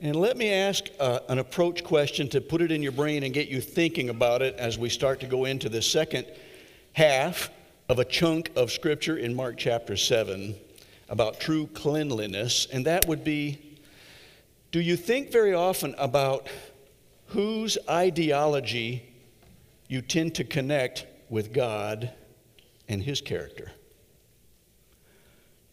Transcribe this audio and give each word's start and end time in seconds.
And 0.00 0.14
let 0.14 0.36
me 0.36 0.52
ask 0.52 0.84
uh, 1.00 1.20
an 1.28 1.40
approach 1.40 1.82
question 1.82 2.28
to 2.28 2.40
put 2.40 2.62
it 2.62 2.70
in 2.70 2.84
your 2.84 2.92
brain 2.92 3.24
and 3.24 3.34
get 3.34 3.48
you 3.48 3.60
thinking 3.60 4.10
about 4.10 4.42
it 4.42 4.54
as 4.54 4.78
we 4.78 4.88
start 4.88 5.18
to 5.20 5.26
go 5.26 5.44
into 5.44 5.68
the 5.68 5.82
second 5.82 6.24
half 6.92 7.50
of 7.88 7.98
a 7.98 8.04
chunk 8.04 8.52
of 8.54 8.70
scripture 8.70 9.16
in 9.16 9.34
Mark 9.34 9.56
chapter 9.58 9.96
7 9.96 10.54
about 11.08 11.40
true 11.40 11.66
cleanliness. 11.68 12.68
And 12.72 12.86
that 12.86 13.08
would 13.08 13.24
be 13.24 13.76
do 14.70 14.80
you 14.80 14.96
think 14.96 15.32
very 15.32 15.54
often 15.54 15.94
about 15.98 16.46
whose 17.28 17.76
ideology 17.88 19.02
you 19.88 20.02
tend 20.02 20.34
to 20.36 20.44
connect 20.44 21.06
with 21.28 21.52
God 21.52 22.12
and 22.86 23.02
His 23.02 23.20
character? 23.20 23.72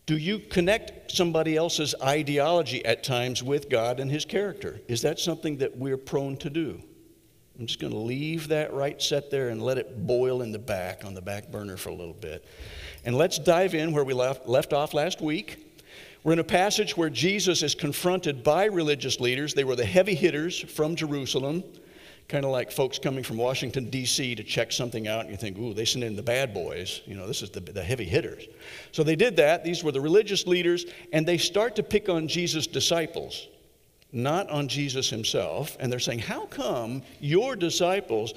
Do 0.06 0.18
you 0.18 0.40
connect 0.40 1.12
somebody 1.12 1.56
else's 1.56 1.96
ideology 2.02 2.86
at 2.86 3.04
times 3.04 3.42
with 3.42 3.70
God 3.70 4.00
and 4.00 4.12
His 4.12 4.24
character? 4.24 4.80
Is 4.88 5.02
that 5.02 5.20
something 5.20 5.58
that 5.58 5.78
we're 5.78 5.98
prone 5.98 6.38
to 6.38 6.50
do? 6.50 6.80
I'm 7.60 7.66
just 7.66 7.80
going 7.80 7.94
to 7.94 8.00
leave 8.00 8.50
that 8.50 8.74
right 8.74 9.02
set 9.02 9.32
there 9.32 9.50
and 9.50 9.64
let 9.64 9.78
it 9.78 10.06
boil 10.06 10.42
in 10.42 10.52
the 10.52 10.60
back, 10.60 11.06
on 11.06 11.14
the 11.14 11.22
back 11.22 11.50
burner 11.50 11.78
for 11.78 11.90
a 11.90 11.94
little 11.96 12.14
bit. 12.14 12.46
And 13.06 13.18
let's 13.18 13.40
dive 13.40 13.74
in 13.74 13.94
where 13.94 14.04
we 14.04 14.14
left, 14.14 14.48
left 14.48 14.74
off 14.74 14.94
last 14.94 15.22
week. 15.22 15.82
We're 16.24 16.34
in 16.34 16.40
a 16.40 16.44
passage 16.44 16.98
where 16.98 17.10
Jesus 17.10 17.64
is 17.64 17.74
confronted 17.74 18.44
by 18.44 18.66
religious 18.66 19.20
leaders. 19.20 19.54
They 19.54 19.64
were 19.64 19.76
the 19.76 19.86
heavy 19.86 20.16
hitters 20.16 20.60
from 20.60 20.96
Jerusalem 20.96 21.64
kind 22.28 22.44
of 22.44 22.52
like 22.52 22.72
folks 22.72 22.98
coming 22.98 23.24
from 23.24 23.38
Washington, 23.38 23.90
D.C. 23.90 24.36
to 24.36 24.44
check 24.44 24.72
something 24.72 25.08
out, 25.08 25.22
and 25.22 25.30
you 25.30 25.38
think, 25.38 25.58
ooh, 25.58 25.74
they 25.74 25.86
sent 25.86 26.04
in 26.04 26.16
the 26.16 26.24
bad 26.24 26.54
boys. 26.54 27.02
You 27.06 27.16
know, 27.16 27.28
this 27.28 27.44
is 27.44 27.52
the, 27.52 27.60
the 27.60 27.84
heavy 27.84 28.06
hitters. 28.06 28.46
So 28.92 29.04
they 29.04 29.16
did 29.16 29.36
that. 29.36 29.64
These 29.64 29.84
were 29.84 29.92
the 29.92 30.02
religious 30.02 30.48
leaders, 30.48 30.86
and 31.14 31.28
they 31.28 31.38
start 31.38 31.76
to 31.76 31.84
pick 31.84 32.10
on 32.10 32.28
Jesus' 32.28 32.66
disciples, 32.66 33.48
not 34.12 34.50
on 34.50 34.68
Jesus 34.68 35.08
himself. 35.08 35.78
And 35.80 35.92
they're 35.92 36.00
saying, 36.00 36.20
how 36.20 36.48
come 36.48 37.04
your 37.20 37.56
disciples 37.56 38.34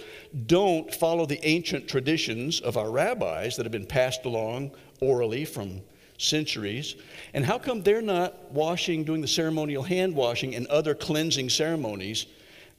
don't 0.46 0.94
follow 0.94 1.24
the 1.24 1.42
ancient 1.46 1.88
traditions 1.88 2.60
of 2.60 2.76
our 2.76 2.90
rabbis 2.90 3.56
that 3.56 3.64
have 3.64 3.72
been 3.72 3.86
passed 3.86 4.26
along 4.26 4.72
orally 5.00 5.46
from 5.46 5.80
centuries? 6.18 6.96
And 7.32 7.42
how 7.42 7.58
come 7.58 7.82
they're 7.82 8.02
not 8.02 8.52
washing, 8.52 9.04
doing 9.04 9.22
the 9.22 9.28
ceremonial 9.28 9.82
hand 9.82 10.14
washing 10.14 10.54
and 10.54 10.66
other 10.66 10.94
cleansing 10.94 11.48
ceremonies 11.48 12.26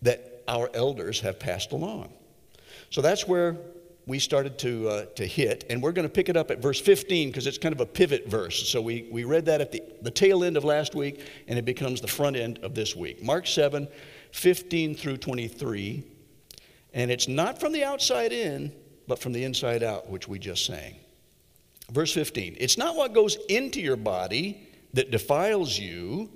that 0.04 0.29
our 0.50 0.70
elders 0.74 1.22
have 1.22 1.40
passed 1.40 1.72
along. 1.72 2.12
So 2.90 3.02
that's 3.02 3.28
where 3.28 3.58
we 4.08 4.18
started 4.18 4.58
to, 4.58 4.90
uh, 4.90 5.06
to 5.16 5.26
hit, 5.26 5.66
and 5.70 5.84
we're 5.84 5.92
going 5.92 6.08
to 6.08 6.14
pick 6.14 6.30
it 6.30 6.36
up 6.36 6.50
at 6.50 6.60
verse 6.60 6.82
15 6.82 7.30
because 7.30 7.46
it's 7.46 7.60
kind 7.60 7.74
of 7.74 7.80
a 7.80 7.86
pivot 7.86 8.28
verse. 8.28 8.68
So 8.68 8.82
we, 8.82 9.08
we 9.12 9.24
read 9.24 9.46
that 9.46 9.62
at 9.62 9.72
the, 9.72 9.84
the 10.02 10.10
tail 10.10 10.44
end 10.44 10.58
of 10.58 10.64
last 10.64 10.96
week, 10.96 11.28
and 11.48 11.60
it 11.60 11.64
becomes 11.64 12.02
the 12.02 12.08
front 12.08 12.36
end 12.36 12.58
of 12.64 12.74
this 12.74 12.96
week. 12.96 13.24
Mark 13.24 13.46
7, 13.46 13.88
15 14.32 14.96
through 14.96 15.18
23. 15.18 16.04
And 16.96 17.12
it's 17.12 17.28
not 17.28 17.60
from 17.60 17.72
the 17.72 17.84
outside 17.84 18.34
in, 18.34 18.72
but 19.08 19.20
from 19.20 19.32
the 19.32 19.44
inside 19.44 19.84
out, 19.84 20.10
which 20.10 20.28
we 20.28 20.40
just 20.40 20.66
sang. 20.66 20.96
Verse 21.92 22.12
15 22.12 22.58
It's 22.60 22.78
not 22.78 22.96
what 22.96 23.14
goes 23.14 23.38
into 23.48 23.80
your 23.80 23.96
body 23.96 24.68
that 24.94 25.12
defiles 25.12 25.78
you, 25.78 26.32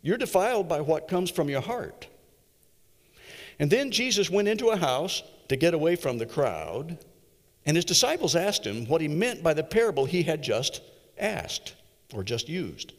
you're 0.00 0.16
defiled 0.16 0.68
by 0.68 0.80
what 0.80 1.06
comes 1.06 1.30
from 1.30 1.50
your 1.50 1.60
heart. 1.60 2.08
And 3.58 3.70
then 3.70 3.90
Jesus 3.90 4.30
went 4.30 4.48
into 4.48 4.68
a 4.68 4.76
house 4.76 5.22
to 5.48 5.56
get 5.56 5.74
away 5.74 5.96
from 5.96 6.18
the 6.18 6.26
crowd, 6.26 6.98
and 7.66 7.76
his 7.76 7.84
disciples 7.84 8.36
asked 8.36 8.66
him 8.66 8.86
what 8.86 9.00
he 9.00 9.08
meant 9.08 9.42
by 9.42 9.54
the 9.54 9.62
parable 9.62 10.04
he 10.04 10.22
had 10.22 10.42
just 10.42 10.82
asked 11.18 11.74
or 12.12 12.22
just 12.22 12.48
used. 12.48 12.92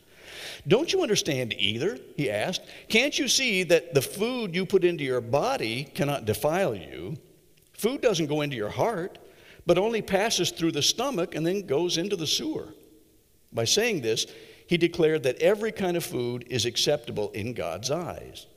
Don't 0.68 0.92
you 0.92 1.02
understand 1.02 1.54
either? 1.58 2.00
He 2.18 2.30
asked. 2.30 2.62
Can't 2.90 3.18
you 3.18 3.28
see 3.28 3.64
that 3.64 3.94
the 3.94 4.02
food 4.02 4.56
you 4.56 4.66
put 4.66 4.84
into 4.84 5.04
your 5.04 5.22
body 5.22 5.84
cannot 5.84 6.26
defile 6.26 6.76
you? 6.76 7.18
Food 7.74 8.02
doesn't 8.02 8.28
go 8.28 8.42
into 8.42 8.56
your 8.56 8.70
heart, 8.70 9.20
but 9.66 9.78
only 9.78 10.02
passes 10.02 10.52
through 10.52 10.72
the 10.72 10.82
stomach 10.82 11.36
and 11.36 11.46
then 11.46 11.66
goes 11.66 11.98
into 11.98 12.16
the 12.16 12.28
sewer. 12.28 12.74
By 13.54 13.66
saying 13.66 14.02
this, 14.02 14.26
he 14.68 14.78
declared 14.78 15.24
that 15.24 15.42
every 15.42 15.72
kind 15.72 15.96
of 15.96 16.04
food 16.04 16.46
is 16.50 16.66
acceptable 16.66 17.32
in 17.32 17.54
God's 17.54 17.92
eyes. 17.92 18.48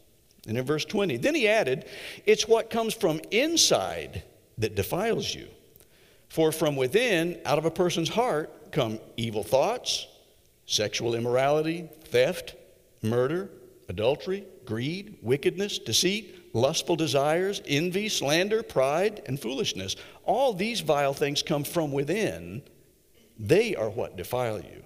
And 0.49 0.57
in 0.57 0.65
verse 0.65 0.87
20, 0.87 1.19
then 1.19 1.35
he 1.35 1.47
added, 1.47 1.85
It's 2.25 2.49
what 2.49 2.71
comes 2.71 2.95
from 2.95 3.21
inside 3.31 4.23
that 4.57 4.75
defiles 4.75 5.33
you. 5.33 5.47
For 6.29 6.53
from 6.53 6.75
within, 6.75 7.39
out 7.45 7.59
of 7.59 7.67
a 7.67 7.71
person's 7.71 8.09
heart, 8.09 8.73
come 8.73 8.99
evil 9.19 9.43
thoughts, 9.43 10.07
sexual 10.65 11.15
immorality, 11.15 11.89
theft, 12.05 12.55
murder, 13.03 13.51
adultery, 13.91 14.45
greed, 14.65 15.19
wickedness, 15.21 15.79
deceit, 15.79 16.55
lustful 16.55 16.97
desires, 16.97 17.61
envy, 17.67 18.09
slander, 18.09 18.63
pride, 18.63 19.23
and 19.27 19.39
foolishness. 19.39 19.97
All 20.25 20.55
these 20.55 20.81
vile 20.81 21.15
things 21.15 21.43
come 21.43 21.65
from 21.65 21.93
within. 21.93 22.63
They 23.39 23.77
are 23.77 23.91
what 23.91 24.17
defile 24.17 24.61
you. 24.61 24.83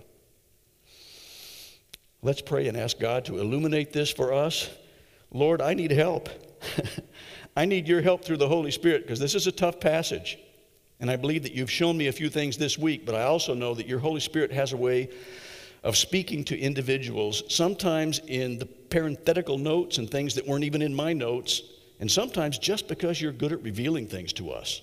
Let's 2.21 2.43
pray 2.43 2.67
and 2.67 2.77
ask 2.77 2.99
God 2.99 3.25
to 3.27 3.39
illuminate 3.39 3.93
this 3.93 4.11
for 4.11 4.33
us 4.33 4.69
Lord, 5.33 5.61
I 5.63 5.75
need 5.75 5.91
help. 5.91 6.29
I 7.57 7.65
need 7.65 7.89
your 7.89 8.03
help 8.03 8.25
through 8.25 8.39
the 8.39 8.49
Holy 8.49 8.71
Spirit 8.71 9.03
because 9.03 9.19
this 9.19 9.35
is 9.35 9.47
a 9.47 9.53
tough 9.53 9.81
passage. 9.81 10.39
And 11.01 11.11
I 11.11 11.17
believe 11.17 11.43
that 11.43 11.53
you've 11.53 11.71
shown 11.71 11.97
me 11.97 12.07
a 12.07 12.13
few 12.13 12.31
things 12.31 12.57
this 12.57 12.79
week, 12.79 13.05
but 13.05 13.15
I 13.15 13.25
also 13.25 13.55
know 13.55 13.75
that 13.75 13.87
your 13.87 13.99
Holy 13.99 14.21
Spirit 14.21 14.53
has 14.53 14.73
a 14.73 14.77
way 14.77 15.11
of 15.83 15.97
speaking 15.97 16.45
to 16.45 16.59
individuals, 16.59 17.43
sometimes 17.49 18.21
in 18.29 18.59
the 18.59 18.67
parenthetical 18.67 19.59
notes 19.59 19.99
and 19.99 20.09
things 20.09 20.35
that 20.37 20.47
weren't 20.47 20.65
even 20.65 20.81
in 20.81 20.95
my 20.95 21.13
notes, 21.13 21.63
and 21.99 22.11
sometimes 22.11 22.59
just 22.59 22.87
because 22.87 23.21
you're 23.21 23.33
good 23.33 23.53
at 23.53 23.63
revealing 23.63 24.07
things 24.07 24.33
to 24.35 24.51
us. 24.53 24.83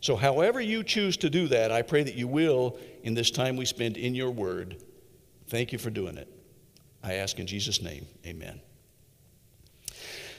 So, 0.00 0.14
however 0.14 0.60
you 0.60 0.84
choose 0.84 1.16
to 1.18 1.30
do 1.30 1.48
that, 1.48 1.72
I 1.72 1.82
pray 1.82 2.04
that 2.04 2.14
you 2.14 2.28
will 2.28 2.78
in 3.02 3.14
this 3.14 3.32
time 3.32 3.56
we 3.56 3.64
spend 3.64 3.96
in 3.96 4.14
your 4.14 4.30
word. 4.30 4.76
Thank 5.48 5.72
you 5.72 5.78
for 5.78 5.90
doing 5.90 6.16
it. 6.16 6.28
I 7.02 7.14
ask 7.14 7.38
in 7.40 7.48
Jesus' 7.48 7.82
name, 7.82 8.06
amen. 8.24 8.60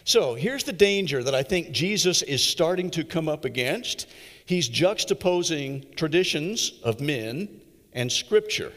So 0.10 0.34
here's 0.34 0.64
the 0.64 0.74
danger 0.74 1.22
that 1.22 1.36
I 1.36 1.44
think 1.44 1.70
Jesus 1.70 2.24
is 2.24 2.44
starting 2.44 2.90
to 2.92 3.04
come 3.04 3.30
up 3.30 3.46
against. 3.46 4.08
He's 4.44 4.68
juxtaposing 4.68 5.96
traditions 5.96 6.80
of 6.84 7.00
men 7.00 7.62
and 7.94 8.12
scripture. 8.12 8.74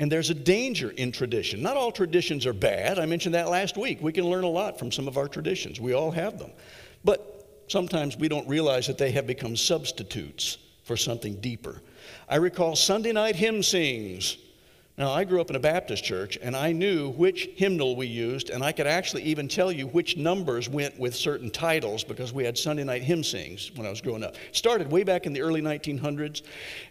And 0.00 0.10
there's 0.10 0.28
a 0.28 0.34
danger 0.34 0.90
in 0.90 1.12
tradition. 1.12 1.62
Not 1.62 1.76
all 1.76 1.92
traditions 1.92 2.46
are 2.46 2.52
bad. 2.52 2.98
I 2.98 3.06
mentioned 3.06 3.36
that 3.36 3.48
last 3.48 3.76
week. 3.76 3.98
We 4.02 4.10
can 4.10 4.28
learn 4.28 4.42
a 4.42 4.48
lot 4.48 4.76
from 4.76 4.90
some 4.90 5.06
of 5.06 5.16
our 5.16 5.28
traditions, 5.28 5.80
we 5.80 5.92
all 5.92 6.10
have 6.10 6.40
them. 6.40 6.50
But 7.04 7.64
sometimes 7.68 8.16
we 8.16 8.26
don't 8.26 8.48
realize 8.48 8.88
that 8.88 8.98
they 8.98 9.12
have 9.12 9.28
become 9.28 9.54
substitutes 9.54 10.58
for 10.82 10.96
something 10.96 11.36
deeper. 11.36 11.80
I 12.28 12.36
recall 12.36 12.74
Sunday 12.74 13.12
night 13.12 13.36
hymn 13.36 13.62
sings 13.62 14.36
now, 15.00 15.12
I 15.12 15.24
grew 15.24 15.40
up 15.40 15.48
in 15.48 15.56
a 15.56 15.60
Baptist 15.60 16.04
church, 16.04 16.38
and 16.42 16.54
I 16.54 16.72
knew 16.72 17.08
which 17.12 17.48
hymnal 17.56 17.96
we 17.96 18.06
used, 18.06 18.50
and 18.50 18.62
I 18.62 18.70
could 18.70 18.86
actually 18.86 19.22
even 19.22 19.48
tell 19.48 19.72
you 19.72 19.86
which 19.86 20.18
numbers 20.18 20.68
went 20.68 21.00
with 21.00 21.16
certain 21.16 21.50
titles 21.50 22.04
because 22.04 22.34
we 22.34 22.44
had 22.44 22.58
Sunday 22.58 22.84
night 22.84 23.02
hymn 23.02 23.24
sings 23.24 23.70
when 23.76 23.86
I 23.86 23.90
was 23.90 24.02
growing 24.02 24.22
up. 24.22 24.36
Started 24.52 24.90
way 24.90 25.02
back 25.02 25.24
in 25.24 25.32
the 25.32 25.40
early 25.40 25.62
1900s, 25.62 26.42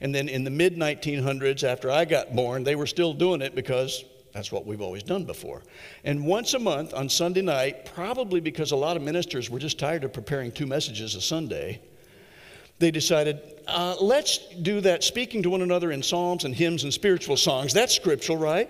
and 0.02 0.16
then 0.16 0.28
in 0.28 0.44
the 0.44 0.50
mid 0.50 0.76
1900s, 0.76 1.64
after 1.64 1.92
I 1.92 2.04
got 2.04 2.36
born, 2.36 2.64
they 2.64 2.76
were 2.76 2.88
still 2.88 3.14
doing 3.14 3.44
it 3.44 3.54
because 3.54 4.04
that's 4.34 4.52
what 4.52 4.66
we've 4.66 4.82
always 4.82 5.04
done 5.04 5.26
before. 5.26 5.62
And 6.04 6.26
once 6.26 6.56
a 6.56 6.60
month 6.60 6.96
on 6.96 7.10
Sunday 7.10 7.44
night, 7.44 7.86
probably 7.94 8.40
because 8.40 8.72
a 8.72 8.76
lot 8.76 8.98
of 8.98 9.04
ministers 9.04 9.52
were 9.52 9.60
just 9.60 9.78
tired 9.78 10.04
of 10.04 10.14
preparing 10.14 10.52
two 10.52 10.66
messages 10.66 11.14
a 11.14 11.22
Sunday, 11.22 11.80
they 12.80 12.92
decided, 12.92 13.42
uh, 13.68 13.96
let's 14.00 14.38
do 14.38 14.82
that 14.82 15.04
speaking 15.04 15.44
to 15.44 15.50
one 15.50 15.62
another 15.62 15.92
in 15.92 16.02
psalms 16.02 16.46
and 16.46 16.56
hymns 16.56 16.84
and 16.84 16.94
spiritual 16.94 17.38
songs. 17.38 17.74
That's 17.74 17.94
scriptural, 17.94 18.38
right? 18.38 18.70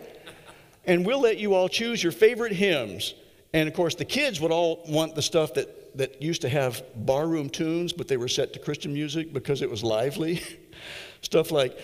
And 0.86 1.06
we'll 1.06 1.22
let 1.22 1.38
you 1.38 1.54
all 1.54 1.70
choose 1.70 2.02
your 2.02 2.12
favorite 2.12 2.54
hymns. 2.54 3.14
And 3.54 3.68
of 3.68 3.74
course, 3.76 3.96
the 3.96 4.06
kids 4.06 4.42
would 4.42 4.52
all 4.52 4.84
want 4.88 5.16
the 5.16 5.22
stuff 5.22 5.54
that, 5.56 5.98
that 5.98 6.22
used 6.22 6.42
to 6.42 6.50
have 6.50 6.84
barroom 6.96 7.50
tunes, 7.50 7.94
but 7.94 8.08
they 8.08 8.18
were 8.18 8.28
set 8.28 8.54
to 8.54 8.60
Christian 8.60 8.94
music 8.94 9.34
because 9.34 9.62
it 9.62 9.70
was 9.70 9.84
lively. 9.84 10.42
stuff 11.22 11.52
like, 11.52 11.78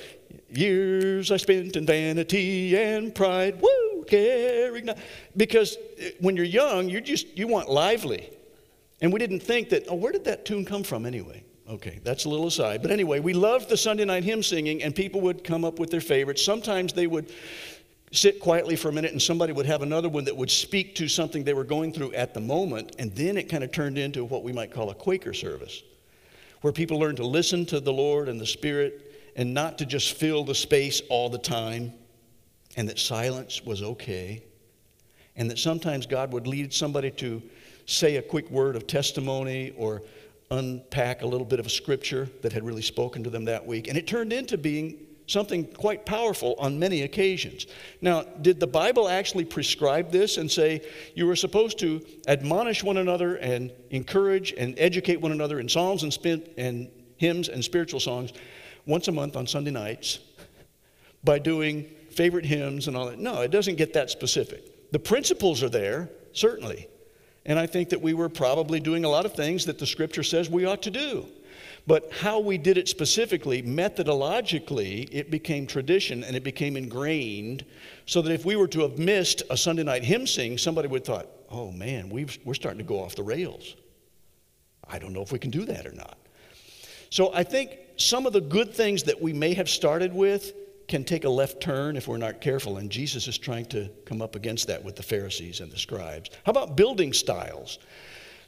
Years 0.50 1.32
I 1.32 1.38
spent 1.38 1.76
in 1.76 1.86
vanity 1.86 2.78
and 2.78 3.14
pride, 3.14 3.62
woo, 3.62 4.06
caring. 4.08 4.86
Not. 4.86 4.98
Because 5.36 5.76
uh, 5.76 6.10
when 6.20 6.36
you're 6.36 6.46
young, 6.46 6.90
you 6.90 7.02
just 7.02 7.38
you 7.38 7.48
want 7.48 7.70
lively. 7.70 8.30
And 9.02 9.12
we 9.12 9.20
didn't 9.20 9.42
think 9.42 9.70
that, 9.70 9.86
oh, 9.90 9.96
where 9.96 10.12
did 10.12 10.26
that 10.26 10.46
tune 10.46 10.66
come 10.66 10.84
from 10.84 11.06
anyway? 11.06 11.44
Okay, 11.68 12.00
that's 12.04 12.26
a 12.26 12.30
little 12.30 12.48
aside. 12.48 12.82
But 12.82 12.92
anyway, 12.92 13.20
we 13.20 13.34
loved 13.34 13.70
the 13.70 13.78
Sunday 13.78 14.06
night 14.06 14.24
hymn 14.24 14.44
singing, 14.44 14.84
and 14.84 14.96
people 14.96 15.22
would 15.22 15.44
come 15.44 15.66
up 15.66 15.80
with 15.80 15.90
their 15.90 16.02
favorites. 16.02 16.44
Sometimes 16.44 16.94
they 16.94 17.08
would 17.08 17.32
sit 18.12 18.40
quietly 18.40 18.76
for 18.76 18.90
a 18.90 18.94
minute, 18.94 19.12
and 19.12 19.22
somebody 19.22 19.52
would 19.52 19.66
have 19.66 19.82
another 19.82 20.08
one 20.08 20.26
that 20.26 20.38
would 20.38 20.52
speak 20.52 20.94
to 20.96 21.08
something 21.08 21.44
they 21.44 21.56
were 21.56 21.64
going 21.64 21.92
through 21.92 22.14
at 22.14 22.34
the 22.36 22.40
moment, 22.40 22.96
and 23.00 23.14
then 23.16 23.36
it 23.36 23.50
kind 23.50 23.64
of 23.64 23.72
turned 23.72 23.98
into 23.98 24.24
what 24.24 24.44
we 24.44 24.54
might 24.54 24.72
call 24.72 24.92
a 24.92 24.96
Quaker 24.96 25.34
service, 25.34 25.82
where 26.62 26.72
people 26.72 27.00
learned 27.00 27.18
to 27.18 27.26
listen 27.26 27.66
to 27.66 27.80
the 27.80 27.92
Lord 27.92 28.30
and 28.30 28.40
the 28.40 28.46
Spirit 28.46 29.02
and 29.36 29.54
not 29.54 29.80
to 29.80 29.86
just 29.86 30.14
fill 30.14 30.44
the 30.44 30.56
space 30.56 31.02
all 31.10 31.30
the 31.30 31.40
time, 31.40 31.92
and 32.78 32.88
that 32.88 33.00
silence 33.00 33.66
was 33.66 33.82
okay. 33.82 34.44
and 35.36 35.50
that 35.50 35.60
sometimes 35.60 36.06
God 36.06 36.32
would 36.32 36.48
lead 36.48 36.74
somebody 36.74 37.12
to 37.12 37.42
say 37.86 38.16
a 38.16 38.22
quick 38.22 38.50
word 38.50 38.76
of 38.76 38.88
testimony 38.88 39.74
or 39.78 40.02
unpack 40.52 41.22
a 41.22 41.26
little 41.26 41.46
bit 41.46 41.60
of 41.60 41.66
a 41.66 41.70
scripture 41.70 42.30
that 42.42 42.54
had 42.54 42.64
really 42.64 42.82
spoken 42.82 43.24
to 43.24 43.30
them 43.30 43.46
that 43.46 43.66
week. 43.66 43.88
And 43.88 43.98
it 43.98 44.08
turned 44.08 44.32
into 44.32 44.58
being 44.58 45.06
something 45.28 45.66
quite 45.66 46.06
powerful 46.06 46.56
on 46.60 46.78
many 46.78 47.02
occasions. 47.02 47.66
Now, 48.02 48.24
did 48.42 48.60
the 48.60 48.68
Bible 48.68 49.10
actually 49.10 49.46
prescribe 49.46 50.12
this 50.12 50.38
and 50.38 50.50
say 50.50 50.82
you 51.16 51.26
were 51.26 51.36
supposed 51.36 51.80
to 51.80 52.06
admonish 52.28 52.84
one 52.84 52.98
another 52.98 53.38
and 53.38 53.72
encourage 53.90 54.54
and 54.54 54.76
educate 54.78 55.20
one 55.20 55.32
another 55.32 55.60
in 55.60 55.68
psalms 55.68 56.04
and, 56.04 56.14
spin, 56.14 56.48
and 56.58 56.90
hymns 57.18 57.50
and 57.50 57.64
spiritual 57.64 58.00
songs 58.00 58.34
once 58.86 59.08
a 59.08 59.12
month 59.12 59.36
on 59.36 59.48
Sunday 59.48 59.72
nights 59.72 60.20
by 61.24 61.40
doing 61.40 61.86
favorite 62.12 62.46
hymns 62.46 62.88
and 62.88 62.96
all 62.96 63.08
that? 63.08 63.18
No, 63.18 63.42
it 63.42 63.50
doesn't 63.50 63.76
get 63.76 63.94
that 63.94 64.12
specific. 64.12 64.92
The 64.92 65.00
principles 65.00 65.64
are 65.64 65.70
there, 65.70 66.10
certainly. 66.34 66.88
And 67.46 67.60
I 67.60 67.68
think 67.68 67.90
that 67.90 68.02
we 68.02 68.14
were 68.14 68.30
probably 68.30 68.80
doing 68.80 69.06
a 69.06 69.10
lot 69.10 69.26
of 69.26 69.34
things 69.34 69.66
that 69.66 69.78
the 69.78 69.86
scripture 69.86 70.24
says 70.24 70.50
we 70.50 70.66
ought 70.66 70.82
to 70.84 70.92
do. 70.92 71.28
But 71.88 72.12
how 72.12 72.40
we 72.40 72.58
did 72.58 72.78
it 72.78 72.88
specifically, 72.88 73.62
methodologically, 73.62 75.08
it 75.12 75.30
became 75.30 75.68
tradition 75.68 76.24
and 76.24 76.36
it 76.36 76.44
became 76.44 76.76
ingrained 76.76 77.64
so 78.08 78.24
that 78.24 78.32
if 78.32 78.44
we 78.44 78.56
were 78.56 78.68
to 78.70 78.82
have 78.82 78.98
missed 78.98 79.44
a 79.52 79.58
Sunday 79.58 79.84
night 79.84 80.04
hymn 80.04 80.26
sing, 80.26 80.58
somebody 80.58 80.88
would 80.88 81.06
have 81.06 81.16
thought, 81.16 81.28
oh 81.52 81.72
man, 81.72 82.10
we 82.10 82.26
are 82.48 82.54
starting 82.56 82.80
to 82.80 82.84
go 82.84 83.00
off 83.00 83.16
the 83.16 83.24
rails. 83.24 83.76
I 84.88 84.98
don't 84.98 85.14
know 85.14 85.22
if 85.22 85.32
we 85.32 85.38
can 85.40 85.52
do 85.52 85.66
that 85.66 85.86
or 85.86 85.92
not. 85.92 86.18
So 87.12 87.32
I 87.34 87.44
think 87.44 87.78
some 87.98 88.26
of 88.26 88.34
the 88.34 88.42
good 88.42 88.74
things 88.74 89.04
that 89.04 89.22
we 89.22 89.32
may 89.32 89.54
have 89.54 89.70
started 89.70 90.14
with 90.14 90.54
can 90.88 91.04
take 91.04 91.24
a 91.26 91.30
left 91.30 91.62
turn 91.62 91.96
if 91.96 92.08
we're 92.08 92.18
not 92.18 92.42
careful, 92.42 92.78
and 92.78 92.90
Jesus 92.90 93.28
is 93.28 93.38
trying 93.38 93.66
to 93.68 93.90
come 94.06 94.22
up 94.22 94.36
against 94.36 94.68
that 94.68 94.84
with 94.84 94.96
the 94.96 95.04
Pharisees 95.04 95.60
and 95.60 95.72
the 95.72 95.78
scribes. 95.78 96.30
How 96.46 96.52
about 96.52 96.76
building 96.76 97.14
styles? 97.14 97.80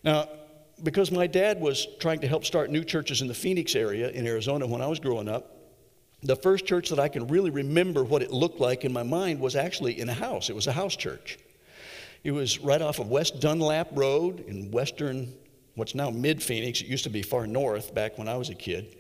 Now, 0.04 0.30
because 0.84 1.12
my 1.12 1.26
dad 1.26 1.60
was 1.60 1.88
trying 2.00 2.20
to 2.20 2.28
help 2.28 2.46
start 2.46 2.70
new 2.70 2.84
churches 2.84 3.22
in 3.22 3.28
the 3.28 3.34
Phoenix 3.34 3.76
area 3.76 4.10
in 4.10 4.28
Arizona 4.28 4.68
when 4.68 4.82
I 4.82 4.88
was 4.88 5.00
growing 5.00 5.28
up, 5.28 5.58
the 6.24 6.36
first 6.36 6.66
church 6.66 6.90
that 6.90 7.00
I 7.00 7.08
can 7.08 7.28
really 7.28 7.50
remember 7.50 8.04
what 8.04 8.22
it 8.22 8.32
looked 8.32 8.60
like 8.60 8.86
in 8.86 8.94
my 8.94 9.04
mind 9.04 9.40
was 9.40 9.56
actually 9.56 10.00
in 10.00 10.10
a 10.10 10.14
house. 10.14 10.50
It 10.50 10.56
was 10.56 10.68
a 10.68 10.72
house 10.72 10.96
church. 10.96 11.38
It 12.24 12.32
was 12.32 12.60
right 12.60 12.82
off 12.82 13.00
of 13.00 13.10
West 13.10 13.40
Dunlap 13.40 13.90
Road 13.94 14.42
in 14.48 14.72
western, 14.72 15.34
what's 15.76 15.96
now 15.96 16.10
mid 16.10 16.42
Phoenix. 16.42 16.82
It 16.82 16.88
used 16.88 17.04
to 17.04 17.10
be 17.10 17.22
far 17.22 17.48
north 17.48 17.94
back 17.94 18.18
when 18.18 18.28
I 18.28 18.36
was 18.36 18.50
a 18.50 18.56
kid. 18.56 18.97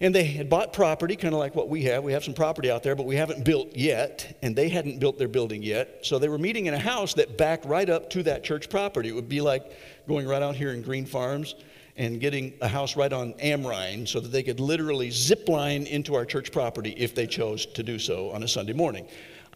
And 0.00 0.14
they 0.14 0.24
had 0.24 0.50
bought 0.50 0.72
property, 0.72 1.14
kind 1.14 1.34
of 1.34 1.40
like 1.40 1.54
what 1.54 1.68
we 1.68 1.84
have. 1.84 2.02
We 2.02 2.12
have 2.12 2.24
some 2.24 2.34
property 2.34 2.70
out 2.70 2.82
there, 2.82 2.96
but 2.96 3.06
we 3.06 3.14
haven't 3.14 3.44
built 3.44 3.76
yet, 3.76 4.36
and 4.42 4.54
they 4.56 4.68
hadn't 4.68 4.98
built 4.98 5.18
their 5.18 5.28
building 5.28 5.62
yet. 5.62 6.00
So 6.02 6.18
they 6.18 6.28
were 6.28 6.38
meeting 6.38 6.66
in 6.66 6.74
a 6.74 6.78
house 6.78 7.14
that 7.14 7.38
backed 7.38 7.64
right 7.64 7.88
up 7.88 8.10
to 8.10 8.22
that 8.24 8.42
church 8.42 8.68
property. 8.68 9.08
It 9.08 9.14
would 9.14 9.28
be 9.28 9.40
like 9.40 9.72
going 10.08 10.26
right 10.26 10.42
out 10.42 10.56
here 10.56 10.72
in 10.72 10.82
Green 10.82 11.06
Farms 11.06 11.54
and 11.96 12.20
getting 12.20 12.54
a 12.60 12.66
house 12.66 12.96
right 12.96 13.12
on 13.12 13.34
Amrine 13.34 14.06
so 14.06 14.18
that 14.18 14.32
they 14.32 14.42
could 14.42 14.58
literally 14.58 15.10
zip 15.10 15.48
line 15.48 15.86
into 15.86 16.16
our 16.16 16.24
church 16.24 16.50
property 16.50 16.90
if 16.98 17.14
they 17.14 17.26
chose 17.26 17.66
to 17.66 17.84
do 17.84 18.00
so 18.00 18.30
on 18.30 18.42
a 18.42 18.48
Sunday 18.48 18.72
morning. 18.72 19.06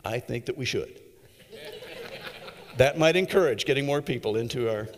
I 0.05 0.21
think 0.21 0.47
that 0.47 0.57
we 0.57 0.65
should. 0.65 1.01
that 2.77 2.97
might 2.97 3.17
encourage 3.17 3.67
getting 3.67 3.85
more 3.85 4.01
people 4.01 4.37
into 4.37 4.71
our, 4.71 4.89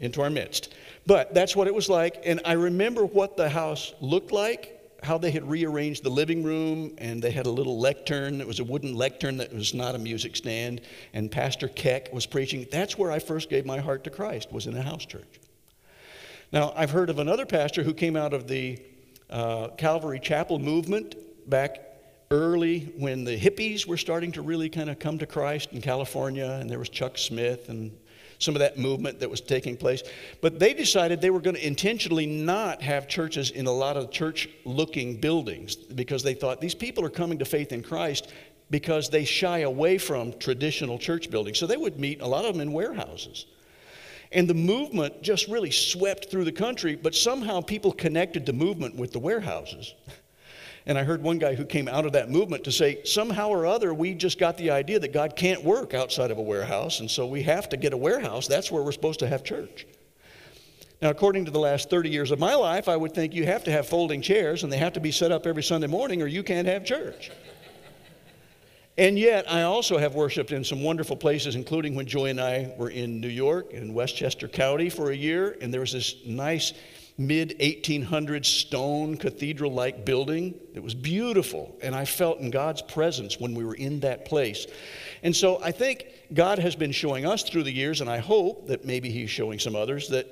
into 0.00 0.20
our 0.20 0.30
midst. 0.30 0.73
But 1.06 1.34
that's 1.34 1.54
what 1.54 1.66
it 1.66 1.74
was 1.74 1.88
like. 1.88 2.22
And 2.24 2.40
I 2.44 2.52
remember 2.52 3.04
what 3.04 3.36
the 3.36 3.48
house 3.48 3.92
looked 4.00 4.32
like, 4.32 4.70
how 5.02 5.18
they 5.18 5.30
had 5.30 5.48
rearranged 5.48 6.02
the 6.02 6.10
living 6.10 6.42
room, 6.42 6.94
and 6.98 7.22
they 7.22 7.30
had 7.30 7.46
a 7.46 7.50
little 7.50 7.78
lectern. 7.78 8.40
It 8.40 8.46
was 8.46 8.60
a 8.60 8.64
wooden 8.64 8.94
lectern 8.94 9.36
that 9.36 9.52
was 9.52 9.74
not 9.74 9.94
a 9.94 9.98
music 9.98 10.34
stand. 10.34 10.80
And 11.12 11.30
Pastor 11.30 11.68
Keck 11.68 12.12
was 12.12 12.24
preaching. 12.24 12.66
That's 12.70 12.96
where 12.96 13.12
I 13.12 13.18
first 13.18 13.50
gave 13.50 13.66
my 13.66 13.80
heart 13.80 14.04
to 14.04 14.10
Christ, 14.10 14.50
was 14.50 14.66
in 14.66 14.76
a 14.76 14.82
house 14.82 15.04
church. 15.04 15.40
Now, 16.52 16.72
I've 16.76 16.90
heard 16.90 17.10
of 17.10 17.18
another 17.18 17.44
pastor 17.44 17.82
who 17.82 17.92
came 17.92 18.16
out 18.16 18.32
of 18.32 18.48
the 18.48 18.80
uh, 19.28 19.68
Calvary 19.76 20.20
Chapel 20.20 20.58
movement 20.58 21.16
back 21.50 21.80
early 22.30 22.92
when 22.96 23.24
the 23.24 23.38
hippies 23.38 23.86
were 23.86 23.96
starting 23.96 24.32
to 24.32 24.42
really 24.42 24.68
kind 24.68 24.88
of 24.88 24.98
come 24.98 25.18
to 25.18 25.26
Christ 25.26 25.72
in 25.72 25.80
California, 25.80 26.58
and 26.60 26.70
there 26.70 26.78
was 26.78 26.88
Chuck 26.88 27.18
Smith 27.18 27.68
and 27.68 27.90
some 28.38 28.54
of 28.54 28.60
that 28.60 28.78
movement 28.78 29.20
that 29.20 29.30
was 29.30 29.40
taking 29.40 29.76
place. 29.76 30.02
But 30.40 30.58
they 30.58 30.74
decided 30.74 31.20
they 31.20 31.30
were 31.30 31.40
going 31.40 31.56
to 31.56 31.66
intentionally 31.66 32.26
not 32.26 32.82
have 32.82 33.08
churches 33.08 33.50
in 33.50 33.66
a 33.66 33.72
lot 33.72 33.96
of 33.96 34.10
church 34.10 34.48
looking 34.64 35.20
buildings 35.20 35.76
because 35.76 36.22
they 36.22 36.34
thought 36.34 36.60
these 36.60 36.74
people 36.74 37.04
are 37.04 37.10
coming 37.10 37.38
to 37.38 37.44
faith 37.44 37.72
in 37.72 37.82
Christ 37.82 38.32
because 38.70 39.10
they 39.10 39.24
shy 39.24 39.58
away 39.58 39.98
from 39.98 40.32
traditional 40.38 40.98
church 40.98 41.30
buildings. 41.30 41.58
So 41.58 41.66
they 41.66 41.76
would 41.76 41.98
meet, 41.98 42.20
a 42.20 42.26
lot 42.26 42.44
of 42.44 42.54
them 42.54 42.60
in 42.60 42.72
warehouses. 42.72 43.46
And 44.32 44.48
the 44.48 44.54
movement 44.54 45.22
just 45.22 45.46
really 45.48 45.70
swept 45.70 46.30
through 46.30 46.44
the 46.44 46.52
country, 46.52 46.96
but 46.96 47.14
somehow 47.14 47.60
people 47.60 47.92
connected 47.92 48.44
the 48.44 48.52
movement 48.52 48.96
with 48.96 49.12
the 49.12 49.20
warehouses. 49.20 49.94
And 50.86 50.98
I 50.98 51.04
heard 51.04 51.22
one 51.22 51.38
guy 51.38 51.54
who 51.54 51.64
came 51.64 51.88
out 51.88 52.04
of 52.04 52.12
that 52.12 52.30
movement 52.30 52.64
to 52.64 52.72
say, 52.72 53.02
somehow 53.04 53.48
or 53.48 53.64
other, 53.64 53.94
we 53.94 54.12
just 54.12 54.38
got 54.38 54.58
the 54.58 54.70
idea 54.70 54.98
that 54.98 55.12
God 55.12 55.34
can't 55.34 55.64
work 55.64 55.94
outside 55.94 56.30
of 56.30 56.36
a 56.36 56.42
warehouse, 56.42 57.00
and 57.00 57.10
so 57.10 57.26
we 57.26 57.42
have 57.42 57.70
to 57.70 57.78
get 57.78 57.94
a 57.94 57.96
warehouse. 57.96 58.46
That's 58.46 58.70
where 58.70 58.82
we're 58.82 58.92
supposed 58.92 59.20
to 59.20 59.28
have 59.28 59.42
church. 59.42 59.86
Now, 61.00 61.10
according 61.10 61.46
to 61.46 61.50
the 61.50 61.58
last 61.58 61.90
30 61.90 62.10
years 62.10 62.30
of 62.30 62.38
my 62.38 62.54
life, 62.54 62.88
I 62.88 62.96
would 62.96 63.12
think 63.14 63.34
you 63.34 63.46
have 63.46 63.64
to 63.64 63.70
have 63.70 63.88
folding 63.88 64.22
chairs 64.22 64.62
and 64.62 64.72
they 64.72 64.78
have 64.78 64.94
to 64.94 65.00
be 65.00 65.10
set 65.10 65.32
up 65.32 65.46
every 65.46 65.62
Sunday 65.62 65.86
morning 65.86 66.22
or 66.22 66.26
you 66.26 66.42
can't 66.42 66.66
have 66.66 66.84
church. 66.84 67.30
and 68.96 69.18
yet, 69.18 69.50
I 69.50 69.62
also 69.62 69.98
have 69.98 70.14
worshiped 70.14 70.52
in 70.52 70.64
some 70.64 70.82
wonderful 70.82 71.16
places, 71.16 71.56
including 71.56 71.94
when 71.94 72.06
Joy 72.06 72.30
and 72.30 72.40
I 72.40 72.72
were 72.78 72.90
in 72.90 73.20
New 73.20 73.28
York 73.28 73.72
in 73.72 73.92
Westchester 73.92 74.48
County 74.48 74.88
for 74.88 75.10
a 75.10 75.14
year, 75.14 75.58
and 75.60 75.72
there 75.72 75.80
was 75.80 75.92
this 75.92 76.14
nice 76.24 76.72
mid 77.16 77.56
1800s 77.60 78.46
stone 78.46 79.16
cathedral 79.16 79.72
like 79.72 80.04
building 80.04 80.54
that 80.74 80.82
was 80.82 80.94
beautiful. 80.94 81.76
And 81.82 81.94
I 81.94 82.04
felt 82.04 82.40
in 82.40 82.50
God's 82.50 82.82
presence 82.82 83.38
when 83.38 83.54
we 83.54 83.64
were 83.64 83.74
in 83.74 84.00
that 84.00 84.24
place. 84.24 84.66
And 85.22 85.34
so 85.34 85.62
I 85.62 85.70
think 85.70 86.06
God 86.32 86.58
has 86.58 86.74
been 86.74 86.92
showing 86.92 87.24
us 87.24 87.44
through 87.44 87.62
the 87.62 87.72
years, 87.72 88.00
and 88.00 88.10
I 88.10 88.18
hope 88.18 88.66
that 88.66 88.84
maybe 88.84 89.10
He's 89.10 89.30
showing 89.30 89.58
some 89.58 89.76
others, 89.76 90.08
that 90.08 90.26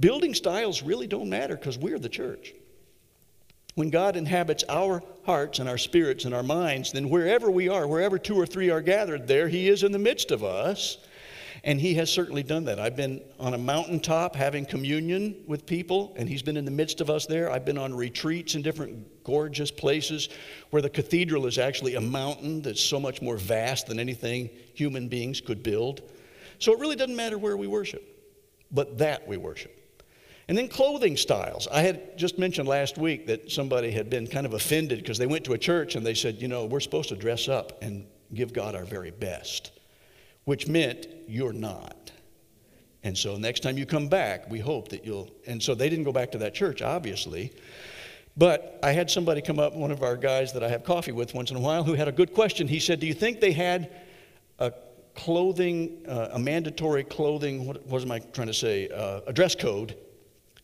building 0.00 0.34
styles 0.34 0.82
really 0.82 1.06
don't 1.06 1.28
matter 1.28 1.56
because 1.56 1.78
we're 1.78 1.98
the 1.98 2.08
church. 2.08 2.52
When 3.76 3.90
God 3.90 4.16
inhabits 4.16 4.64
our 4.68 5.02
hearts 5.24 5.58
and 5.58 5.68
our 5.68 5.78
spirits 5.78 6.24
and 6.24 6.34
our 6.34 6.42
minds, 6.42 6.92
then 6.92 7.10
wherever 7.10 7.50
we 7.50 7.68
are, 7.68 7.86
wherever 7.86 8.18
two 8.18 8.36
or 8.36 8.46
three 8.46 8.70
are 8.70 8.80
gathered, 8.80 9.28
there 9.28 9.48
He 9.48 9.68
is 9.68 9.82
in 9.82 9.92
the 9.92 9.98
midst 9.98 10.30
of 10.30 10.42
us. 10.42 10.98
And 11.66 11.80
he 11.80 11.94
has 11.94 12.08
certainly 12.08 12.44
done 12.44 12.64
that. 12.66 12.78
I've 12.78 12.94
been 12.94 13.20
on 13.40 13.52
a 13.52 13.58
mountaintop 13.58 14.36
having 14.36 14.64
communion 14.64 15.42
with 15.48 15.66
people, 15.66 16.14
and 16.16 16.28
he's 16.28 16.40
been 16.40 16.56
in 16.56 16.64
the 16.64 16.70
midst 16.70 17.00
of 17.00 17.10
us 17.10 17.26
there. 17.26 17.50
I've 17.50 17.64
been 17.64 17.76
on 17.76 17.92
retreats 17.92 18.54
in 18.54 18.62
different 18.62 19.24
gorgeous 19.24 19.72
places 19.72 20.28
where 20.70 20.80
the 20.80 20.88
cathedral 20.88 21.44
is 21.44 21.58
actually 21.58 21.96
a 21.96 22.00
mountain 22.00 22.62
that's 22.62 22.80
so 22.80 23.00
much 23.00 23.20
more 23.20 23.36
vast 23.36 23.88
than 23.88 23.98
anything 23.98 24.48
human 24.74 25.08
beings 25.08 25.40
could 25.40 25.64
build. 25.64 26.02
So 26.60 26.72
it 26.72 26.78
really 26.78 26.94
doesn't 26.94 27.16
matter 27.16 27.36
where 27.36 27.56
we 27.56 27.66
worship, 27.66 28.04
but 28.70 28.98
that 28.98 29.26
we 29.26 29.36
worship. 29.36 29.72
And 30.46 30.56
then 30.56 30.68
clothing 30.68 31.16
styles. 31.16 31.66
I 31.66 31.82
had 31.82 32.16
just 32.16 32.38
mentioned 32.38 32.68
last 32.68 32.96
week 32.96 33.26
that 33.26 33.50
somebody 33.50 33.90
had 33.90 34.08
been 34.08 34.28
kind 34.28 34.46
of 34.46 34.54
offended 34.54 35.00
because 35.00 35.18
they 35.18 35.26
went 35.26 35.44
to 35.46 35.54
a 35.54 35.58
church 35.58 35.96
and 35.96 36.06
they 36.06 36.14
said, 36.14 36.40
you 36.40 36.46
know, 36.46 36.64
we're 36.64 36.78
supposed 36.78 37.08
to 37.08 37.16
dress 37.16 37.48
up 37.48 37.82
and 37.82 38.06
give 38.32 38.52
God 38.52 38.76
our 38.76 38.84
very 38.84 39.10
best 39.10 39.72
which 40.46 40.68
meant 40.68 41.08
you're 41.28 41.52
not. 41.52 42.12
And 43.02 43.16
so 43.16 43.36
next 43.36 43.60
time 43.60 43.78
you 43.78 43.86
come 43.86 44.08
back, 44.08 44.50
we 44.50 44.58
hope 44.58 44.88
that 44.88 45.04
you'll. 45.04 45.30
And 45.46 45.62
so 45.62 45.76
they 45.76 45.88
didn't 45.88 46.04
go 46.04 46.12
back 46.12 46.32
to 46.32 46.38
that 46.38 46.54
church, 46.54 46.82
obviously. 46.82 47.52
But 48.36 48.80
I 48.82 48.92
had 48.92 49.10
somebody 49.10 49.40
come 49.40 49.58
up, 49.58 49.74
one 49.74 49.90
of 49.90 50.02
our 50.02 50.16
guys 50.16 50.52
that 50.54 50.64
I 50.64 50.68
have 50.68 50.82
coffee 50.82 51.12
with 51.12 51.32
once 51.32 51.50
in 51.50 51.56
a 51.56 51.60
while, 51.60 51.84
who 51.84 51.94
had 51.94 52.08
a 52.08 52.12
good 52.12 52.34
question. 52.34 52.66
He 52.68 52.80
said, 52.80 53.00
Do 53.00 53.06
you 53.06 53.14
think 53.14 53.40
they 53.40 53.52
had 53.52 53.90
a 54.58 54.72
clothing, 55.14 56.04
uh, 56.08 56.30
a 56.32 56.38
mandatory 56.38 57.04
clothing, 57.04 57.64
what, 57.64 57.86
what 57.86 58.02
am 58.02 58.10
I 58.10 58.18
trying 58.18 58.48
to 58.48 58.54
say, 58.54 58.88
uh, 58.88 59.20
a 59.26 59.32
dress 59.32 59.54
code 59.54 59.96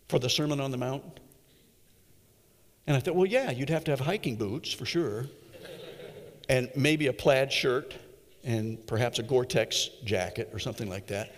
for 0.08 0.18
the 0.18 0.28
Sermon 0.28 0.60
on 0.60 0.70
the 0.70 0.76
Mount? 0.78 1.20
And 2.86 2.96
I 2.96 3.00
thought, 3.00 3.14
Well, 3.14 3.26
yeah, 3.26 3.52
you'd 3.52 3.70
have 3.70 3.84
to 3.84 3.92
have 3.92 4.00
hiking 4.00 4.36
boots 4.36 4.72
for 4.72 4.84
sure, 4.84 5.26
and 6.48 6.70
maybe 6.74 7.06
a 7.06 7.12
plaid 7.12 7.52
shirt 7.52 7.94
and 8.44 8.84
perhaps 8.86 9.18
a 9.18 9.22
Gore-Tex 9.22 9.90
jacket 10.04 10.50
or 10.52 10.58
something 10.58 10.88
like 10.88 11.06
that. 11.08 11.34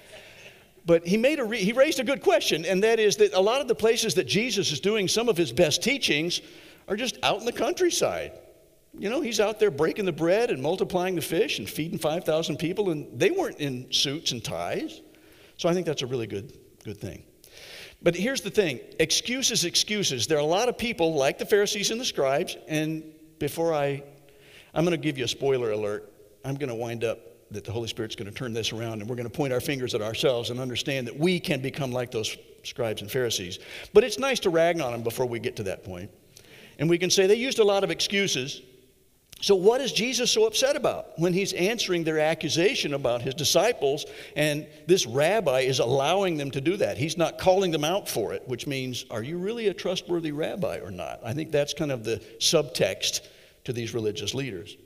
But 0.87 1.06
he, 1.06 1.16
made 1.16 1.38
a 1.38 1.44
re- 1.44 1.62
he 1.62 1.73
raised 1.73 1.99
a 2.00 2.04
good 2.04 2.23
question, 2.23 2.64
and 2.64 2.82
that 2.82 3.00
is 3.00 3.16
that 3.16 3.32
a 3.32 3.40
lot 3.40 3.61
of 3.61 3.68
the 3.68 3.75
places 3.75 4.14
that 4.14 4.25
Jesus 4.25 4.70
is 4.70 4.80
doing 4.80 5.08
some 5.08 5.28
of 5.28 5.37
his 5.37 5.52
best 5.52 5.82
teachings 5.82 6.40
are 6.88 6.96
just 6.96 7.16
out 7.23 7.40
in 7.40 7.46
the 7.46 7.52
countryside. 7.52 8.32
You 8.96 9.08
know, 9.11 9.20
he's 9.20 9.40
out 9.40 9.58
there 9.58 9.70
breaking 9.70 10.04
the 10.04 10.12
bread 10.12 10.50
and 10.50 10.62
multiplying 10.62 11.14
the 11.14 11.23
fish 11.23 11.58
and 11.58 11.68
feeding 11.68 11.99
5,000 11.99 12.58
people, 12.58 12.90
and 12.90 13.18
they 13.18 13.30
weren't 13.30 13.58
in 13.58 13.90
suits 13.90 14.32
and 14.32 14.44
ties. 14.44 15.00
So 15.56 15.68
I 15.68 15.73
think 15.73 15.87
that's 15.87 16.02
a 16.02 16.06
really 16.06 16.26
good, 16.26 16.56
good 16.84 17.00
thing. 17.00 17.25
But 18.02 18.14
here's 18.14 18.42
the 18.42 18.50
thing 18.50 18.80
excuses, 19.00 19.64
excuses. 19.64 20.26
There 20.26 20.37
are 20.37 20.42
a 20.42 20.44
lot 20.44 20.68
of 20.68 20.76
people 20.76 21.14
like 21.14 21.38
the 21.38 21.46
Pharisees 21.46 21.90
and 21.90 21.99
the 21.99 22.04
scribes, 22.04 22.56
and 22.68 23.02
before 23.38 23.73
I, 23.73 24.02
I'm 24.75 24.84
going 24.84 24.92
to 24.92 25.02
give 25.02 25.16
you 25.16 25.25
a 25.25 25.28
spoiler 25.28 25.70
alert. 25.70 26.12
I'm 26.45 26.57
going 26.57 26.69
to 26.69 26.75
wind 26.75 27.05
up 27.05 27.19
that 27.51 27.65
the 27.65 27.73
Holy 27.73 27.89
Spirit's 27.89 28.17
going 28.17 28.31
to 28.31 28.35
turn 28.35 28.53
this 28.53 28.73
around 28.73 29.01
and 29.01 29.09
we're 29.09 29.17
going 29.17 29.29
to 29.29 29.35
point 29.35 29.53
our 29.53 29.61
fingers 29.61 29.95
at 29.95 30.03
ourselves 30.03 30.51
and 30.51 30.61
understand 30.61 31.07
that 31.07 31.19
we 31.19 31.41
can 31.41 31.61
become 31.61 31.93
like 31.93 32.11
those 32.11 32.37
scribes 32.65 33.01
and 33.01 33.11
Pharisees. 33.11 33.59
But 33.93 34.05
it's 34.05 34.19
nice 34.19 34.41
to 34.41 34.51
rag 34.51 34.81
on 34.81 34.93
them 34.93 35.03
before 35.03 35.27
we 35.27 35.39
get 35.39 35.57
to 35.57 35.63
that 35.65 35.85
point. 35.85 36.11
And 36.79 36.91
we 36.91 36.99
can 36.99 37.11
say 37.11 37.27
they 37.27 37.35
used 37.37 37.59
a 37.59 37.65
lot 37.65 37.85
of 37.85 37.91
excuses. 37.91 38.63
So, 39.41 39.55
what 39.55 39.81
is 39.81 39.93
Jesus 39.93 40.31
so 40.31 40.47
upset 40.47 40.75
about 40.75 41.19
when 41.19 41.33
he's 41.33 41.53
answering 41.53 42.03
their 42.03 42.19
accusation 42.19 42.95
about 42.95 43.21
his 43.21 43.35
disciples 43.35 44.07
and 44.37 44.67
this 44.87 45.07
rabbi 45.07 45.61
is 45.61 45.81
allowing 45.81 46.37
them 46.37 46.51
to 46.53 46.61
do 46.61 46.77
that? 46.79 46.97
He's 46.97 47.19
not 47.19 47.39
calling 47.39 47.71
them 47.71 47.85
out 47.85 48.09
for 48.09 48.33
it, 48.33 48.43
which 48.47 48.67
means, 48.67 49.05
are 49.11 49.23
you 49.23 49.39
really 49.39 49.69
a 49.69 49.75
trustworthy 49.75 50.33
rabbi 50.33 50.79
or 50.79 50.91
not? 50.91 51.21
I 51.25 51.35
think 51.35 51.53
that's 51.53 51.75
kind 51.75 51.93
of 51.93 52.05
the 52.05 52.19
subtext 52.39 53.21
to 53.65 53.73
these 53.73 53.93
religious 53.93 54.35
leaders. 54.35 54.77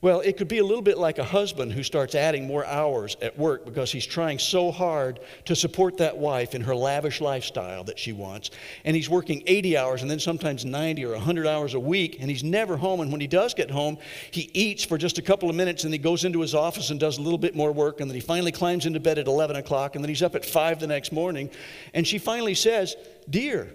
Well, 0.00 0.20
it 0.20 0.36
could 0.36 0.48
be 0.48 0.58
a 0.58 0.64
little 0.64 0.82
bit 0.82 0.98
like 0.98 1.18
a 1.18 1.24
husband 1.24 1.72
who 1.72 1.82
starts 1.82 2.14
adding 2.14 2.46
more 2.46 2.66
hours 2.66 3.16
at 3.22 3.38
work 3.38 3.64
because 3.64 3.90
he's 3.90 4.04
trying 4.04 4.38
so 4.38 4.70
hard 4.70 5.20
to 5.46 5.56
support 5.56 5.96
that 5.96 6.18
wife 6.18 6.54
in 6.54 6.60
her 6.60 6.74
lavish 6.74 7.22
lifestyle 7.22 7.84
that 7.84 7.98
she 7.98 8.12
wants. 8.12 8.50
And 8.84 8.94
he's 8.94 9.08
working 9.08 9.42
80 9.46 9.78
hours 9.78 10.02
and 10.02 10.10
then 10.10 10.18
sometimes 10.18 10.66
90 10.66 11.06
or 11.06 11.12
100 11.12 11.46
hours 11.46 11.72
a 11.72 11.80
week, 11.80 12.18
and 12.20 12.28
he's 12.28 12.44
never 12.44 12.76
home. 12.76 13.00
And 13.00 13.10
when 13.10 13.20
he 13.20 13.26
does 13.26 13.54
get 13.54 13.70
home, 13.70 13.96
he 14.30 14.50
eats 14.52 14.84
for 14.84 14.98
just 14.98 15.16
a 15.16 15.22
couple 15.22 15.48
of 15.48 15.56
minutes 15.56 15.84
and 15.84 15.92
he 15.94 15.98
goes 15.98 16.24
into 16.24 16.40
his 16.40 16.54
office 16.54 16.90
and 16.90 17.00
does 17.00 17.16
a 17.16 17.22
little 17.22 17.38
bit 17.38 17.56
more 17.56 17.72
work. 17.72 18.00
And 18.00 18.10
then 18.10 18.14
he 18.14 18.20
finally 18.20 18.52
climbs 18.52 18.84
into 18.84 19.00
bed 19.00 19.18
at 19.18 19.26
11 19.26 19.56
o'clock, 19.56 19.94
and 19.94 20.04
then 20.04 20.10
he's 20.10 20.22
up 20.22 20.34
at 20.34 20.44
5 20.44 20.80
the 20.80 20.86
next 20.86 21.12
morning. 21.12 21.50
And 21.94 22.06
she 22.06 22.18
finally 22.18 22.54
says, 22.54 22.94
Dear, 23.30 23.72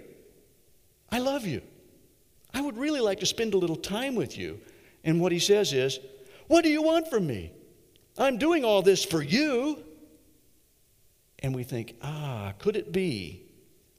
I 1.11 1.19
love 1.19 1.47
you. 1.47 1.61
I 2.53 2.61
would 2.61 2.77
really 2.77 2.99
like 2.99 3.19
to 3.21 3.25
spend 3.25 3.53
a 3.53 3.57
little 3.57 3.75
time 3.75 4.15
with 4.15 4.37
you. 4.37 4.59
And 5.03 5.19
what 5.19 5.31
he 5.31 5.39
says 5.39 5.73
is, 5.73 5.99
what 6.47 6.63
do 6.63 6.69
you 6.69 6.81
want 6.81 7.09
from 7.09 7.27
me? 7.27 7.51
I'm 8.17 8.37
doing 8.37 8.65
all 8.65 8.81
this 8.81 9.05
for 9.05 9.21
you. 9.21 9.83
And 11.39 11.55
we 11.55 11.63
think, 11.63 11.95
ah, 12.01 12.53
could 12.59 12.75
it 12.75 12.91
be 12.91 13.43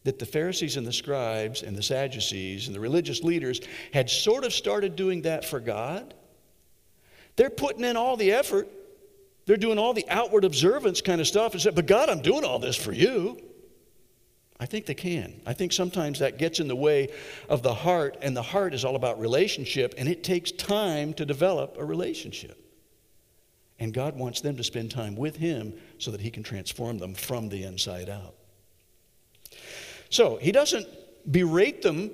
that 0.04 0.19
the 0.19 0.26
Pharisees 0.26 0.76
and 0.76 0.87
the 0.87 0.92
scribes 0.92 1.62
and 1.62 1.76
the 1.76 1.83
Sadducees 1.83 2.66
and 2.66 2.75
the 2.75 2.80
religious 2.80 3.23
leaders 3.23 3.61
had 3.92 4.11
sort 4.11 4.45
of 4.45 4.52
started 4.52 4.95
doing 4.95 5.23
that 5.23 5.45
for 5.45 5.59
God? 5.59 6.14
They're 7.37 7.50
putting 7.50 7.85
in 7.85 7.97
all 7.97 8.16
the 8.16 8.33
effort, 8.33 8.69
they're 9.47 9.57
doing 9.57 9.78
all 9.78 9.95
the 9.95 10.04
outward 10.09 10.45
observance 10.45 11.00
kind 11.00 11.21
of 11.21 11.26
stuff 11.26 11.52
and 11.52 11.62
said, 11.62 11.75
But 11.75 11.87
God, 11.87 12.11
I'm 12.11 12.21
doing 12.21 12.45
all 12.45 12.59
this 12.59 12.76
for 12.76 12.92
you. 12.92 13.40
I 14.60 14.66
think 14.66 14.84
they 14.84 14.94
can. 14.94 15.40
I 15.46 15.54
think 15.54 15.72
sometimes 15.72 16.18
that 16.18 16.36
gets 16.36 16.60
in 16.60 16.68
the 16.68 16.76
way 16.76 17.08
of 17.48 17.62
the 17.62 17.72
heart, 17.72 18.18
and 18.20 18.36
the 18.36 18.42
heart 18.42 18.74
is 18.74 18.84
all 18.84 18.94
about 18.94 19.18
relationship, 19.18 19.94
and 19.96 20.06
it 20.06 20.22
takes 20.22 20.52
time 20.52 21.14
to 21.14 21.24
develop 21.24 21.76
a 21.78 21.84
relationship. 21.84 22.62
And 23.78 23.94
God 23.94 24.18
wants 24.18 24.42
them 24.42 24.58
to 24.58 24.62
spend 24.62 24.90
time 24.90 25.16
with 25.16 25.36
Him 25.36 25.72
so 25.96 26.10
that 26.10 26.20
He 26.20 26.30
can 26.30 26.42
transform 26.42 26.98
them 26.98 27.14
from 27.14 27.48
the 27.48 27.64
inside 27.64 28.10
out. 28.10 28.34
So 30.10 30.36
He 30.36 30.52
doesn't 30.52 30.86
berate 31.30 31.80
them 31.80 32.10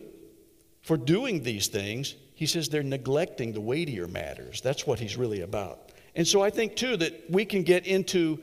for 0.82 0.96
doing 0.96 1.42
these 1.42 1.66
things. 1.66 2.14
He 2.36 2.46
says 2.46 2.68
they're 2.68 2.84
neglecting 2.84 3.52
the 3.52 3.60
weightier 3.60 4.06
matters. 4.06 4.60
That's 4.60 4.86
what 4.86 5.00
He's 5.00 5.16
really 5.16 5.40
about. 5.40 5.90
And 6.14 6.26
so 6.26 6.42
I 6.42 6.50
think, 6.50 6.76
too, 6.76 6.96
that 6.98 7.28
we 7.28 7.44
can 7.44 7.64
get 7.64 7.88
into 7.88 8.40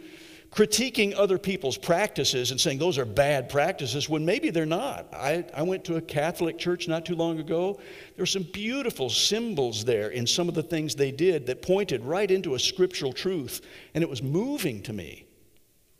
critiquing 0.53 1.15
other 1.17 1.39
people's 1.39 1.77
practices 1.77 2.51
and 2.51 2.61
saying 2.61 2.77
those 2.77 2.99
are 2.99 3.05
bad 3.05 3.49
practices 3.49 4.07
when 4.07 4.23
maybe 4.23 4.51
they're 4.51 4.65
not. 4.67 5.11
I, 5.11 5.45
I 5.55 5.63
went 5.63 5.83
to 5.85 5.95
a 5.95 6.01
Catholic 6.01 6.59
church 6.59 6.87
not 6.87 7.05
too 7.05 7.15
long 7.15 7.39
ago. 7.39 7.79
There 8.15 8.21
were 8.21 8.27
some 8.27 8.43
beautiful 8.53 9.09
symbols 9.09 9.83
there 9.83 10.09
in 10.09 10.27
some 10.27 10.47
of 10.47 10.53
the 10.53 10.61
things 10.61 10.93
they 10.93 11.11
did 11.11 11.47
that 11.47 11.63
pointed 11.63 12.03
right 12.03 12.29
into 12.29 12.53
a 12.53 12.59
scriptural 12.59 13.13
truth, 13.13 13.61
and 13.95 14.03
it 14.03 14.09
was 14.09 14.21
moving 14.21 14.83
to 14.83 14.93
me. 14.93 15.25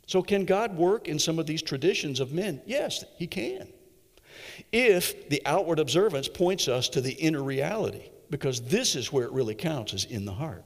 So, 0.05 0.21
can 0.21 0.45
God 0.45 0.77
work 0.77 1.07
in 1.07 1.17
some 1.17 1.39
of 1.39 1.47
these 1.47 1.61
traditions 1.61 2.19
of 2.19 2.33
men? 2.33 2.61
Yes, 2.65 3.05
He 3.17 3.25
can. 3.25 3.69
If 4.71 5.29
the 5.29 5.41
outward 5.45 5.79
observance 5.79 6.27
points 6.27 6.67
us 6.67 6.89
to 6.89 7.01
the 7.01 7.13
inner 7.13 7.41
reality, 7.41 8.09
because 8.29 8.61
this 8.61 8.95
is 8.95 9.11
where 9.11 9.25
it 9.25 9.31
really 9.31 9.55
counts, 9.55 9.93
is 9.93 10.05
in 10.05 10.25
the 10.25 10.33
heart. 10.33 10.63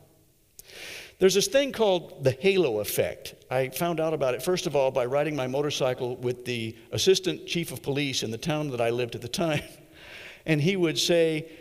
There's 1.20 1.34
this 1.34 1.48
thing 1.48 1.72
called 1.72 2.24
the 2.24 2.32
halo 2.32 2.80
effect. 2.80 3.34
I 3.50 3.70
found 3.70 4.00
out 4.00 4.14
about 4.14 4.36
it, 4.36 4.44
first 4.44 4.68
of 4.68 4.76
all, 4.76 4.92
by 4.92 5.06
riding 5.06 5.36
my 5.36 5.48
motorcycle 5.48 6.16
with 6.18 6.46
the 6.46 6.76
assistant 6.92 7.48
chief 7.48 7.72
of 7.72 7.82
police 7.82 8.22
in 8.22 8.30
the 8.30 8.38
town 8.38 8.70
that 8.70 8.82
I 8.82 8.92
lived 8.92 9.16
at 9.16 9.22
the 9.22 9.28
time. 9.28 9.64
And 10.46 10.62
he 10.62 10.78
would 10.78 10.98
say, 10.98 11.52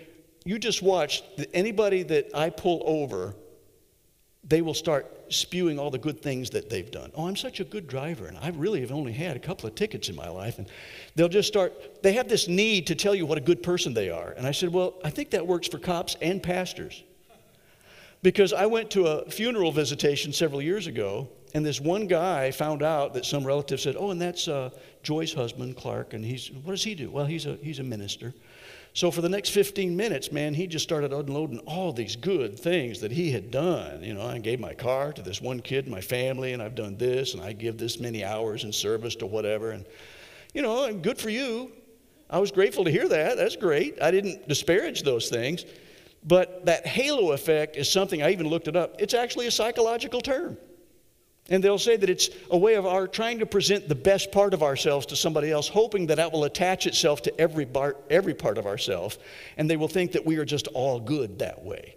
You 0.45 0.61
just 0.61 0.81
watch, 0.81 1.25
anybody 1.53 2.05
that 2.05 2.31
I 2.33 2.51
pull 2.51 2.85
over, 2.87 3.35
they 4.45 4.63
will 4.63 4.75
start 4.75 5.13
spewing 5.29 5.77
all 5.77 5.91
the 5.91 5.99
good 5.99 6.23
things 6.23 6.51
that 6.51 6.71
they've 6.71 6.89
done. 6.89 7.11
Oh, 7.17 7.27
I'm 7.27 7.35
such 7.35 7.59
a 7.59 7.65
good 7.65 7.89
driver, 7.89 8.27
and 8.27 8.39
I 8.39 8.51
really 8.51 8.81
have 8.83 8.93
only 8.93 9.13
had 9.13 9.35
a 9.35 9.41
couple 9.41 9.69
of 9.69 9.75
tickets 9.75 10.09
in 10.09 10.15
my 10.15 10.29
life. 10.29 10.59
And 10.59 10.69
they'll 11.17 11.29
just 11.29 11.49
start, 11.49 12.01
they 12.05 12.13
have 12.13 12.29
this 12.29 12.47
need 12.47 12.87
to 12.87 12.95
tell 12.95 13.13
you 13.13 13.27
what 13.27 13.39
a 13.39 13.41
good 13.41 13.61
person 13.61 13.93
they 13.93 14.09
are. 14.09 14.35
And 14.37 14.47
I 14.47 14.53
said, 14.53 14.73
Well, 14.73 14.95
I 15.03 15.11
think 15.11 15.31
that 15.31 15.45
works 15.45 15.67
for 15.67 15.81
cops 15.81 16.17
and 16.23 16.41
pastors. 16.41 17.03
Because 18.26 18.52
I 18.52 18.66
went 18.66 18.90
to 18.90 19.06
a 19.06 19.30
funeral 19.30 19.71
visitation 19.71 20.33
several 20.33 20.61
years 20.61 20.88
ago, 20.88 21.28
and 21.54 21.64
this 21.64 21.80
one 21.80 22.09
guy 22.09 22.50
found 22.50 22.83
out 22.83 23.14
that 23.14 23.25
some 23.25 23.45
relative 23.45 23.80
said, 23.80 23.95
Oh, 23.97 24.11
and 24.11 24.21
that's 24.21 24.49
uh, 24.49 24.71
Joy's 25.04 25.33
husband, 25.33 25.76
Clark, 25.76 26.12
and 26.12 26.25
he's, 26.25 26.50
what 26.50 26.73
does 26.73 26.83
he 26.83 26.97
do? 26.97 27.09
Well, 27.09 27.25
he's 27.25 27.47
a, 27.47 27.54
he's 27.62 27.78
a 27.78 27.85
minister. 27.85 28.35
So 28.95 29.12
for 29.12 29.21
the 29.21 29.28
next 29.28 29.50
15 29.50 29.97
minutes, 29.97 30.33
man, 30.33 30.54
he 30.54 30.66
just 30.66 30.83
started 30.83 31.12
unloading 31.12 31.61
all 31.68 31.92
these 31.92 32.16
good 32.16 32.59
things 32.59 32.99
that 32.99 33.12
he 33.12 33.30
had 33.30 33.52
done. 33.52 34.02
You 34.02 34.14
know, 34.14 34.26
I 34.26 34.38
gave 34.38 34.59
my 34.59 34.75
car 34.75 35.12
to 35.12 35.23
this 35.23 35.40
one 35.40 35.61
kid 35.61 35.87
my 35.87 36.00
family, 36.00 36.52
and 36.52 36.61
I've 36.61 36.75
done 36.75 36.97
this, 36.97 37.35
and 37.35 37.40
I 37.40 37.52
give 37.52 37.78
this 37.78 38.00
many 38.00 38.25
hours 38.25 38.64
in 38.64 38.73
service 38.73 39.14
to 39.16 39.26
whatever. 39.26 39.71
And, 39.71 39.87
you 40.52 40.62
know, 40.62 40.92
good 40.92 41.18
for 41.18 41.30
you. 41.30 41.71
I 42.28 42.40
was 42.40 42.50
grateful 42.50 42.83
to 42.87 42.90
hear 42.90 43.06
that. 43.06 43.37
That's 43.37 43.54
great. 43.54 44.02
I 44.02 44.11
didn't 44.11 44.49
disparage 44.49 45.04
those 45.04 45.28
things. 45.28 45.64
But 46.26 46.66
that 46.66 46.87
halo 46.87 47.33
effect 47.33 47.76
is 47.76 47.90
something, 47.90 48.23
I 48.23 48.33
even 48.33 48.49
looked 48.49 48.66
it 48.66 48.76
up, 48.76 49.00
it's 49.00 49.14
actually 49.14 49.47
a 49.47 49.50
psychological 49.50 50.21
term. 50.21 50.59
And 51.49 51.62
they'll 51.62 51.78
say 51.78 51.97
that 51.97 52.11
it's 52.11 52.28
a 52.50 52.59
way 52.59 52.75
of 52.75 52.85
our 52.87 53.06
trying 53.06 53.38
to 53.38 53.47
present 53.47 53.88
the 53.88 53.95
best 53.95 54.33
part 54.33 54.52
of 54.52 54.64
ourselves 54.64 55.06
to 55.06 55.16
somebody 55.16 55.52
else, 55.52 55.68
hoping 55.68 56.09
that 56.09 56.16
that 56.16 56.33
will 56.33 56.42
attach 56.42 56.88
itself 56.88 57.23
to 57.23 57.40
every, 57.40 57.64
bar, 57.64 57.97
every 58.11 58.35
part 58.35 58.59
of 58.59 58.66
ourselves, 58.66 59.18
and 59.56 59.71
they 59.71 59.76
will 59.76 59.87
think 59.87 60.12
that 60.12 60.26
we 60.26 60.38
are 60.38 60.45
just 60.45 60.66
all 60.68 60.99
good 60.99 61.38
that 61.38 61.64
way. 61.64 61.97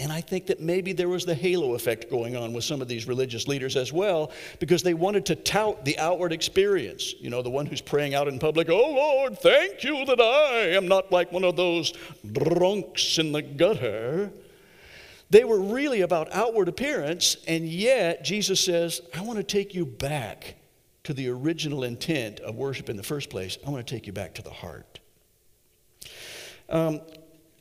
And 0.00 0.12
I 0.12 0.20
think 0.20 0.46
that 0.46 0.60
maybe 0.60 0.92
there 0.92 1.08
was 1.08 1.24
the 1.24 1.36
halo 1.36 1.74
effect 1.74 2.10
going 2.10 2.34
on 2.34 2.52
with 2.52 2.64
some 2.64 2.82
of 2.82 2.88
these 2.88 3.06
religious 3.06 3.46
leaders 3.46 3.76
as 3.76 3.92
well, 3.92 4.32
because 4.58 4.82
they 4.82 4.94
wanted 4.94 5.24
to 5.26 5.36
tout 5.36 5.84
the 5.84 5.96
outward 6.00 6.32
experience. 6.32 7.14
You 7.20 7.30
know, 7.30 7.42
the 7.42 7.50
one 7.50 7.64
who's 7.64 7.80
praying 7.80 8.12
out 8.12 8.26
in 8.26 8.40
public, 8.40 8.68
Oh 8.68 8.92
Lord, 8.92 9.38
thank 9.38 9.84
you 9.84 10.04
that 10.06 10.20
I 10.20 10.74
am 10.74 10.88
not 10.88 11.12
like 11.12 11.30
one 11.30 11.44
of 11.44 11.54
those 11.54 11.92
drunks 12.32 13.18
in 13.18 13.30
the 13.30 13.42
gutter. 13.42 14.32
They 15.30 15.44
were 15.44 15.60
really 15.60 16.00
about 16.00 16.32
outward 16.32 16.68
appearance, 16.68 17.36
and 17.46 17.68
yet 17.68 18.24
Jesus 18.24 18.60
says, 18.60 19.00
I 19.14 19.22
want 19.22 19.38
to 19.38 19.44
take 19.44 19.74
you 19.74 19.86
back 19.86 20.56
to 21.04 21.14
the 21.14 21.28
original 21.28 21.84
intent 21.84 22.40
of 22.40 22.56
worship 22.56 22.88
in 22.88 22.96
the 22.96 23.02
first 23.02 23.30
place. 23.30 23.58
I 23.64 23.70
want 23.70 23.86
to 23.86 23.94
take 23.94 24.08
you 24.08 24.12
back 24.12 24.34
to 24.34 24.42
the 24.42 24.50
heart. 24.50 24.98
Um, 26.68 27.00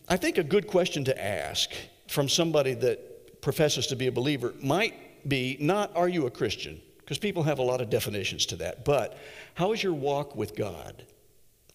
I 0.10 0.18
think 0.18 0.38
a 0.38 0.44
good 0.44 0.68
question 0.68 1.04
to 1.06 1.24
ask 1.24 1.70
from 2.13 2.29
somebody 2.29 2.75
that 2.75 3.41
professes 3.41 3.88
to 3.88 3.96
be 3.96 4.08
a 4.08 4.12
believer 4.12 4.53
might 4.62 5.27
be 5.27 5.58
not, 5.60 5.96
Are 5.96 6.08
you 6.08 6.27
a 6.27 6.32
Christian? 6.32 6.79
Because 7.00 7.17
people 7.17 7.43
have 7.43 7.60
a 7.60 7.63
lot 7.63 7.82
of 7.82 7.89
definitions 7.89 8.46
to 8.48 8.55
that. 8.58 8.86
But 8.86 9.17
how 9.55 9.74
is 9.74 9.84
your 9.84 9.93
walk 9.93 10.36
with 10.36 10.55
God? 10.55 11.05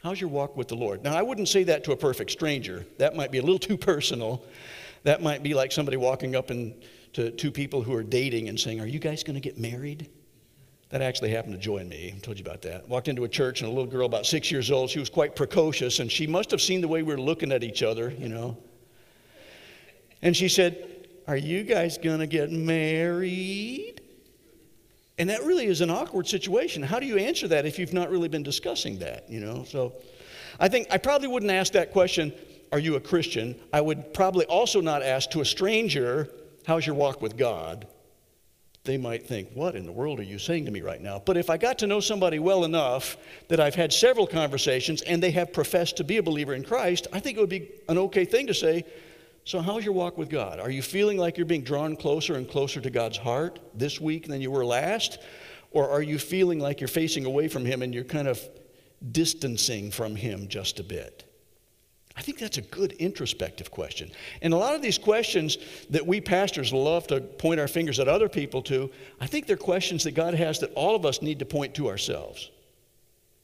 How's 0.03 0.21
your 0.21 0.31
walk 0.31 0.57
with 0.57 0.69
the 0.69 0.77
Lord? 0.77 1.03
Now, 1.03 1.15
I 1.17 1.23
wouldn't 1.23 1.49
say 1.49 1.65
that 1.65 1.85
to 1.85 1.93
a 1.93 1.97
perfect 1.97 2.31
stranger. 2.31 2.87
That 2.99 3.17
might 3.17 3.31
be 3.31 3.39
a 3.39 3.43
little 3.43 3.59
too 3.71 3.77
personal. 3.77 4.45
That 5.03 5.23
might 5.23 5.43
be 5.43 5.55
like 5.55 5.73
somebody 5.73 5.97
walking 5.97 6.35
up 6.35 6.51
and 6.51 6.75
to 7.15 7.31
two 7.31 7.51
people 7.51 7.83
who 7.83 7.93
are 7.95 8.03
dating 8.03 8.49
and 8.49 8.59
saying, 8.59 8.81
Are 8.81 8.87
you 8.87 8.99
guys 8.99 9.23
going 9.25 9.35
to 9.35 9.41
get 9.41 9.59
married? 9.59 10.09
That 10.91 11.03
actually 11.03 11.31
happened 11.31 11.53
to 11.55 11.59
Joy 11.59 11.79
and 11.79 11.91
me. 11.91 12.15
I 12.17 12.19
told 12.21 12.39
you 12.39 12.45
about 12.45 12.63
that. 12.63 12.89
Walked 12.89 13.09
into 13.09 13.25
a 13.25 13.29
church 13.29 13.61
and 13.61 13.69
a 13.69 13.73
little 13.75 13.91
girl 13.91 14.07
about 14.07 14.25
six 14.25 14.51
years 14.51 14.71
old, 14.71 14.89
she 14.89 14.99
was 14.99 15.11
quite 15.11 15.37
precocious, 15.37 15.99
and 15.99 16.11
she 16.11 16.27
must 16.27 16.51
have 16.51 16.63
seen 16.63 16.81
the 16.81 16.89
way 16.89 17.03
we 17.03 17.13
were 17.13 17.21
looking 17.21 17.53
at 17.53 17.63
each 17.63 17.83
other, 17.83 18.11
you 18.19 18.29
know. 18.29 18.57
And 20.23 20.37
she 20.37 20.49
said, 20.49 21.07
Are 21.27 21.37
you 21.37 21.63
guys 21.63 21.99
going 21.99 22.21
to 22.21 22.27
get 22.27 22.51
married? 22.51 24.01
And 25.19 25.31
that 25.31 25.43
really 25.43 25.67
is 25.67 25.81
an 25.81 25.91
awkward 25.91 26.29
situation. 26.29 26.83
How 26.83 27.01
do 27.01 27.07
you 27.07 27.19
answer 27.19 27.49
that 27.49 27.67
if 27.67 27.79
you've 27.79 27.93
not 27.93 28.11
really 28.11 28.29
been 28.29 28.45
discussing 28.45 29.01
that, 29.01 29.29
you 29.29 29.41
know? 29.41 29.65
So 29.65 29.95
I 30.61 30.69
think 30.69 30.87
I 30.93 30.99
probably 30.99 31.29
wouldn't 31.29 31.51
ask 31.51 31.73
that 31.73 31.93
question, 31.93 32.33
Are 32.73 32.79
you 32.79 32.97
a 32.97 33.01
Christian? 33.01 33.57
I 33.73 33.81
would 33.81 34.15
probably 34.15 34.47
also 34.47 34.81
not 34.81 35.03
ask 35.03 35.31
to 35.31 35.41
a 35.41 35.45
stranger, 35.45 36.29
How's 36.67 36.87
your 36.87 36.97
walk 36.97 37.21
with 37.23 37.37
God? 37.37 37.87
They 38.85 38.97
might 38.97 39.27
think, 39.27 39.51
What 39.55 39.75
in 39.75 39.87
the 39.87 39.93
world 39.93 40.21
are 40.21 40.25
you 40.25 40.39
saying 40.39 40.65
to 40.67 40.71
me 40.71 40.83
right 40.83 41.01
now? 41.01 41.21
But 41.25 41.37
if 41.37 41.51
I 41.51 41.57
got 41.57 41.79
to 41.81 41.87
know 41.87 42.01
somebody 42.01 42.39
well 42.39 42.65
enough 42.65 43.17
that 43.49 43.61
I've 43.61 43.75
had 43.75 43.93
several 43.93 44.27
conversations 44.27 45.03
and 45.03 45.23
they 45.23 45.33
have 45.33 45.53
professed 45.53 45.97
to 45.99 46.05
be 46.05 46.19
a 46.19 46.23
believer 46.23 46.55
in 46.55 46.65
Christ, 46.65 47.09
I 47.13 47.21
think 47.21 47.37
it 47.37 47.41
would 47.41 47.51
be 47.51 47.71
an 47.89 47.99
okay 47.99 48.25
thing 48.25 48.47
to 48.47 48.55
say, 48.55 48.85
So, 49.49 49.63
how's 49.63 49.83
your 49.83 49.95
walk 49.95 50.19
with 50.19 50.29
God? 50.29 50.61
Are 50.61 50.69
you 50.69 50.83
feeling 50.83 51.17
like 51.17 51.39
you're 51.39 51.47
being 51.47 51.63
drawn 51.63 51.97
closer 51.97 52.35
and 52.35 52.47
closer 52.47 52.83
to 52.83 52.91
God's 52.91 53.17
heart 53.17 53.59
this 53.73 53.99
week 53.99 54.29
than 54.29 54.43
you 54.43 54.51
were 54.51 54.63
last? 54.63 55.21
Or 55.71 55.89
are 55.89 56.03
you 56.03 56.19
feeling 56.19 56.61
like 56.61 56.83
you're 56.83 56.87
facing 56.87 57.25
away 57.25 57.49
from 57.49 57.65
Him 57.65 57.81
and 57.81 57.95
you're 57.95 58.05
kind 58.05 58.29
of 58.29 58.47
distancing 59.11 59.91
from 59.91 60.17
Him 60.17 60.49
just 60.49 60.81
a 60.81 60.83
bit? 60.83 61.25
I 62.15 62.21
think 62.21 62.39
that's 62.39 62.59
a 62.59 62.61
good 62.61 62.93
introspective 62.99 63.71
question. 63.71 64.11
And 64.43 64.53
a 64.53 64.59
lot 64.59 64.75
of 64.75 64.83
these 64.83 64.99
questions 64.99 65.57
that 65.89 66.07
we 66.07 66.21
pastors 66.21 66.71
love 66.71 67.07
to 67.07 67.23
point 67.23 67.59
our 67.59 67.69
fingers 67.69 67.99
at 67.99 68.07
other 68.07 68.29
people 68.29 68.61
to, 68.65 68.91
I 69.19 69.27
think 69.27 69.47
they're 69.47 69.57
questions 69.57 70.05
that 70.05 70.13
God 70.13 70.35
has 70.35 70.59
that 70.59 70.75
all 70.75 70.95
of 70.95 71.07
us 71.07 71.23
need 71.23 71.39
to 71.39 71.47
point 71.47 71.75
to 71.77 71.89
ourselves, 71.89 72.51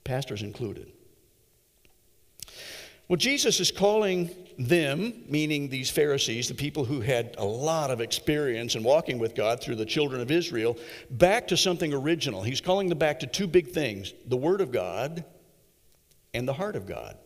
pastors 0.05 0.43
included. 0.43 0.93
Well, 3.09 3.17
Jesus 3.17 3.61
is 3.61 3.71
calling 3.71 4.31
them, 4.59 5.25
meaning 5.29 5.69
these 5.69 5.91
Pharisees, 5.91 6.49
the 6.49 6.55
people 6.55 6.85
who 6.85 7.01
had 7.01 7.35
a 7.39 7.45
lot 7.45 7.91
of 7.91 8.01
experience 8.01 8.77
in 8.77 8.83
walking 8.83 9.19
with 9.19 9.35
God 9.35 9.61
through 9.61 9.77
the 9.77 9.85
children 9.85 10.21
of 10.21 10.31
Israel, 10.31 10.79
back 11.11 11.49
to 11.49 11.57
something 11.57 11.93
original. 11.93 12.43
He's 12.43 12.61
calling 12.63 12.89
them 12.89 12.99
back 12.99 13.21
to 13.21 13.27
two 13.27 13.47
big 13.47 13.69
things 13.69 14.15
the 14.27 14.37
Word 14.37 14.61
of 14.61 14.73
God 14.73 15.25
and 16.33 16.49
the 16.49 16.55
heart 16.55 16.77
of 16.77 16.87
God. 16.87 17.17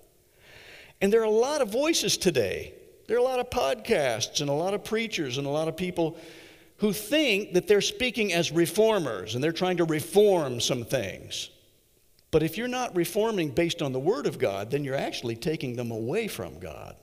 And 1.01 1.13
there 1.13 1.21
are 1.21 1.25
a 1.25 1.31
lot 1.31 1.61
of 1.61 1.71
voices 1.71 2.17
today. 2.17 2.75
There 3.07 3.17
are 3.17 3.21
a 3.21 3.25
lot 3.25 3.39
of 3.39 3.49
podcasts 3.51 4.41
and 4.41 4.51
a 4.51 4.55
lot 4.55 4.75
of 4.75 4.85
preachers 4.85 5.39
and 5.39 5.47
a 5.47 5.51
lot 5.51 5.69
of 5.69 5.77
people 5.77 6.19
who 6.79 6.93
think 6.93 7.55
that 7.55 7.69
they're 7.69 7.81
speaking 7.81 8.33
as 8.33 8.51
reformers 8.51 9.35
and 9.35 9.43
they're 9.43 9.53
trying 9.53 9.77
to 9.77 9.85
reform 9.85 10.61
some 10.61 10.85
things. 10.85 11.51
But 12.31 12.43
if 12.43 12.59
you're 12.59 12.69
not 12.69 12.95
reforming 12.95 13.51
based 13.51 13.81
on 13.81 13.93
the 13.93 13.99
Word 13.99 14.27
of 14.27 14.39
God, 14.39 14.71
then 14.71 14.85
you're 14.85 14.95
actually 14.95 15.37
taking 15.37 15.77
them 15.77 15.91
away 15.91 16.29
from 16.29 16.59
God. 16.59 16.97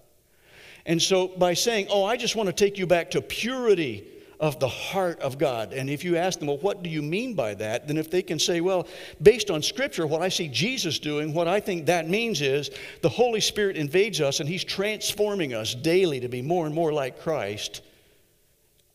And 0.86 1.02
so 1.02 1.30
by 1.30 1.56
saying, 1.56 1.88
oh, 1.90 2.04
I 2.04 2.16
just 2.16 2.36
want 2.36 2.48
to 2.48 2.54
take 2.54 2.78
you 2.78 2.86
back 2.86 3.12
to 3.12 3.22
purity 3.22 4.08
of 4.40 4.60
the 4.60 4.68
heart 4.68 5.20
of 5.22 5.38
God. 5.38 5.74
And 5.74 5.90
if 5.90 6.04
you 6.04 6.18
ask 6.18 6.40
them, 6.40 6.48
well, 6.48 6.58
what 6.58 6.84
do 6.84 6.90
you 6.90 7.02
mean 7.02 7.34
by 7.34 7.54
that? 7.56 7.88
Then 7.88 7.98
if 7.98 8.12
they 8.12 8.22
can 8.22 8.38
say, 8.38 8.62
well, 8.62 8.88
based 9.22 9.50
on 9.50 9.62
Scripture, 9.62 10.06
what 10.06 10.22
I 10.22 10.30
see 10.30 10.48
Jesus 10.48 11.00
doing, 11.00 11.34
what 11.34 11.48
I 11.48 11.60
think 11.60 11.86
that 11.86 12.10
means 12.10 12.42
is 12.42 12.70
the 13.02 13.10
Holy 13.10 13.40
Spirit 13.40 13.78
invades 13.78 14.22
us 14.22 14.40
and 14.40 14.50
He's 14.50 14.64
transforming 14.64 15.54
us 15.54 15.74
daily 15.74 16.20
to 16.20 16.28
be 16.28 16.42
more 16.42 16.66
and 16.66 16.76
more 16.76 16.94
like 16.94 17.20
Christ. 17.20 17.82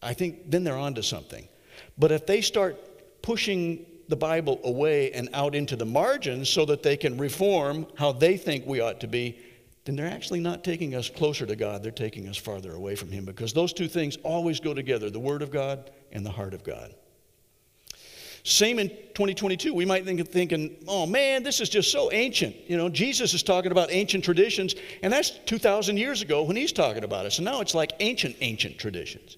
I 0.03 0.15
think 0.15 0.51
then 0.51 0.63
they're 0.63 0.77
onto 0.77 1.03
something. 1.03 1.49
But 1.99 2.13
if 2.13 2.27
they 2.27 2.41
start 2.41 3.23
pushing 3.23 3.85
the 4.11 4.17
Bible 4.17 4.61
away 4.65 5.13
and 5.13 5.29
out 5.33 5.55
into 5.55 5.77
the 5.77 5.87
margins 5.87 6.49
so 6.49 6.65
that 6.67 6.83
they 6.83 6.97
can 6.97 7.17
reform 7.17 7.87
how 7.97 8.13
they 8.13 8.37
think 8.37 8.67
we 8.67 8.81
ought 8.81 9.01
to 9.01 9.07
be, 9.07 9.39
then 9.85 9.97
they're 9.97 10.07
actually 10.07 10.41
not 10.41 10.63
taking 10.63 10.95
us 10.95 11.09
closer 11.09 11.47
to 11.47 11.57
God, 11.57 11.83
they're 11.83 11.91
taking 11.91 12.29
us 12.29 12.37
farther 12.37 12.75
away 12.75 12.95
from 12.95 13.11
Him 13.11 13.25
because 13.25 13.53
those 13.53 13.73
two 13.73 13.89
things 13.89 14.17
always 14.19 14.61
go 14.61 14.75
together 14.75 15.09
the 15.09 15.19
Word 15.19 15.43
of 15.43 15.51
God 15.51 15.91
and 16.13 16.25
the 16.27 16.31
heart 16.31 16.53
of 16.53 16.63
God. 16.63 16.95
Same 18.43 18.79
in 18.79 18.89
2022. 18.89 19.75
We 19.75 19.85
might 19.85 20.05
think 20.05 20.27
thinking, 20.29 20.77
oh 20.89 21.07
man, 21.07 21.43
this 21.43 21.61
is 21.61 21.69
just 21.69 21.93
so 21.93 22.11
ancient. 22.11 22.57
You 22.69 22.77
know, 22.77 22.89
Jesus 22.89 23.35
is 23.35 23.43
talking 23.43 23.71
about 23.71 23.91
ancient 23.91 24.25
traditions, 24.25 24.75
and 25.03 25.13
that's 25.13 25.31
2,000 25.47 25.97
years 25.97 26.23
ago 26.23 26.43
when 26.43 26.57
he's 26.57 26.73
talking 26.73 27.05
about 27.05 27.27
it. 27.27 27.33
So 27.33 27.43
now 27.43 27.61
it's 27.61 27.75
like 27.75 27.93
ancient, 28.01 28.37
ancient 28.41 28.79
traditions. 28.79 29.37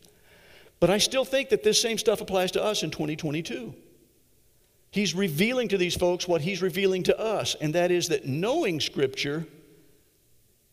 But 0.79 0.91
I 0.91 0.99
still 0.99 1.25
think 1.25 1.49
that 1.51 1.63
this 1.63 1.81
same 1.81 1.99
stuff 1.99 2.21
applies 2.21 2.53
to 2.53 2.63
us 2.63 2.83
in 2.83 2.91
2022. 2.91 3.75
He's 4.93 5.15
revealing 5.15 5.69
to 5.69 5.79
these 5.79 5.97
folks 5.97 6.29
what 6.29 6.43
he's 6.43 6.61
revealing 6.61 7.03
to 7.05 7.19
us, 7.19 7.57
and 7.59 7.75
that 7.75 7.91
is 7.91 8.09
that 8.09 8.27
knowing 8.27 8.79
Scripture 8.79 9.47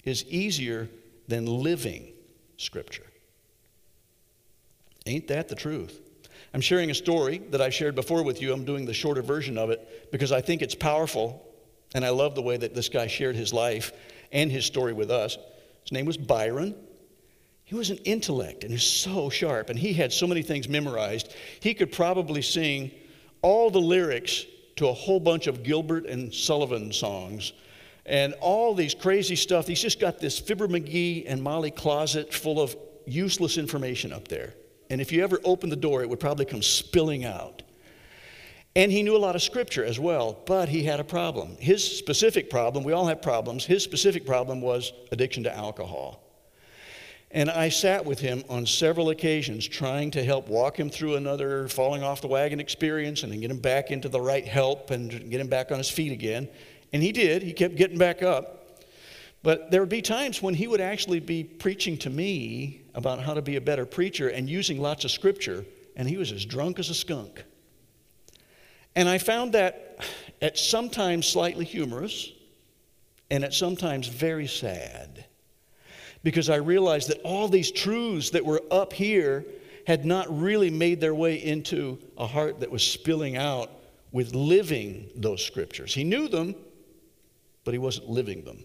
is 0.04 0.26
easier 0.26 0.90
than 1.30 1.46
living 1.46 2.12
Scripture. 2.58 3.06
Ain't 5.06 5.30
that 5.30 5.48
the 5.48 5.56
truth? 5.56 6.02
I'm 6.54 6.60
sharing 6.60 6.92
a 6.92 6.96
story 6.96 7.38
that 7.52 7.62
I 7.62 7.70
shared 7.70 7.96
before 7.96 8.22
with 8.22 8.42
you. 8.42 8.52
I'm 8.52 8.66
doing 8.66 8.86
the 8.86 8.94
shorter 8.94 9.22
version 9.22 9.58
of 9.58 9.70
it 9.70 10.12
because 10.12 10.34
I 10.34 10.42
think 10.42 10.62
it's 10.62 10.76
powerful, 10.76 11.42
and 11.96 12.04
I 12.04 12.10
love 12.10 12.36
the 12.36 12.42
way 12.42 12.58
that 12.58 12.76
this 12.76 12.90
guy 12.90 13.08
shared 13.08 13.38
his 13.38 13.54
life 13.54 13.94
and 14.34 14.52
his 14.52 14.66
story 14.66 14.92
with 14.92 15.12
us. 15.12 15.38
His 15.84 15.94
name 15.94 16.06
was 16.06 16.18
Byron. 16.18 16.76
He 17.64 17.76
was 17.76 17.90
an 17.90 18.00
intellect 18.00 18.64
and 18.64 18.72
he's 18.74 18.84
so 18.84 19.30
sharp, 19.30 19.70
and 19.70 19.80
he 19.80 19.94
had 19.94 20.12
so 20.12 20.28
many 20.28 20.42
things 20.42 20.68
memorized. 20.68 21.34
He 21.62 21.74
could 21.74 21.94
probably 21.94 22.42
sing 22.42 22.92
all 23.42 23.70
the 23.70 23.82
lyrics 23.82 24.46
to 24.78 24.88
a 24.88 24.94
whole 24.94 25.20
bunch 25.20 25.48
of 25.48 25.64
Gilbert 25.64 26.06
and 26.06 26.34
Sullivan 26.34 26.92
songs 26.92 27.54
and 28.06 28.34
all 28.42 28.74
these 28.74 28.96
crazy 28.96 29.36
stuff. 29.36 29.68
He's 29.68 29.82
just 29.82 30.00
got 30.00 30.20
this 30.20 30.40
Fibber 30.40 30.68
McGee 30.68 31.26
and 31.28 31.42
Molly 31.42 31.72
closet 31.72 32.34
full 32.34 32.60
of 32.60 32.76
useless 33.06 33.58
information 33.58 34.12
up 34.12 34.28
there. 34.28 34.54
And 34.90 35.00
if 35.00 35.12
you 35.12 35.24
ever 35.24 35.40
opened 35.44 35.72
the 35.72 35.78
door, 35.78 36.02
it 36.02 36.10
would 36.10 36.20
probably 36.20 36.46
come 36.46 36.64
spilling 36.64 37.26
out. 37.26 37.62
And 38.76 38.92
he 38.92 39.04
knew 39.04 39.16
a 39.16 39.20
lot 39.20 39.36
of 39.36 39.42
scripture 39.42 39.84
as 39.84 40.00
well, 40.00 40.40
but 40.46 40.70
he 40.70 40.84
had 40.84 41.00
a 41.00 41.04
problem. 41.04 41.58
His 41.60 41.84
specific 41.84 42.50
problem, 42.50 42.84
we 42.84 42.94
all 42.94 43.08
have 43.08 43.22
problems, 43.22 43.66
his 43.66 43.84
specific 43.84 44.26
problem 44.26 44.62
was 44.62 44.94
addiction 45.12 45.44
to 45.44 45.56
alcohol. 45.56 46.29
And 47.32 47.50
I 47.50 47.70
sat 47.70 48.06
with 48.06 48.20
him 48.20 48.44
on 48.50 48.66
several 48.66 49.12
occasions 49.12 49.68
trying 49.68 50.10
to 50.12 50.24
help 50.24 50.50
walk 50.50 50.80
him 50.80 50.90
through 50.90 51.16
another 51.16 51.68
falling 51.68 52.02
off 52.02 52.22
the 52.22 52.28
wagon 52.28 52.60
experience 52.60 53.22
and 53.22 53.32
then 53.32 53.40
get 53.40 53.52
him 53.52 53.60
back 53.60 53.92
into 53.92 54.10
the 54.10 54.20
right 54.20 54.48
help 54.48 54.90
and 54.90 55.30
get 55.30 55.40
him 55.40 55.48
back 55.48 55.72
on 55.72 55.78
his 55.78 55.90
feet 55.90 56.12
again. 56.12 56.50
And 56.92 57.04
he 57.04 57.12
did, 57.12 57.44
he 57.44 57.54
kept 57.54 57.76
getting 57.76 58.00
back 58.00 58.24
up. 58.24 58.56
But 59.44 59.70
there 59.72 59.80
would 59.82 59.90
be 59.90 60.02
times 60.02 60.42
when 60.42 60.56
he 60.56 60.68
would 60.68 60.82
actually 60.82 61.20
be 61.20 61.44
preaching 61.44 61.98
to 62.00 62.10
me 62.10 62.82
about 62.96 63.20
how 63.20 63.36
to 63.36 63.42
be 63.42 63.56
a 63.56 63.62
better 63.62 63.86
preacher 63.86 64.30
and 64.30 64.50
using 64.50 64.82
lots 64.82 65.06
of 65.06 65.12
scripture, 65.12 65.64
and 65.96 66.10
he 66.10 66.18
was 66.18 66.32
as 66.32 66.44
drunk 66.44 66.80
as 66.80 66.90
a 66.90 66.96
skunk. 66.96 67.44
And 68.96 69.08
I 69.08 69.18
found 69.18 69.54
that 69.54 70.04
at 70.42 70.58
sometimes 70.58 71.28
slightly 71.28 71.64
humorous 71.64 72.32
and 73.30 73.44
at 73.44 73.54
sometimes 73.54 74.08
very 74.08 74.48
sad 74.48 75.19
because 76.24 76.50
I 76.50 76.58
realized 76.58 77.10
that 77.10 77.22
all 77.24 77.48
these 77.48 77.72
truths 77.72 78.32
that 78.32 78.44
were 78.44 78.62
up 78.72 78.94
here 78.94 79.46
had 79.88 80.06
not 80.06 80.28
really 80.30 80.70
made 80.70 81.02
their 81.02 81.16
way 81.16 81.36
into 81.36 82.00
a 82.18 82.28
heart 82.28 82.60
that 82.60 82.70
was 82.70 82.84
spilling 82.84 83.38
out 83.38 83.72
with 84.12 84.36
living 84.36 85.10
those 85.16 85.44
scriptures. 85.44 85.94
He 85.94 86.04
knew 86.04 86.28
them, 86.28 86.56
but 87.64 87.74
he 87.74 87.78
wasn't 87.78 88.10
living 88.10 88.44
them. 88.44 88.64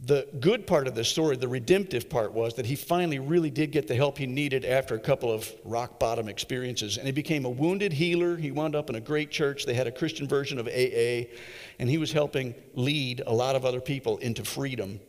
The 0.00 0.28
good 0.40 0.66
part 0.66 0.88
of 0.88 0.94
this 0.94 1.08
story, 1.08 1.36
the 1.36 1.48
redemptive 1.48 2.10
part, 2.10 2.32
was 2.32 2.54
that 2.54 2.66
he 2.66 2.74
finally 2.74 3.20
really 3.20 3.48
did 3.48 3.70
get 3.70 3.86
the 3.86 3.94
help 3.94 4.18
he 4.18 4.26
needed 4.26 4.64
after 4.64 4.94
a 4.96 4.98
couple 4.98 5.30
of 5.30 5.50
rock 5.64 5.98
bottom 6.00 6.28
experiences. 6.28 6.98
And 6.98 7.06
he 7.06 7.12
became 7.12 7.44
a 7.44 7.50
wounded 7.50 7.92
healer. 7.92 8.36
He 8.36 8.50
wound 8.50 8.74
up 8.74 8.90
in 8.90 8.96
a 8.96 9.00
great 9.00 9.30
church. 9.30 9.64
They 9.64 9.74
had 9.74 9.86
a 9.86 9.92
Christian 9.92 10.26
version 10.26 10.58
of 10.58 10.66
AA, 10.66 11.30
and 11.78 11.88
he 11.88 11.96
was 11.96 12.12
helping 12.12 12.54
lead 12.74 13.22
a 13.26 13.32
lot 13.32 13.56
of 13.56 13.64
other 13.64 13.80
people 13.80 14.18
into 14.18 14.44
freedom. 14.44 15.00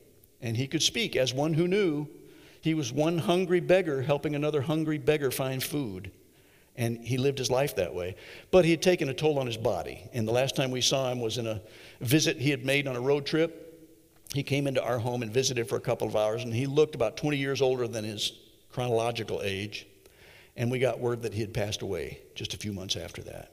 And 0.46 0.56
he 0.56 0.68
could 0.68 0.84
speak 0.84 1.16
as 1.16 1.34
one 1.34 1.56
who 1.56 1.68
knew. 1.68 2.08
He 2.62 2.76
was 2.76 2.94
one 2.94 3.18
hungry 3.18 3.60
beggar 3.60 4.04
helping 4.04 4.36
another 4.36 4.62
hungry 4.62 5.00
beggar 5.00 5.32
find 5.32 5.62
food. 5.62 6.12
And 6.76 7.00
he 7.00 7.18
lived 7.18 7.40
his 7.40 7.50
life 7.50 7.76
that 7.78 7.96
way. 7.96 8.16
But 8.52 8.64
he 8.64 8.70
had 8.70 8.82
taken 8.84 9.10
a 9.10 9.14
toll 9.14 9.40
on 9.40 9.48
his 9.48 9.58
body. 9.58 10.08
And 10.14 10.28
the 10.28 10.32
last 10.32 10.56
time 10.56 10.70
we 10.70 10.82
saw 10.82 11.12
him 11.12 11.20
was 11.20 11.40
in 11.40 11.48
a 11.48 11.62
visit 12.00 12.38
he 12.38 12.52
had 12.52 12.64
made 12.64 12.88
on 12.88 12.96
a 12.96 13.02
road 13.02 13.26
trip. 13.26 13.90
He 14.36 14.44
came 14.44 14.68
into 14.68 14.84
our 14.84 15.00
home 15.00 15.24
and 15.24 15.34
visited 15.34 15.68
for 15.68 15.78
a 15.78 15.82
couple 15.82 16.08
of 16.08 16.16
hours, 16.16 16.44
and 16.44 16.54
he 16.54 16.68
looked 16.68 16.94
about 16.94 17.18
20 17.18 17.38
years 17.38 17.60
older 17.60 17.88
than 17.88 18.04
his 18.04 18.34
chronological 18.72 19.42
age. 19.44 19.88
And 20.56 20.70
we 20.70 20.78
got 20.78 21.00
word 21.00 21.24
that 21.24 21.34
he 21.34 21.42
had 21.42 21.56
passed 21.56 21.82
away 21.82 22.20
just 22.36 22.54
a 22.54 22.58
few 22.58 22.72
months 22.72 22.96
after 22.96 23.24
that. 23.24 23.52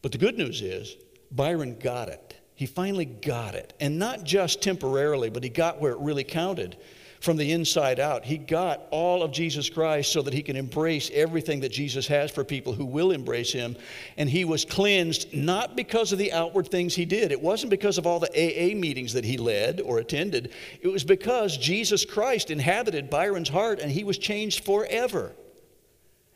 But 0.00 0.12
the 0.12 0.18
good 0.18 0.38
news 0.38 0.62
is, 0.62 0.96
Byron 1.32 1.76
got 1.80 2.08
it. 2.08 2.36
He 2.54 2.66
finally 2.66 3.04
got 3.04 3.54
it. 3.54 3.74
And 3.80 3.98
not 3.98 4.24
just 4.24 4.62
temporarily, 4.62 5.30
but 5.30 5.42
he 5.42 5.48
got 5.48 5.80
where 5.80 5.92
it 5.92 5.98
really 5.98 6.24
counted 6.24 6.76
from 7.24 7.36
the 7.38 7.52
inside 7.52 7.98
out. 7.98 8.24
He 8.24 8.36
got 8.36 8.82
all 8.90 9.22
of 9.22 9.32
Jesus 9.32 9.70
Christ 9.70 10.12
so 10.12 10.20
that 10.22 10.34
he 10.34 10.42
can 10.42 10.56
embrace 10.56 11.10
everything 11.12 11.60
that 11.60 11.70
Jesus 11.70 12.06
has 12.06 12.30
for 12.30 12.44
people 12.44 12.74
who 12.74 12.84
will 12.84 13.12
embrace 13.12 13.50
him. 13.50 13.76
And 14.18 14.28
he 14.28 14.44
was 14.44 14.64
cleansed 14.64 15.32
not 15.34 15.74
because 15.74 16.12
of 16.12 16.18
the 16.18 16.32
outward 16.32 16.68
things 16.68 16.94
he 16.94 17.06
did. 17.06 17.32
It 17.32 17.40
wasn't 17.40 17.70
because 17.70 17.96
of 17.98 18.06
all 18.06 18.20
the 18.20 18.30
AA 18.30 18.76
meetings 18.76 19.14
that 19.14 19.24
he 19.24 19.38
led 19.38 19.80
or 19.80 19.98
attended. 19.98 20.52
It 20.82 20.88
was 20.88 21.02
because 21.02 21.56
Jesus 21.56 22.04
Christ 22.04 22.50
inhabited 22.50 23.10
Byron's 23.10 23.48
heart 23.48 23.80
and 23.80 23.90
he 23.90 24.04
was 24.04 24.18
changed 24.18 24.64
forever. 24.64 25.32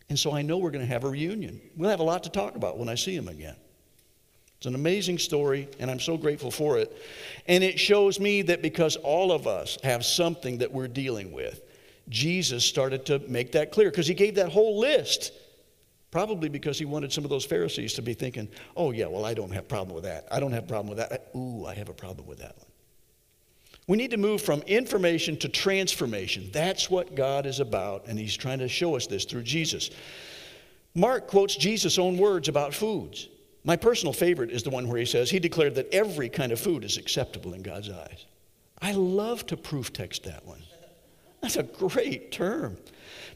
And 0.09 0.19
so 0.19 0.33
I 0.33 0.41
know 0.41 0.57
we're 0.57 0.71
going 0.71 0.87
to 0.87 0.93
have 0.93 1.05
a 1.05 1.11
reunion. 1.11 1.61
We'll 1.77 1.91
have 1.91 2.01
a 2.01 2.05
lot 2.05 2.25
to 2.25 2.31
talk 2.31 2.57
about 2.57 2.79
when 2.79 2.89
I 2.89 2.95
see 2.95 3.15
him 3.15 3.29
again. 3.29 3.57
It's 4.59 4.67
an 4.67 4.75
amazing 4.75 5.19
story, 5.19 5.69
and 5.79 5.89
I'm 5.89 6.01
so 6.01 6.17
grateful 6.17 6.51
for 6.51 6.79
it. 6.79 6.97
And 7.47 7.63
it 7.63 7.79
shows 7.79 8.19
me 8.19 8.43
that 8.43 8.61
because 8.61 8.97
all 8.97 9.31
of 9.31 9.47
us 9.47 9.79
have 9.85 10.05
something 10.05 10.59
that 10.59 10.73
we're 10.73 10.89
dealing 10.89 11.31
with, 11.31 11.63
Jesus 12.09 12.65
started 12.65 13.07
to 13.07 13.21
make 13.21 13.53
that 13.53 13.71
clear 13.71 13.89
because 13.89 14.09
he 14.09 14.15
gave 14.15 14.35
that 14.35 14.49
whole 14.49 14.81
list. 14.81 15.33
Probably 16.11 16.49
because 16.49 16.79
he 16.79 16.87
wanted 16.87 17.13
some 17.13 17.23
of 17.23 17.31
those 17.31 17.45
Pharisees 17.45 17.93
to 17.95 18.03
be 18.03 18.15
thinking, 18.15 18.49
oh, 18.77 18.91
yeah, 18.91 19.07
well, 19.07 19.25
I 19.25 19.35
don't 19.35 19.53
have 19.53 19.65
a 19.65 19.69
problem 19.69 19.95
with 19.95 20.05
that. 20.05 20.27
I 20.31 20.41
don't 20.41 20.53
have 20.53 20.65
a 20.65 20.67
problem 20.67 20.89
with 20.89 20.99
that. 20.99 21.29
Ooh, 21.37 21.67
I 21.67 21.75
have 21.75 21.91
a 21.91 21.95
problem 21.95 22.27
with 22.27 22.39
that 22.39 22.57
one. 22.57 22.67
We 23.87 23.97
need 23.97 24.11
to 24.11 24.17
move 24.17 24.43
from 24.43 24.63
information 24.63 25.37
to 25.39 25.49
transformation. 25.49 26.51
That's 26.53 26.91
what 26.91 27.15
God 27.15 27.47
is 27.47 27.61
about, 27.61 28.07
and 28.07 28.19
He's 28.19 28.37
trying 28.37 28.59
to 28.59 28.69
show 28.69 28.97
us 28.97 29.07
this 29.07 29.25
through 29.25 29.45
Jesus. 29.45 29.91
Mark 30.95 31.29
quotes 31.29 31.55
Jesus' 31.55 31.99
own 31.99 32.17
words 32.19 32.49
about 32.49 32.75
foods. 32.75 33.29
My 33.69 33.77
personal 33.77 34.15
favorite 34.15 34.51
is 34.51 34.63
the 34.63 34.71
one 34.71 34.89
where 34.89 34.99
he 34.99 35.05
says, 35.05 35.31
He 35.31 35.39
declared 35.39 35.75
that 35.75 35.93
every 35.93 36.31
kind 36.31 36.53
of 36.53 36.59
food 36.59 36.85
is 36.85 36.97
acceptable 36.97 37.53
in 37.53 37.61
God's 37.61 37.91
eyes. 37.91 38.25
I 38.81 38.93
love 38.93 39.45
to 39.49 39.59
proof 39.59 39.93
text 39.93 40.25
that 40.25 40.47
one. 40.47 40.63
That's 41.43 41.57
a 41.57 41.65
great 41.65 42.33
term. 42.33 42.79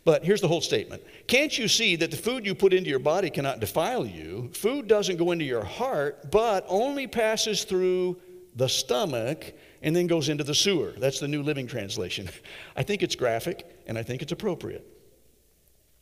But 0.06 0.24
here's 0.24 0.40
the 0.40 0.48
whole 0.48 0.62
statement 0.62 1.02
Can't 1.26 1.56
you 1.58 1.68
see 1.68 1.96
that 1.96 2.10
the 2.10 2.16
food 2.16 2.46
you 2.46 2.54
put 2.54 2.72
into 2.72 2.88
your 2.88 2.98
body 2.98 3.28
cannot 3.28 3.60
defile 3.60 4.06
you? 4.06 4.48
Food 4.54 4.88
doesn't 4.88 5.18
go 5.18 5.32
into 5.32 5.44
your 5.44 5.64
heart, 5.64 6.30
but 6.30 6.64
only 6.66 7.06
passes 7.06 7.64
through 7.64 8.16
the 8.56 8.70
stomach 8.70 9.52
and 9.82 9.94
then 9.94 10.06
goes 10.06 10.30
into 10.30 10.44
the 10.44 10.54
sewer. 10.54 10.94
That's 10.96 11.20
the 11.20 11.28
New 11.28 11.42
Living 11.42 11.66
Translation. 11.66 12.30
I 12.76 12.84
think 12.84 13.02
it's 13.02 13.16
graphic 13.16 13.66
and 13.86 13.98
I 13.98 14.02
think 14.02 14.22
it's 14.22 14.32
appropriate. 14.32 14.86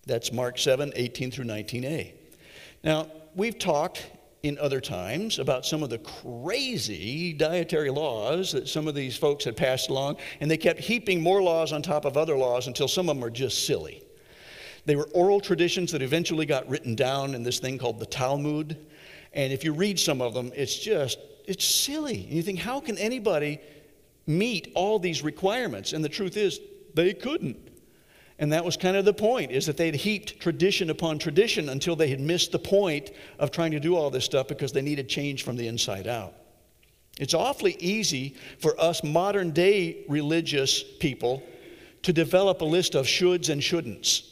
That's 0.07 0.33
Mark 0.33 0.57
7, 0.57 0.93
18 0.95 1.33
through 1.33 1.47
19a. 1.47 2.12
Now, 2.85 3.09
we've 3.35 3.59
talked 3.59 4.07
in 4.42 4.59
other 4.59 4.81
times 4.81 5.38
about 5.38 5.66
some 5.66 5.83
of 5.83 5.90
the 5.90 5.98
crazy 5.98 7.33
dietary 7.33 7.90
laws 7.90 8.53
that 8.53 8.68
some 8.68 8.88
of 8.88 8.94
these 8.94 9.16
folks 9.16 9.44
had 9.44 9.57
passed 9.57 9.90
along, 9.90 10.16
and 10.40 10.50
they 10.50 10.57
kept 10.57 10.81
heaping 10.81 11.20
more 11.20 11.42
laws 11.42 11.72
on 11.72 11.83
top 11.83 12.05
of 12.05 12.16
other 12.16 12.37
laws 12.37 12.66
until 12.66 12.88
some 12.88 13.09
of 13.09 13.16
them 13.16 13.22
were 13.22 13.31
just 13.31 13.66
silly. 13.66 14.03
They 14.87 14.96
were 14.96 15.09
oral 15.12 15.40
traditions 15.40 15.92
that 15.92 16.00
eventually 16.00 16.46
got 16.46 16.68
written 16.68 16.94
down 16.94 17.35
in 17.35 17.42
this 17.42 17.59
thing 17.59 17.79
called 17.79 18.00
the 18.00 18.07
Talmud. 18.07 18.79
And 19.35 19.53
if 19.53 19.62
you 19.62 19.72
read 19.72 20.00
some 20.00 20.22
of 20.22 20.33
them, 20.33 20.53
it's 20.55 20.76
just, 20.76 21.18
it's 21.46 21.64
silly. 21.64 22.24
And 22.24 22.33
you 22.33 22.42
think, 22.42 22.59
how 22.59 22.81
can 22.81 22.96
anybody 22.96 23.61
meet 24.26 24.72
all 24.74 24.98
these 24.98 25.22
requirements? 25.22 25.92
And 25.92 26.03
the 26.03 26.09
truth 26.09 26.37
is, 26.37 26.61
they 26.94 27.12
couldn't. 27.12 27.69
And 28.40 28.53
that 28.55 28.64
was 28.64 28.79
kind 28.79 28.96
of 28.96 29.05
the 29.05 29.12
point, 29.12 29.53
is 29.53 29.66
that 29.66 29.76
they'd 29.76 29.94
heaped 29.94 30.40
tradition 30.40 30.88
upon 30.88 31.18
tradition 31.18 31.68
until 31.68 31.94
they 31.94 32.09
had 32.09 32.20
missed 32.20 32.53
the 32.53 32.59
point 32.59 33.11
of 33.38 33.50
trying 33.50 33.70
to 33.72 33.81
do 33.81 33.94
all 33.94 34.09
this 34.09 34.24
stuff 34.24 34.48
because 34.48 34.72
they 34.72 34.81
needed 34.81 35.11
change 35.11 35.44
from 35.44 35.57
the 35.57 35.68
inside 35.68 36.09
out. 36.09 36.33
It's 37.18 37.35
awfully 37.35 37.76
easy 37.81 38.35
for 38.59 38.81
us 38.81 39.05
modern 39.05 39.50
day 39.50 40.05
religious 40.09 40.83
people 40.83 41.42
to 42.03 42.14
develop 42.14 42.62
a 42.62 42.64
list 42.64 42.94
of 42.94 43.05
shoulds 43.05 43.50
and 43.50 43.61
shouldn'ts, 43.61 44.22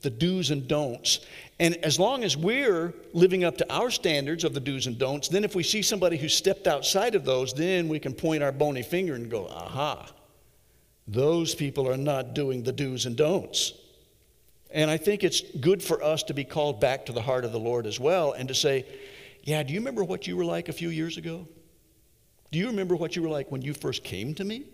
the 0.00 0.08
do's 0.08 0.50
and 0.50 0.66
don'ts. 0.66 1.20
And 1.60 1.76
as 1.84 2.00
long 2.00 2.24
as 2.24 2.38
we're 2.38 2.94
living 3.12 3.44
up 3.44 3.58
to 3.58 3.70
our 3.70 3.90
standards 3.90 4.44
of 4.44 4.54
the 4.54 4.60
do's 4.60 4.86
and 4.86 4.96
don'ts, 4.96 5.28
then 5.28 5.44
if 5.44 5.54
we 5.54 5.62
see 5.62 5.82
somebody 5.82 6.16
who 6.16 6.30
stepped 6.30 6.66
outside 6.66 7.14
of 7.14 7.26
those, 7.26 7.52
then 7.52 7.86
we 7.86 7.98
can 7.98 8.14
point 8.14 8.42
our 8.42 8.52
bony 8.52 8.82
finger 8.82 9.14
and 9.14 9.30
go, 9.30 9.46
aha, 9.48 10.10
those 11.08 11.54
people 11.54 11.88
are 11.88 11.96
not 11.96 12.34
doing 12.34 12.62
the 12.62 12.72
do's 12.72 13.06
and 13.06 13.16
don'ts. 13.16 13.72
And 14.70 14.90
I 14.90 14.98
think 14.98 15.24
it's 15.24 15.40
good 15.40 15.82
for 15.82 16.02
us 16.04 16.22
to 16.24 16.34
be 16.34 16.44
called 16.44 16.80
back 16.80 17.06
to 17.06 17.12
the 17.12 17.22
heart 17.22 17.46
of 17.46 17.52
the 17.52 17.58
Lord 17.58 17.86
as 17.86 17.98
well 17.98 18.32
and 18.32 18.46
to 18.48 18.54
say, 18.54 18.84
yeah, 19.42 19.62
do 19.62 19.72
you 19.72 19.80
remember 19.80 20.04
what 20.04 20.26
you 20.26 20.36
were 20.36 20.44
like 20.44 20.68
a 20.68 20.72
few 20.72 20.90
years 20.90 21.16
ago? 21.16 21.48
Do 22.52 22.58
you 22.58 22.66
remember 22.66 22.94
what 22.94 23.16
you 23.16 23.22
were 23.22 23.30
like 23.30 23.50
when 23.50 23.62
you 23.62 23.72
first 23.72 24.04
came 24.04 24.34
to 24.34 24.44
me 24.44 24.64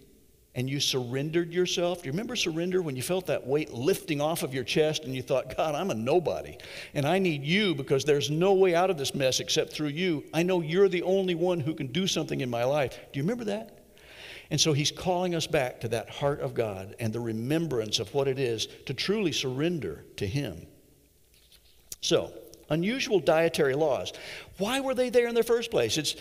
and 0.56 0.68
you 0.68 0.80
surrendered 0.80 1.52
yourself? 1.52 2.02
Do 2.02 2.06
you 2.06 2.12
remember 2.12 2.34
surrender 2.34 2.82
when 2.82 2.96
you 2.96 3.02
felt 3.02 3.26
that 3.26 3.46
weight 3.46 3.72
lifting 3.72 4.20
off 4.20 4.42
of 4.42 4.52
your 4.52 4.64
chest 4.64 5.04
and 5.04 5.14
you 5.14 5.22
thought, 5.22 5.56
God, 5.56 5.76
I'm 5.76 5.92
a 5.92 5.94
nobody 5.94 6.56
and 6.94 7.06
I 7.06 7.20
need 7.20 7.44
you 7.44 7.76
because 7.76 8.04
there's 8.04 8.30
no 8.32 8.54
way 8.54 8.74
out 8.74 8.90
of 8.90 8.98
this 8.98 9.14
mess 9.14 9.38
except 9.38 9.72
through 9.72 9.88
you. 9.88 10.24
I 10.34 10.42
know 10.42 10.60
you're 10.60 10.88
the 10.88 11.02
only 11.02 11.36
one 11.36 11.60
who 11.60 11.74
can 11.74 11.86
do 11.88 12.08
something 12.08 12.40
in 12.40 12.50
my 12.50 12.64
life. 12.64 12.98
Do 13.12 13.18
you 13.20 13.22
remember 13.22 13.44
that? 13.44 13.73
And 14.50 14.60
so 14.60 14.72
he's 14.72 14.90
calling 14.90 15.34
us 15.34 15.46
back 15.46 15.80
to 15.80 15.88
that 15.88 16.10
heart 16.10 16.40
of 16.40 16.54
God 16.54 16.94
and 17.00 17.12
the 17.12 17.20
remembrance 17.20 17.98
of 17.98 18.12
what 18.14 18.28
it 18.28 18.38
is 18.38 18.66
to 18.86 18.94
truly 18.94 19.32
surrender 19.32 20.04
to 20.16 20.26
him. 20.26 20.66
So, 22.00 22.32
unusual 22.70 23.20
dietary 23.20 23.74
laws. 23.74 24.12
Why 24.58 24.80
were 24.80 24.94
they 24.94 25.10
there 25.10 25.26
in 25.26 25.34
the 25.34 25.42
first 25.42 25.70
place? 25.70 25.98
It's 25.98 26.16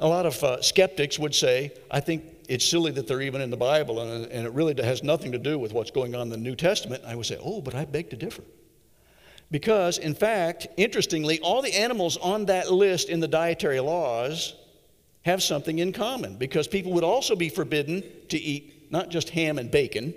a 0.00 0.08
lot 0.08 0.26
of 0.26 0.42
uh, 0.42 0.62
skeptics 0.62 1.18
would 1.18 1.34
say, 1.34 1.72
I 1.90 2.00
think 2.00 2.24
it's 2.48 2.64
silly 2.64 2.92
that 2.92 3.06
they're 3.06 3.22
even 3.22 3.40
in 3.40 3.50
the 3.50 3.56
Bible, 3.56 4.00
and, 4.00 4.26
and 4.26 4.46
it 4.46 4.52
really 4.52 4.74
has 4.82 5.02
nothing 5.02 5.32
to 5.32 5.38
do 5.38 5.58
with 5.58 5.72
what's 5.72 5.90
going 5.90 6.14
on 6.14 6.22
in 6.22 6.28
the 6.28 6.36
New 6.36 6.56
Testament. 6.56 7.02
I 7.06 7.14
would 7.14 7.26
say, 7.26 7.38
oh, 7.42 7.60
but 7.60 7.74
I 7.74 7.84
beg 7.84 8.10
to 8.10 8.16
differ. 8.16 8.42
Because, 9.50 9.98
in 9.98 10.14
fact, 10.14 10.66
interestingly, 10.76 11.38
all 11.40 11.62
the 11.62 11.74
animals 11.74 12.16
on 12.16 12.46
that 12.46 12.72
list 12.72 13.08
in 13.08 13.20
the 13.20 13.28
dietary 13.28 13.80
laws 13.80 14.54
have 15.26 15.42
something 15.42 15.80
in 15.80 15.92
common 15.92 16.36
because 16.36 16.68
people 16.68 16.92
would 16.92 17.02
also 17.02 17.34
be 17.34 17.48
forbidden 17.48 18.00
to 18.28 18.38
eat 18.38 18.92
not 18.92 19.08
just 19.10 19.28
ham 19.30 19.58
and 19.58 19.72
bacon, 19.72 20.14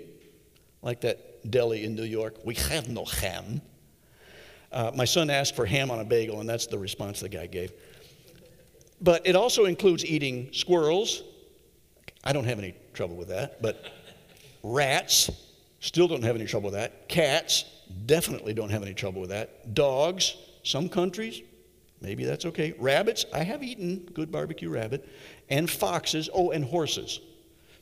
like 0.82 1.00
that 1.00 1.50
deli 1.50 1.84
in 1.84 1.96
New 1.96 2.04
York. 2.04 2.36
We 2.44 2.54
have 2.54 2.88
no 2.88 3.04
ham. 3.04 3.60
Uh, 4.70 4.92
my 4.94 5.04
son 5.04 5.28
asked 5.28 5.56
for 5.56 5.66
ham 5.66 5.90
on 5.90 5.98
a 5.98 6.04
bagel, 6.04 6.38
and 6.38 6.48
that's 6.48 6.68
the 6.68 6.78
response 6.78 7.18
the 7.18 7.28
guy 7.28 7.46
gave. 7.46 7.72
But 9.00 9.26
it 9.26 9.34
also 9.34 9.64
includes 9.64 10.04
eating 10.06 10.48
squirrels. 10.52 11.24
I 12.22 12.32
don't 12.32 12.44
have 12.44 12.60
any 12.60 12.76
trouble 12.94 13.16
with 13.16 13.28
that. 13.30 13.60
But 13.60 13.84
rats, 14.62 15.28
still 15.80 16.06
don't 16.06 16.22
have 16.22 16.36
any 16.36 16.46
trouble 16.46 16.70
with 16.70 16.74
that. 16.74 17.08
Cats, 17.08 17.64
definitely 18.06 18.54
don't 18.54 18.70
have 18.70 18.82
any 18.82 18.94
trouble 18.94 19.20
with 19.20 19.30
that. 19.30 19.74
Dogs, 19.74 20.36
some 20.62 20.88
countries, 20.88 21.42
Maybe 22.00 22.24
that's 22.24 22.46
okay. 22.46 22.74
Rabbits, 22.78 23.26
I 23.32 23.42
have 23.42 23.62
eaten 23.62 24.08
good 24.14 24.32
barbecue 24.32 24.70
rabbit. 24.70 25.06
And 25.48 25.68
foxes, 25.68 26.30
oh, 26.32 26.50
and 26.50 26.64
horses. 26.64 27.20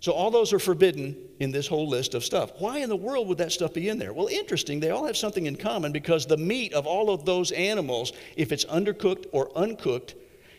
So 0.01 0.13
all 0.13 0.31
those 0.31 0.53
are 0.53 0.59
forbidden 0.59 1.17
in 1.41 1.51
this 1.51 1.67
whole 1.67 1.89
list 1.89 2.15
of 2.15 2.25
stuff. 2.25 2.53
Why 2.59 2.79
in 2.79 2.89
the 2.89 2.97
world 2.97 3.27
would 3.29 3.39
that 3.39 3.53
stuff 3.53 3.75
be 3.75 3.89
in 3.89 3.99
there? 3.99 4.13
Well, 4.13 4.29
interesting. 4.29 4.79
They 4.79 4.91
all 4.91 5.07
have 5.07 5.17
something 5.17 5.47
in 5.47 5.57
common 5.57 5.93
because 5.93 6.27
the 6.27 6.37
meat 6.37 6.73
of 6.73 6.87
all 6.87 7.11
of 7.11 7.25
those 7.25 7.51
animals, 7.53 8.13
if 8.37 8.53
it's 8.53 8.65
undercooked 8.67 9.27
or 9.33 9.51
uncooked, 9.57 10.15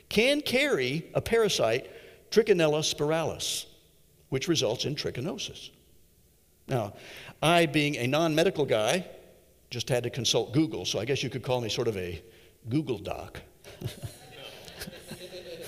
can 0.09 0.41
carry 0.41 1.09
a 1.13 1.21
parasite, 1.21 1.89
Trichinella 2.31 2.81
spiralis, 2.81 3.65
which 4.29 4.47
results 4.47 4.85
in 4.85 4.95
trichinosis. 4.95 5.69
Now, 6.67 6.93
I, 7.41 7.65
being 7.65 7.95
a 7.95 8.07
non 8.07 8.35
medical 8.35 8.65
guy, 8.65 9.05
just 9.69 9.87
had 9.87 10.03
to 10.03 10.09
consult 10.09 10.53
Google, 10.53 10.85
so 10.85 10.99
I 10.99 11.05
guess 11.05 11.23
you 11.23 11.29
could 11.29 11.43
call 11.43 11.61
me 11.61 11.69
sort 11.69 11.87
of 11.87 11.95
a 11.97 12.21
Google 12.67 12.97
Doc. 12.97 13.41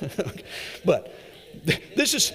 but 0.85 1.15
this 1.95 2.13
is 2.13 2.31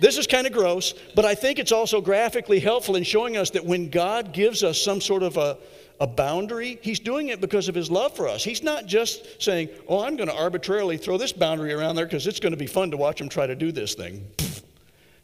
this 0.00 0.18
is 0.18 0.26
kind 0.26 0.46
of 0.46 0.52
gross, 0.52 0.92
but 1.14 1.24
I 1.24 1.34
think 1.34 1.58
it's 1.58 1.72
also 1.72 2.00
graphically 2.00 2.58
helpful 2.58 2.96
in 2.96 3.04
showing 3.04 3.36
us 3.36 3.50
that 3.50 3.64
when 3.64 3.90
God 3.90 4.32
gives 4.32 4.64
us 4.64 4.80
some 4.82 5.00
sort 5.00 5.22
of 5.22 5.36
a, 5.36 5.56
a 6.00 6.06
boundary, 6.06 6.78
He's 6.82 6.98
doing 6.98 7.28
it 7.28 7.40
because 7.40 7.68
of 7.68 7.74
His 7.74 7.90
love 7.90 8.16
for 8.16 8.28
us. 8.28 8.42
He's 8.42 8.62
not 8.62 8.86
just 8.86 9.40
saying, 9.40 9.68
Oh, 9.88 10.04
I'm 10.04 10.16
going 10.16 10.28
to 10.28 10.34
arbitrarily 10.34 10.96
throw 10.96 11.16
this 11.16 11.32
boundary 11.32 11.72
around 11.72 11.96
there 11.96 12.06
because 12.06 12.26
it's 12.26 12.40
going 12.40 12.52
to 12.52 12.58
be 12.58 12.66
fun 12.66 12.90
to 12.90 12.96
watch 12.96 13.18
them 13.18 13.28
try 13.28 13.46
to 13.46 13.54
do 13.54 13.70
this 13.70 13.94
thing. 13.94 14.26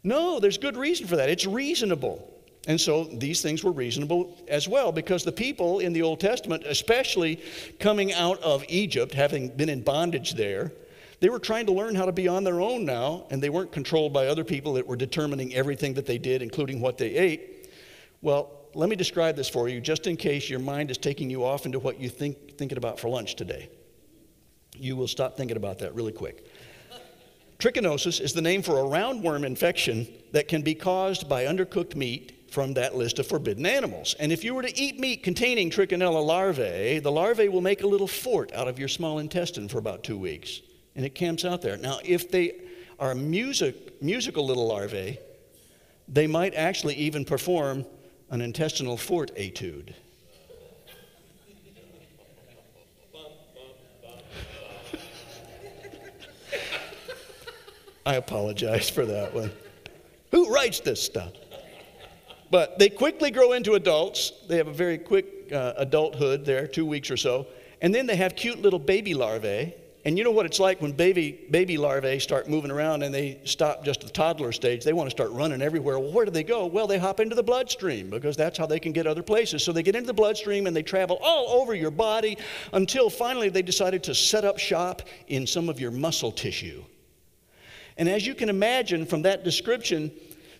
No, 0.02 0.40
there's 0.40 0.56
good 0.56 0.76
reason 0.76 1.06
for 1.06 1.16
that. 1.16 1.28
It's 1.28 1.46
reasonable. 1.46 2.32
And 2.68 2.80
so 2.80 3.04
these 3.04 3.40
things 3.40 3.64
were 3.64 3.72
reasonable 3.72 4.36
as 4.46 4.68
well 4.68 4.92
because 4.92 5.24
the 5.24 5.32
people 5.32 5.78
in 5.80 5.92
the 5.92 6.02
Old 6.02 6.20
Testament, 6.20 6.64
especially 6.66 7.42
coming 7.78 8.12
out 8.12 8.38
of 8.42 8.64
Egypt, 8.68 9.14
having 9.14 9.48
been 9.48 9.70
in 9.70 9.82
bondage 9.82 10.34
there, 10.34 10.72
they 11.20 11.30
were 11.30 11.38
trying 11.38 11.66
to 11.66 11.72
learn 11.72 11.94
how 11.94 12.06
to 12.06 12.12
be 12.12 12.28
on 12.28 12.44
their 12.44 12.60
own 12.60 12.84
now, 12.84 13.26
and 13.30 13.42
they 13.42 13.50
weren't 13.50 13.72
controlled 13.72 14.12
by 14.12 14.26
other 14.26 14.44
people 14.44 14.74
that 14.74 14.86
were 14.86 14.96
determining 14.96 15.54
everything 15.54 15.94
that 15.94 16.06
they 16.06 16.18
did, 16.18 16.42
including 16.42 16.80
what 16.80 16.96
they 16.96 17.14
ate. 17.14 17.70
Well, 18.22 18.50
let 18.74 18.88
me 18.88 18.96
describe 18.96 19.36
this 19.36 19.48
for 19.48 19.68
you 19.68 19.80
just 19.80 20.06
in 20.06 20.16
case 20.16 20.48
your 20.48 20.60
mind 20.60 20.90
is 20.90 20.98
taking 20.98 21.28
you 21.28 21.44
off 21.44 21.66
into 21.66 21.78
what 21.78 22.00
you 22.00 22.08
think 22.08 22.56
thinking 22.56 22.78
about 22.78 22.98
for 22.98 23.08
lunch 23.08 23.36
today. 23.36 23.68
You 24.74 24.96
will 24.96 25.08
stop 25.08 25.36
thinking 25.36 25.56
about 25.56 25.78
that 25.80 25.94
really 25.94 26.12
quick. 26.12 26.46
Trichinosis 27.58 28.20
is 28.20 28.32
the 28.32 28.40
name 28.40 28.62
for 28.62 28.78
a 28.78 28.84
roundworm 28.84 29.44
infection 29.44 30.08
that 30.32 30.48
can 30.48 30.62
be 30.62 30.74
caused 30.74 31.28
by 31.28 31.44
undercooked 31.44 31.94
meat 31.94 32.39
from 32.50 32.74
that 32.74 32.96
list 32.96 33.18
of 33.18 33.26
forbidden 33.26 33.64
animals. 33.64 34.14
And 34.18 34.32
if 34.32 34.42
you 34.42 34.54
were 34.54 34.62
to 34.62 34.78
eat 34.78 34.98
meat 34.98 35.22
containing 35.22 35.70
trichinella 35.70 36.24
larvae, 36.24 36.98
the 36.98 37.12
larvae 37.12 37.48
will 37.48 37.60
make 37.60 37.82
a 37.82 37.86
little 37.86 38.08
fort 38.08 38.52
out 38.52 38.66
of 38.68 38.78
your 38.78 38.88
small 38.88 39.20
intestine 39.20 39.68
for 39.68 39.78
about 39.78 40.02
two 40.02 40.18
weeks. 40.18 40.60
And 40.96 41.06
it 41.06 41.14
camps 41.14 41.44
out 41.44 41.62
there. 41.62 41.76
Now, 41.76 42.00
if 42.04 42.30
they 42.30 42.54
are 42.98 43.14
music, 43.14 44.02
musical 44.02 44.44
little 44.44 44.66
larvae, 44.66 45.18
they 46.08 46.26
might 46.26 46.54
actually 46.54 46.96
even 46.96 47.24
perform 47.24 47.86
an 48.30 48.40
intestinal 48.40 48.96
fort 48.96 49.30
etude. 49.36 49.94
I 58.04 58.16
apologize 58.16 58.90
for 58.90 59.06
that 59.06 59.32
one. 59.32 59.52
Who 60.32 60.52
writes 60.52 60.80
this 60.80 61.00
stuff? 61.02 61.32
But 62.50 62.78
they 62.78 62.88
quickly 62.88 63.30
grow 63.30 63.52
into 63.52 63.74
adults. 63.74 64.32
They 64.48 64.56
have 64.56 64.68
a 64.68 64.72
very 64.72 64.98
quick 64.98 65.52
uh, 65.52 65.74
adulthood 65.76 66.44
there, 66.44 66.66
two 66.66 66.84
weeks 66.84 67.10
or 67.10 67.16
so. 67.16 67.46
And 67.80 67.94
then 67.94 68.06
they 68.06 68.16
have 68.16 68.36
cute 68.36 68.60
little 68.60 68.78
baby 68.78 69.14
larvae. 69.14 69.74
And 70.04 70.16
you 70.16 70.24
know 70.24 70.30
what 70.30 70.46
it's 70.46 70.58
like 70.58 70.80
when 70.80 70.92
baby, 70.92 71.46
baby 71.50 71.76
larvae 71.76 72.18
start 72.20 72.48
moving 72.48 72.70
around 72.70 73.02
and 73.02 73.14
they 73.14 73.38
stop 73.44 73.84
just 73.84 74.00
at 74.00 74.06
the 74.06 74.12
toddler 74.12 74.50
stage. 74.50 74.82
They 74.82 74.94
want 74.94 75.08
to 75.08 75.10
start 75.10 75.30
running 75.30 75.60
everywhere. 75.60 75.98
Well, 75.98 76.12
where 76.12 76.24
do 76.24 76.30
they 76.30 76.42
go? 76.42 76.64
Well, 76.64 76.86
they 76.86 76.98
hop 76.98 77.20
into 77.20 77.34
the 77.34 77.42
bloodstream 77.42 78.08
because 78.08 78.34
that's 78.34 78.56
how 78.56 78.64
they 78.64 78.80
can 78.80 78.92
get 78.92 79.06
other 79.06 79.22
places. 79.22 79.62
So 79.62 79.72
they 79.72 79.82
get 79.82 79.94
into 79.94 80.06
the 80.06 80.14
bloodstream 80.14 80.66
and 80.66 80.74
they 80.74 80.82
travel 80.82 81.18
all 81.22 81.60
over 81.60 81.74
your 81.74 81.90
body 81.90 82.38
until 82.72 83.10
finally 83.10 83.50
they 83.50 83.62
decided 83.62 84.02
to 84.04 84.14
set 84.14 84.44
up 84.44 84.58
shop 84.58 85.02
in 85.28 85.46
some 85.46 85.68
of 85.68 85.78
your 85.78 85.90
muscle 85.90 86.32
tissue. 86.32 86.82
And 87.98 88.08
as 88.08 88.26
you 88.26 88.34
can 88.34 88.48
imagine 88.48 89.04
from 89.04 89.22
that 89.22 89.44
description, 89.44 90.10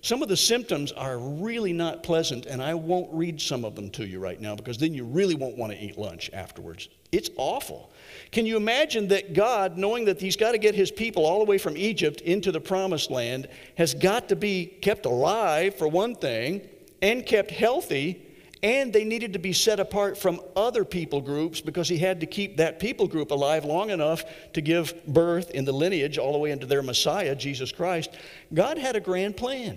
some 0.02 0.22
of 0.22 0.28
the 0.28 0.36
symptoms 0.36 0.92
are 0.92 1.18
really 1.18 1.74
not 1.74 2.02
pleasant, 2.02 2.46
and 2.46 2.62
I 2.62 2.72
won't 2.74 3.12
read 3.12 3.38
some 3.40 3.66
of 3.66 3.74
them 3.74 3.90
to 3.90 4.06
you 4.06 4.18
right 4.18 4.40
now 4.40 4.56
because 4.56 4.78
then 4.78 4.94
you 4.94 5.04
really 5.04 5.34
won't 5.34 5.58
want 5.58 5.72
to 5.72 5.78
eat 5.78 5.98
lunch 5.98 6.30
afterwards. 6.32 6.88
It's 7.12 7.28
awful. 7.36 7.92
Can 8.32 8.46
you 8.46 8.56
imagine 8.56 9.08
that 9.08 9.34
God, 9.34 9.76
knowing 9.76 10.06
that 10.06 10.18
He's 10.18 10.36
got 10.36 10.52
to 10.52 10.58
get 10.58 10.74
His 10.74 10.90
people 10.90 11.26
all 11.26 11.38
the 11.38 11.44
way 11.44 11.58
from 11.58 11.76
Egypt 11.76 12.22
into 12.22 12.50
the 12.50 12.60
promised 12.60 13.10
land, 13.10 13.48
has 13.76 13.92
got 13.92 14.30
to 14.30 14.36
be 14.36 14.64
kept 14.66 15.04
alive, 15.04 15.74
for 15.74 15.86
one 15.86 16.14
thing, 16.14 16.66
and 17.02 17.26
kept 17.26 17.50
healthy, 17.50 18.26
and 18.62 18.92
they 18.92 19.04
needed 19.04 19.34
to 19.34 19.38
be 19.38 19.52
set 19.52 19.80
apart 19.80 20.16
from 20.16 20.40
other 20.56 20.84
people 20.84 21.20
groups 21.20 21.60
because 21.60 21.90
He 21.90 21.98
had 21.98 22.20
to 22.20 22.26
keep 22.26 22.56
that 22.56 22.78
people 22.78 23.06
group 23.06 23.32
alive 23.32 23.66
long 23.66 23.90
enough 23.90 24.24
to 24.54 24.62
give 24.62 24.94
birth 25.06 25.50
in 25.50 25.66
the 25.66 25.72
lineage 25.72 26.16
all 26.16 26.32
the 26.32 26.38
way 26.38 26.52
into 26.52 26.64
their 26.64 26.82
Messiah, 26.82 27.34
Jesus 27.34 27.70
Christ? 27.70 28.10
God 28.54 28.78
had 28.78 28.96
a 28.96 29.00
grand 29.00 29.36
plan. 29.36 29.76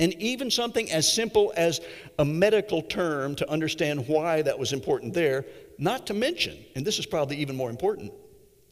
And 0.00 0.14
even 0.14 0.50
something 0.50 0.90
as 0.90 1.12
simple 1.12 1.52
as 1.56 1.80
a 2.18 2.24
medical 2.24 2.80
term 2.80 3.36
to 3.36 3.48
understand 3.50 4.08
why 4.08 4.40
that 4.42 4.58
was 4.58 4.72
important 4.72 5.12
there 5.12 5.44
not 5.78 6.06
to 6.06 6.14
mention, 6.14 6.56
and 6.74 6.86
this 6.86 6.98
is 6.98 7.06
probably 7.06 7.36
even 7.36 7.54
more 7.54 7.70
important, 7.70 8.12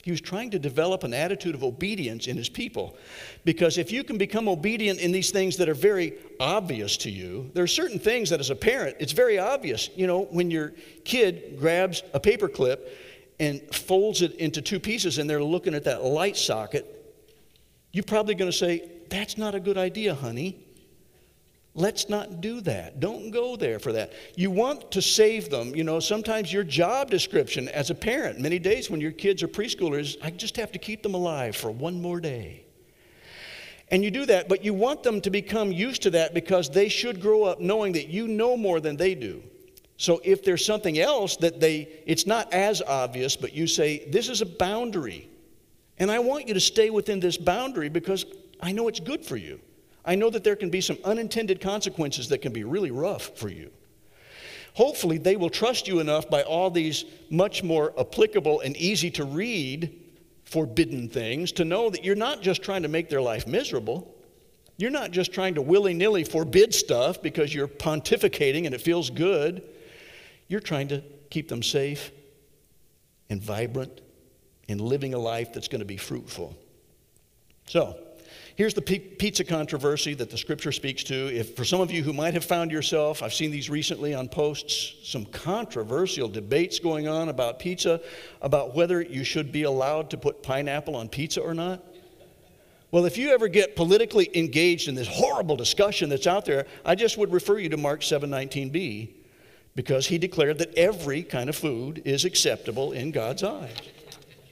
he 0.03 0.11
was 0.11 0.21
trying 0.23 0.51
to 0.51 0.59
develop 0.59 1.05
an 1.05 1.13
attitude 1.13 1.55
of 1.55 1.63
obedience 1.63 2.29
in 2.29 2.37
his 2.37 2.49
people. 2.49 2.97
Because 3.45 3.77
if 3.77 3.93
you 3.93 4.05
can 4.05 4.17
become 4.17 4.49
obedient 4.49 5.01
in 5.01 5.13
these 5.13 5.31
things 5.31 5.59
that 5.59 5.69
are 5.69 5.75
very 5.75 6.15
obvious 6.41 6.97
to 6.99 7.11
you, 7.11 7.51
there 7.53 7.63
are 7.63 7.67
certain 7.67 7.99
things 7.99 8.31
that 8.31 8.41
as 8.41 8.49
a 8.49 8.57
parent, 8.57 8.97
it's 8.99 9.13
very 9.13 9.39
obvious. 9.39 9.91
You 9.97 10.07
know, 10.07 10.23
when 10.31 10.51
your 10.51 10.73
kid 11.05 11.59
grabs 11.59 12.03
a 12.15 12.21
paper 12.21 12.49
clip 12.49 12.97
and 13.39 13.61
folds 13.75 14.23
it 14.23 14.35
into 14.37 14.63
two 14.63 14.81
pieces 14.81 15.19
and 15.19 15.29
they're 15.29 15.45
looking 15.45 15.75
at 15.75 15.85
that 15.85 16.03
light 16.03 16.39
socket, 16.39 16.87
you're 17.93 18.05
probably 18.05 18.35
going 18.35 18.51
to 18.51 18.57
say, 18.57 18.91
That's 19.11 19.37
not 19.37 19.55
a 19.55 19.61
good 19.61 19.77
idea, 19.77 20.15
honey. 20.15 20.65
Let's 21.79 22.09
not 22.09 22.41
do 22.41 22.61
that. 22.63 22.99
Don't 22.99 23.31
go 23.31 23.55
there 23.55 23.79
for 23.79 23.93
that. 23.93 24.13
You 24.35 24.51
want 24.51 24.91
to 24.91 25.01
save 25.01 25.49
them. 25.49 25.77
You 25.77 25.85
know, 25.85 26.01
sometimes 26.01 26.53
your 26.53 26.65
job 26.65 27.09
description 27.09 27.69
as 27.69 27.91
a 27.91 27.95
parent, 27.95 28.41
many 28.41 28.59
days 28.59 28.91
when 28.91 29.01
your 29.01 29.13
kids 29.13 29.45
are 29.45 29.49
preschoolers, 29.49 30.17
I 30.21 30.31
just 30.31 30.57
have 30.57 30.73
to 30.73 30.81
keep 30.81 31.05
them 31.05 31.15
alive 31.15 31.55
for 31.55 31.71
one 31.71 32.03
more 32.03 32.19
day. 32.19 32.65
And 33.93 34.03
you 34.03 34.11
do 34.11 34.27
that, 34.27 34.49
but 34.49 34.65
you 34.65 34.75
want 34.75 35.05
them 35.05 35.21
to 35.21 35.31
become 35.31 35.71
used 35.71 36.03
to 36.03 36.11
that 36.11 36.35
because 36.35 36.69
they 36.69 36.89
should 36.89 37.21
grow 37.23 37.45
up 37.45 37.61
knowing 37.61 37.93
that 37.93 38.09
you 38.09 38.27
know 38.27 38.57
more 38.57 38.81
than 38.81 38.97
they 38.97 39.15
do. 39.15 39.41
So 39.99 40.21
if 40.25 40.43
there's 40.43 40.67
something 40.67 40.99
else 40.99 41.37
that 41.37 41.61
they, 41.61 41.89
it's 42.07 42.27
not 42.27 42.53
as 42.53 42.83
obvious, 42.83 43.37
but 43.37 43.53
you 43.53 43.69
say, 43.69 44.05
this 44.09 44.29
is 44.29 44.41
a 44.41 44.47
boundary. 44.47 45.31
And 45.97 46.11
I 46.11 46.19
want 46.19 46.49
you 46.49 46.55
to 46.55 46.61
stay 46.61 46.91
within 46.91 47.21
this 47.21 47.37
boundary 47.37 47.89
because 47.89 48.27
I 48.61 48.73
know 48.73 48.89
it's 48.89 49.01
good 49.01 49.25
for 49.25 49.37
you. 49.37 49.61
I 50.09 50.15
know 50.15 50.31
that 50.31 50.43
there 50.43 50.57
can 50.57 50.71
be 50.71 50.81
some 50.81 50.97
unintended 51.05 51.61
consequences 51.61 52.31
that 52.31 52.39
can 52.39 52.51
be 52.51 52.65
really 52.65 52.91
rough 52.91 53.37
for 53.37 53.51
you. 53.51 53.71
Hopefully, 54.73 55.19
they 55.19 55.37
will 55.37 55.51
trust 55.51 55.87
you 55.87 56.01
enough 56.01 56.31
by 56.31 56.43
all 56.45 56.71
these 56.71 57.05
much 57.29 57.63
more 57.63 57.93
applicable 58.01 58.61
and 58.61 58.75
easy 58.79 59.11
to 59.13 59.25
read 59.25 60.01
forbidden 60.45 61.11
things 61.11 61.53
to 61.53 61.65
know 61.67 61.91
that 61.91 62.05
you're 62.05 62.17
not 62.17 62.41
just 62.41 62.63
trying 62.63 62.85
to 62.85 62.89
make 62.89 63.11
their 63.11 63.21
life 63.21 63.47
miserable. 63.47 64.15
You're 64.79 64.91
not 64.91 65.11
just 65.11 65.35
trying 65.35 65.57
to 65.57 65.63
willy 65.63 65.93
nilly 65.93 66.25
forbid 66.25 66.73
stuff 66.73 67.21
because 67.21 67.53
you're 67.53 67.69
pontificating 67.69 68.65
and 68.65 68.75
it 68.75 68.81
feels 68.81 69.11
good. 69.11 69.63
You're 70.47 70.61
trying 70.61 70.89
to 70.89 71.03
keep 71.29 71.49
them 71.49 71.63
safe 71.63 72.13
and 73.29 73.43
vibrant 73.43 74.01
and 74.71 74.81
living 74.81 75.13
a 75.13 75.19
life 75.19 75.53
that's 75.53 75.69
going 75.69 75.81
to 75.81 75.85
be 75.85 75.99
fruitful. 75.99 76.57
So, 77.67 77.99
Here's 78.59 78.75
the 78.75 78.83
pizza 78.83 79.45
controversy 79.45 80.15
that 80.15 80.31
the 80.31 80.37
scripture 80.37 80.73
speaks 80.73 81.05
to. 81.05 81.33
If 81.33 81.55
for 81.55 81.65
some 81.65 81.81
of 81.81 81.93
you 81.93 82.03
who 82.03 82.13
might 82.13 82.35
have 82.35 82.45
found 82.45 82.73
yourself, 82.73 83.23
I've 83.23 83.33
seen 83.33 83.53
these 83.53 83.71
recently 83.71 84.15
on 84.15 84.29
posts, 84.29 84.97
some 85.05 85.27
controversial 85.27 86.29
debates 86.29 86.81
going 86.81 87.07
on 87.07 87.29
about 87.29 87.61
pizza, 87.61 88.01
about 88.43 88.75
whether 88.75 89.01
you 89.01 89.23
should 89.23 89.53
be 89.53 89.63
allowed 89.63 90.11
to 90.11 90.17
put 90.17 90.43
pineapple 90.43 90.97
on 90.97 91.09
pizza 91.09 91.41
or 91.41 91.55
not. 91.55 91.85
Well, 92.91 93.05
if 93.05 93.17
you 93.17 93.31
ever 93.31 93.47
get 93.47 93.77
politically 93.77 94.29
engaged 94.37 94.89
in 94.89 94.97
this 94.97 95.07
horrible 95.07 95.55
discussion 95.55 96.09
that's 96.09 96.27
out 96.27 96.45
there, 96.45 96.67
I 96.85 96.97
just 96.97 97.17
would 97.17 97.33
refer 97.33 97.59
you 97.59 97.69
to 97.69 97.77
Mark 97.77 98.01
7:19b 98.01 99.11
because 99.77 100.09
he 100.09 100.19
declared 100.19 100.59
that 100.59 100.75
every 100.75 101.23
kind 101.23 101.49
of 101.49 101.55
food 101.55 102.03
is 102.05 102.25
acceptable 102.25 102.91
in 102.91 103.13
God's 103.13 103.45
eyes. 103.45 103.77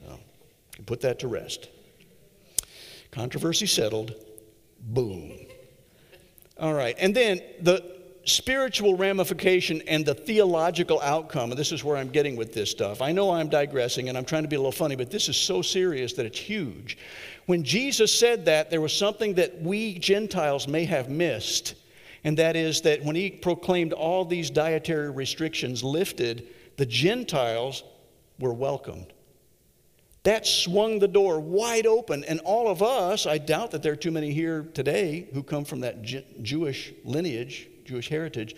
So, 0.05 0.17
put 0.85 1.01
that 1.01 1.19
to 1.19 1.27
rest. 1.27 1.67
Controversy 3.17 3.65
settled. 3.65 4.13
Boom. 4.79 5.33
All 6.59 6.75
right. 6.75 6.95
And 6.99 7.15
then 7.15 7.41
the 7.61 7.83
spiritual 8.25 8.95
ramification 8.95 9.81
and 9.87 10.05
the 10.05 10.13
theological 10.13 11.01
outcome, 11.01 11.49
and 11.49 11.57
this 11.57 11.71
is 11.71 11.83
where 11.83 11.97
I'm 11.97 12.09
getting 12.09 12.35
with 12.35 12.53
this 12.53 12.69
stuff. 12.69 13.01
I 13.01 13.11
know 13.11 13.31
I'm 13.31 13.49
digressing 13.49 14.07
and 14.07 14.15
I'm 14.15 14.23
trying 14.23 14.43
to 14.43 14.47
be 14.47 14.55
a 14.55 14.59
little 14.59 14.71
funny, 14.71 14.95
but 14.95 15.09
this 15.09 15.29
is 15.29 15.35
so 15.35 15.63
serious 15.63 16.13
that 16.13 16.27
it's 16.27 16.37
huge. 16.37 16.99
When 17.47 17.63
Jesus 17.63 18.13
said 18.13 18.45
that, 18.45 18.69
there 18.69 18.81
was 18.81 18.93
something 18.93 19.33
that 19.33 19.59
we 19.63 19.97
Gentiles 19.97 20.67
may 20.67 20.85
have 20.85 21.09
missed, 21.09 21.73
and 22.23 22.37
that 22.37 22.55
is 22.55 22.81
that 22.81 23.03
when 23.03 23.15
he 23.15 23.31
proclaimed 23.31 23.93
all 23.93 24.25
these 24.25 24.51
dietary 24.51 25.09
restrictions 25.09 25.83
lifted, 25.83 26.49
the 26.75 26.85
Gentiles 26.85 27.83
were 28.37 28.53
welcomed. 28.53 29.11
That 30.27 30.45
swung 30.45 30.99
the 30.99 31.07
door 31.07 31.39
wide 31.39 31.87
open. 31.87 32.25
And 32.25 32.41
all 32.41 32.67
of 32.67 32.83
us, 32.83 33.25
I 33.25 33.37
doubt 33.37 33.71
that 33.71 33.81
there 33.81 33.93
are 33.93 33.95
too 33.95 34.11
many 34.11 34.33
here 34.33 34.67
today 34.73 35.29
who 35.33 35.41
come 35.41 35.63
from 35.63 35.79
that 35.79 36.01
J- 36.01 36.25
Jewish 36.41 36.91
lineage, 37.05 37.69
Jewish 37.85 38.09
heritage. 38.09 38.53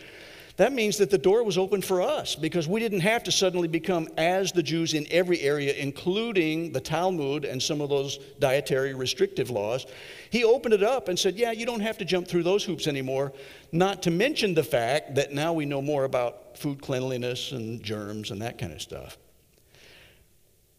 That 0.57 0.73
means 0.73 0.97
that 0.97 1.11
the 1.11 1.19
door 1.19 1.43
was 1.43 1.59
open 1.59 1.83
for 1.83 2.01
us 2.01 2.33
because 2.33 2.67
we 2.67 2.79
didn't 2.79 3.01
have 3.01 3.23
to 3.25 3.31
suddenly 3.31 3.67
become 3.67 4.07
as 4.17 4.51
the 4.51 4.63
Jews 4.63 4.95
in 4.95 5.05
every 5.11 5.41
area, 5.41 5.75
including 5.75 6.71
the 6.71 6.81
Talmud 6.81 7.45
and 7.45 7.61
some 7.61 7.81
of 7.81 7.89
those 7.89 8.17
dietary 8.39 8.95
restrictive 8.95 9.51
laws. 9.51 9.85
He 10.31 10.43
opened 10.43 10.73
it 10.73 10.81
up 10.81 11.07
and 11.07 11.19
said, 11.19 11.35
Yeah, 11.35 11.51
you 11.51 11.67
don't 11.67 11.81
have 11.81 11.99
to 11.99 12.03
jump 12.03 12.27
through 12.27 12.43
those 12.43 12.63
hoops 12.63 12.87
anymore. 12.87 13.31
Not 13.71 14.01
to 14.01 14.09
mention 14.09 14.55
the 14.55 14.63
fact 14.63 15.13
that 15.13 15.33
now 15.33 15.53
we 15.53 15.65
know 15.65 15.83
more 15.83 16.05
about 16.05 16.57
food 16.57 16.81
cleanliness 16.81 17.51
and 17.51 17.83
germs 17.83 18.31
and 18.31 18.41
that 18.41 18.57
kind 18.57 18.73
of 18.73 18.81
stuff. 18.81 19.19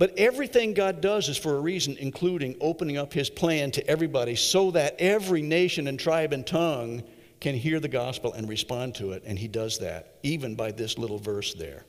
But 0.00 0.18
everything 0.18 0.72
God 0.72 1.02
does 1.02 1.28
is 1.28 1.36
for 1.36 1.58
a 1.58 1.60
reason, 1.60 1.94
including 1.98 2.56
opening 2.62 2.96
up 2.96 3.12
His 3.12 3.28
plan 3.28 3.70
to 3.72 3.86
everybody 3.86 4.34
so 4.34 4.70
that 4.70 4.96
every 4.98 5.42
nation 5.42 5.86
and 5.88 6.00
tribe 6.00 6.32
and 6.32 6.46
tongue 6.46 7.02
can 7.38 7.54
hear 7.54 7.80
the 7.80 7.88
gospel 7.88 8.32
and 8.32 8.48
respond 8.48 8.94
to 8.94 9.12
it. 9.12 9.22
And 9.26 9.38
He 9.38 9.46
does 9.46 9.78
that, 9.80 10.14
even 10.22 10.54
by 10.54 10.72
this 10.72 10.96
little 10.96 11.18
verse 11.18 11.52
there. 11.52 11.84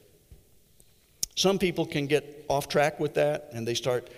Some 1.38 1.58
people 1.58 1.86
can 1.86 2.06
get 2.06 2.44
off 2.50 2.68
track 2.68 3.00
with 3.00 3.14
that 3.14 3.48
and 3.54 3.66
they 3.66 3.76
start 3.76 4.10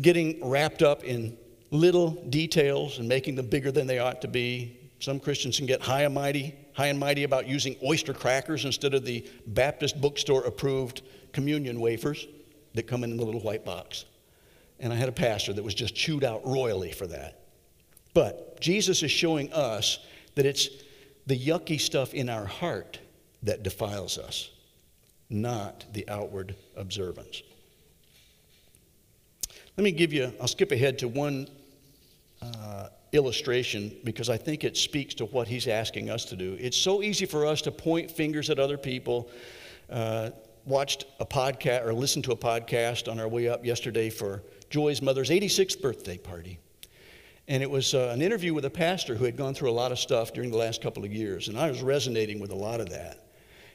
getting 0.00 0.48
wrapped 0.48 0.84
up 0.84 1.02
in 1.02 1.36
little 1.72 2.10
details 2.30 3.00
and 3.00 3.08
making 3.08 3.34
them 3.34 3.48
bigger 3.48 3.72
than 3.72 3.88
they 3.88 3.98
ought 3.98 4.22
to 4.22 4.28
be. 4.28 4.78
Some 5.00 5.18
Christians 5.18 5.56
can 5.56 5.66
get 5.66 5.82
high 5.82 6.02
and 6.02 6.14
mighty, 6.14 6.54
high 6.74 6.86
and 6.86 6.98
mighty 7.00 7.24
about 7.24 7.48
using 7.48 7.74
oyster 7.82 8.14
crackers 8.14 8.64
instead 8.64 8.94
of 8.94 9.04
the 9.04 9.28
Baptist 9.48 10.00
bookstore 10.00 10.44
approved 10.44 11.02
communion 11.32 11.80
wafers 11.80 12.28
that 12.76 12.86
come 12.86 13.04
in 13.04 13.16
the 13.16 13.24
little 13.24 13.40
white 13.40 13.64
box. 13.64 14.04
And 14.78 14.92
I 14.92 14.96
had 14.96 15.08
a 15.08 15.12
pastor 15.12 15.52
that 15.52 15.62
was 15.62 15.74
just 15.74 15.94
chewed 15.94 16.24
out 16.24 16.46
royally 16.46 16.92
for 16.92 17.06
that. 17.06 17.40
But 18.14 18.60
Jesus 18.60 19.02
is 19.02 19.10
showing 19.10 19.52
us 19.52 19.98
that 20.34 20.46
it's 20.46 20.68
the 21.26 21.38
yucky 21.38 21.80
stuff 21.80 22.14
in 22.14 22.28
our 22.28 22.46
heart 22.46 22.98
that 23.42 23.62
defiles 23.62 24.18
us, 24.18 24.50
not 25.28 25.84
the 25.92 26.08
outward 26.08 26.54
observance. 26.76 27.42
Let 29.76 29.84
me 29.84 29.92
give 29.92 30.12
you, 30.12 30.32
I'll 30.40 30.48
skip 30.48 30.72
ahead 30.72 30.98
to 31.00 31.08
one 31.08 31.48
uh, 32.40 32.88
illustration 33.12 33.94
because 34.04 34.30
I 34.30 34.36
think 34.36 34.64
it 34.64 34.76
speaks 34.76 35.14
to 35.14 35.26
what 35.26 35.48
he's 35.48 35.68
asking 35.68 36.10
us 36.10 36.24
to 36.26 36.36
do. 36.36 36.56
It's 36.58 36.76
so 36.76 37.02
easy 37.02 37.26
for 37.26 37.46
us 37.46 37.60
to 37.62 37.70
point 37.70 38.10
fingers 38.10 38.48
at 38.50 38.58
other 38.58 38.78
people, 38.78 39.28
uh, 39.90 40.30
watched 40.66 41.06
a 41.20 41.26
podcast 41.26 41.86
or 41.86 41.94
listened 41.94 42.24
to 42.24 42.32
a 42.32 42.36
podcast 42.36 43.10
on 43.10 43.20
our 43.20 43.28
way 43.28 43.48
up 43.48 43.64
yesterday 43.64 44.10
for 44.10 44.42
Joy's 44.68 45.00
mother's 45.00 45.30
86th 45.30 45.80
birthday 45.80 46.18
party. 46.18 46.58
And 47.48 47.62
it 47.62 47.70
was 47.70 47.94
uh, 47.94 48.10
an 48.12 48.20
interview 48.20 48.52
with 48.52 48.64
a 48.64 48.70
pastor 48.70 49.14
who 49.14 49.24
had 49.24 49.36
gone 49.36 49.54
through 49.54 49.70
a 49.70 49.72
lot 49.72 49.92
of 49.92 49.98
stuff 49.98 50.32
during 50.32 50.50
the 50.50 50.56
last 50.56 50.82
couple 50.82 51.04
of 51.04 51.12
years. 51.12 51.46
And 51.46 51.56
I 51.56 51.70
was 51.70 51.80
resonating 51.80 52.40
with 52.40 52.50
a 52.50 52.56
lot 52.56 52.80
of 52.80 52.90
that. 52.90 53.28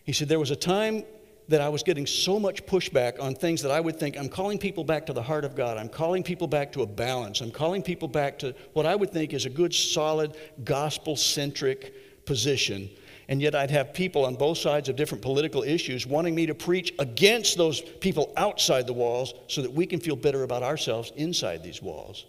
He 0.04 0.12
said, 0.12 0.28
There 0.28 0.40
was 0.40 0.52
a 0.52 0.56
time 0.56 1.06
that 1.48 1.62
I 1.62 1.70
was 1.70 1.82
getting 1.82 2.06
so 2.06 2.40
much 2.40 2.66
pushback 2.66 3.22
on 3.22 3.36
things 3.36 3.62
that 3.62 3.72
I 3.72 3.80
would 3.80 3.98
think 3.98 4.18
I'm 4.18 4.30
calling 4.30 4.58
people 4.58 4.84
back 4.84 5.06
to 5.06 5.14
the 5.14 5.22
heart 5.22 5.46
of 5.46 5.56
God. 5.56 5.78
I'm 5.78 5.90
calling 5.90 6.24
people 6.24 6.48
back 6.48 6.72
to 6.74 6.82
a 6.82 6.86
balance. 6.86 7.42
I'm 7.42 7.52
calling 7.52 7.82
people 7.82 8.08
back 8.08 8.40
to 8.40 8.54
what 8.74 8.86
I 8.86 8.96
would 8.96 9.12
think 9.12 9.34
is 9.34 9.46
a 9.46 9.50
good, 9.50 9.74
solid, 9.74 10.36
gospel 10.64 11.16
centric 11.16 12.26
position. 12.26 12.90
And 13.32 13.42
yet, 13.42 13.56
I'd 13.56 13.72
have 13.72 13.94
people 13.94 14.26
on 14.26 14.36
both 14.36 14.58
sides 14.58 14.90
of 14.90 14.98
different 14.98 15.22
political 15.22 15.64
issues 15.64 16.06
wanting 16.06 16.36
me 16.36 16.48
to 16.48 16.54
preach 16.54 16.94
against 17.00 17.58
those 17.58 17.80
people 17.80 18.34
outside 18.36 18.86
the 18.86 18.92
walls 18.92 19.34
so 19.48 19.62
that 19.62 19.72
we 19.72 19.86
can 19.86 20.02
feel 20.02 20.18
better 20.18 20.44
about 20.44 20.64
ourselves 20.64 21.14
inside 21.16 21.64
these 21.64 21.82
walls. 21.82 22.26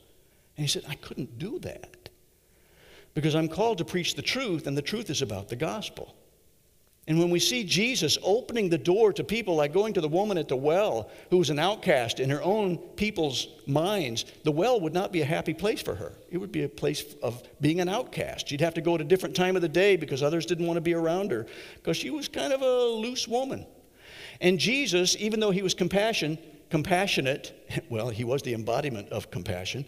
And 0.57 0.65
he 0.65 0.69
said, 0.69 0.85
I 0.89 0.95
couldn't 0.95 1.41
do 1.41 1.59
that 1.59 2.09
because 3.15 3.35
I'm 3.35 3.49
called 3.49 3.79
to 3.79 3.85
preach 3.85 4.15
the 4.15 4.23
truth, 4.23 4.69
and 4.69 4.79
the 4.79 4.83
truth 4.83 5.11
is 5.11 5.23
about 5.23 5.49
the 5.49 5.57
gospel. 5.57 6.15
And 7.13 7.21
when 7.21 7.29
we 7.29 7.41
see 7.41 7.63
Jesus 7.63 8.17
opening 8.23 8.71
the 8.71 8.79
door 8.79 9.13
to 9.13 9.23
people, 9.23 9.55
like 9.55 9.75
going 9.75 9.93
to 9.93 10.01
the 10.01 10.09
woman 10.09 10.39
at 10.39 10.49
the 10.49 10.57
well, 10.57 11.11
who 11.29 11.37
was 11.37 11.51
an 11.51 11.59
outcast 11.59 12.21
in 12.21 12.31
her 12.31 12.43
own 12.43 12.79
people's 12.79 13.49
minds, 13.67 14.25
the 14.45 14.51
well 14.51 14.81
would 14.81 14.95
not 14.95 15.13
be 15.13 15.21
a 15.21 15.27
happy 15.27 15.53
place 15.53 15.83
for 15.83 15.95
her. 15.95 16.15
It 16.31 16.39
would 16.39 16.53
be 16.53 16.63
a 16.63 16.71
place 16.71 17.15
of 17.23 17.43
being 17.61 17.81
an 17.81 17.89
outcast. 17.91 18.49
She'd 18.49 18.63
have 18.63 18.73
to 18.73 18.81
go 18.81 18.95
at 18.95 19.03
a 19.03 19.05
different 19.05 19.37
time 19.37 19.57
of 19.57 19.61
the 19.61 19.69
day 19.69 19.97
because 19.97 20.23
others 20.23 20.47
didn't 20.47 20.67
want 20.67 20.79
to 20.79 20.81
be 20.81 20.95
around 20.95 21.33
her, 21.33 21.47
because 21.75 21.99
she 21.99 22.09
was 22.09 22.29
kind 22.29 22.51
of 22.51 22.63
a 22.63 22.85
loose 22.87 23.29
woman. 23.29 23.67
And 24.41 24.59
Jesus, 24.59 25.15
even 25.19 25.39
though 25.39 25.51
he 25.51 25.61
was 25.61 25.75
compassion, 25.75 26.39
compassionate, 26.71 27.53
well, 27.91 28.09
he 28.09 28.25
was 28.25 28.41
the 28.41 28.55
embodiment 28.55 29.11
of 29.11 29.31
compassion, 29.31 29.85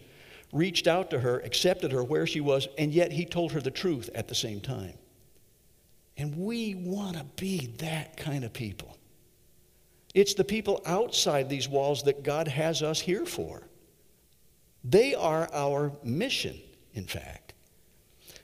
reached 0.52 0.86
out 0.86 1.08
to 1.08 1.20
her, 1.20 1.38
accepted 1.38 1.90
her 1.90 2.04
where 2.04 2.26
she 2.26 2.42
was, 2.42 2.68
and 2.76 2.92
yet 2.92 3.12
he 3.12 3.24
told 3.24 3.52
her 3.52 3.62
the 3.62 3.70
truth 3.70 4.10
at 4.14 4.28
the 4.28 4.34
same 4.34 4.60
time. 4.60 4.98
And 6.16 6.36
we 6.36 6.74
want 6.74 7.16
to 7.16 7.24
be 7.36 7.66
that 7.78 8.16
kind 8.16 8.44
of 8.44 8.52
people. 8.52 8.96
It's 10.14 10.34
the 10.34 10.44
people 10.44 10.80
outside 10.86 11.48
these 11.48 11.68
walls 11.68 12.04
that 12.04 12.22
God 12.22 12.46
has 12.46 12.82
us 12.82 13.00
here 13.00 13.26
for. 13.26 13.62
They 14.84 15.14
are 15.14 15.48
our 15.52 15.92
mission, 16.04 16.60
in 16.94 17.04
fact. 17.04 17.54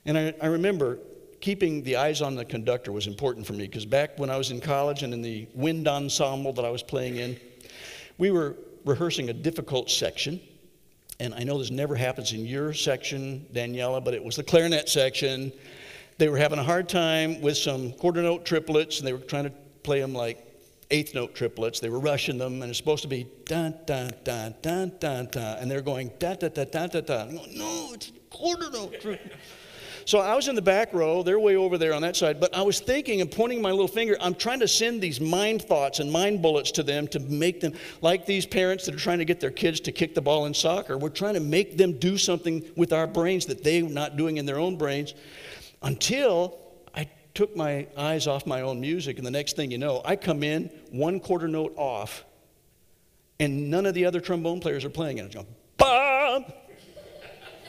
And 0.05 0.19
I, 0.19 0.35
I 0.43 0.47
remember 0.47 0.99
keeping 1.41 1.83
the 1.83 1.97
eyes 1.97 2.23
on 2.23 2.35
the 2.35 2.45
conductor 2.45 2.93
was 2.93 3.07
important 3.07 3.47
for 3.47 3.53
me 3.53 3.67
because 3.67 3.87
back 3.87 4.19
when 4.19 4.31
I 4.31 4.37
was 4.37 4.51
in 4.51 4.61
college 4.61 5.03
and 5.03 5.15
in 5.15 5.23
the 5.23 5.47
wind 5.55 5.87
ensemble 5.87 6.53
that 6.55 6.65
I 6.65 6.71
was 6.71 6.83
playing 6.83 7.17
in, 7.17 7.39
we 8.19 8.31
were 8.31 8.57
rehearsing 8.85 9.31
a 9.31 9.33
difficult 9.33 9.91
section. 9.91 10.41
And 11.21 11.35
I 11.35 11.45
know 11.45 11.59
this 11.59 11.71
never 11.71 11.95
happens 11.95 12.33
in 12.33 12.47
your 12.47 12.73
section, 12.73 13.47
Daniela, 13.53 14.03
but 14.05 14.15
it 14.15 14.25
was 14.25 14.37
the 14.37 14.43
clarinet 14.43 14.89
section 14.89 15.53
they 16.21 16.29
were 16.29 16.37
having 16.37 16.59
a 16.59 16.63
hard 16.63 16.87
time 16.87 17.41
with 17.41 17.57
some 17.57 17.93
quarter 17.93 18.21
note 18.21 18.45
triplets, 18.45 18.99
and 18.99 19.09
they 19.09 19.13
were 19.15 19.21
trying 19.21 19.45
to 19.45 19.53
play 19.83 20.01
them 20.01 20.13
like 20.13 20.47
eighth 20.91 21.15
note 21.15 21.35
triplets. 21.35 21.81
They 21.81 21.89
were 21.89 21.99
rushing 21.99 22.37
them, 22.37 22.61
and 22.61 22.69
it's 22.69 22.77
supposed 22.77 23.03
to 23.03 23.09
be 23.09 23.27
dun 23.47 23.75
dun 23.87 24.13
dun 24.23 24.55
dun 24.61 24.93
dun 25.01 25.29
dun, 25.33 25.59
and 25.59 25.71
they're 25.71 25.81
going 25.81 26.13
dun 26.19 26.37
dun 26.37 26.53
dun 26.53 26.69
dun 26.71 26.89
dun 26.91 27.05
dun. 27.05 27.41
No, 27.57 27.93
it's 27.95 28.13
quarter 28.29 28.71
note 28.71 29.01
triplet. 29.01 29.33
So 30.07 30.19
I 30.19 30.35
was 30.35 30.49
in 30.49 30.57
the 30.57 30.63
back 30.63 30.93
row, 30.93 31.23
they're 31.23 31.39
way 31.39 31.57
over 31.57 31.79
there 31.79 31.93
on 31.93 32.03
that 32.03 32.17
side, 32.17 32.41
but 32.41 32.57
I 32.57 32.63
was 32.63 32.81
thinking 32.81 33.21
and 33.21 33.31
pointing 33.31 33.63
my 33.63 33.71
little 33.71 33.87
finger, 33.87 34.17
I'm 34.21 34.35
trying 34.35 34.59
to 34.61 34.67
send 34.67 35.01
these 35.01 35.21
mind 35.21 35.63
thoughts 35.63 36.01
and 36.01 36.11
mind 36.11 36.43
bullets 36.43 36.73
to 36.73 36.83
them 36.83 37.07
to 37.09 37.21
make 37.21 37.61
them, 37.61 37.75
like 38.01 38.27
these 38.27 38.45
parents 38.45 38.87
that 38.87 38.95
are 38.95 38.99
trying 38.99 39.19
to 39.19 39.25
get 39.25 39.41
their 39.41 39.53
kids 39.53 39.79
to 39.81 39.93
kick 39.93 40.15
the 40.15 40.23
ball 40.23 40.47
in 40.47 40.55
soccer, 40.55 40.99
we're 40.99 41.11
trying 41.11 41.35
to 41.35 41.41
make 41.41 41.77
them 41.77 41.93
do 41.93 42.17
something 42.17 42.65
with 42.77 42.93
our 42.93 43.07
brains 43.07 43.47
that 43.47 43.63
they're 43.63 43.83
not 43.83 44.17
doing 44.17 44.39
in 44.39 44.47
their 44.47 44.59
own 44.59 44.77
brains 44.77 45.15
until 45.83 46.59
I 46.95 47.09
took 47.35 47.57
my 47.57 47.87
eyes 47.97 48.27
off 48.27 48.47
my 48.47 48.62
own 48.62 48.81
music. 48.81 49.19
And 49.19 49.27
the 49.27 49.31
next 49.31 49.57
thing 49.57 49.71
you 49.71 49.79
know, 49.79 50.03
I 50.05 50.16
come 50.16 50.43
in 50.43 50.71
one 50.90 51.21
quarter 51.21 51.49
note 51.49 51.75
off, 51.77 52.25
and 53.38 53.71
none 53.71 53.87
of 53.87 53.95
the 53.95 54.05
other 54.05 54.21
trombone 54.21 54.61
players 54.61 54.85
are 54.85 54.90
playing. 54.90 55.21
And 55.21 55.29
I'm 55.29 55.33
going, 55.33 55.55
Bob! 55.77 56.55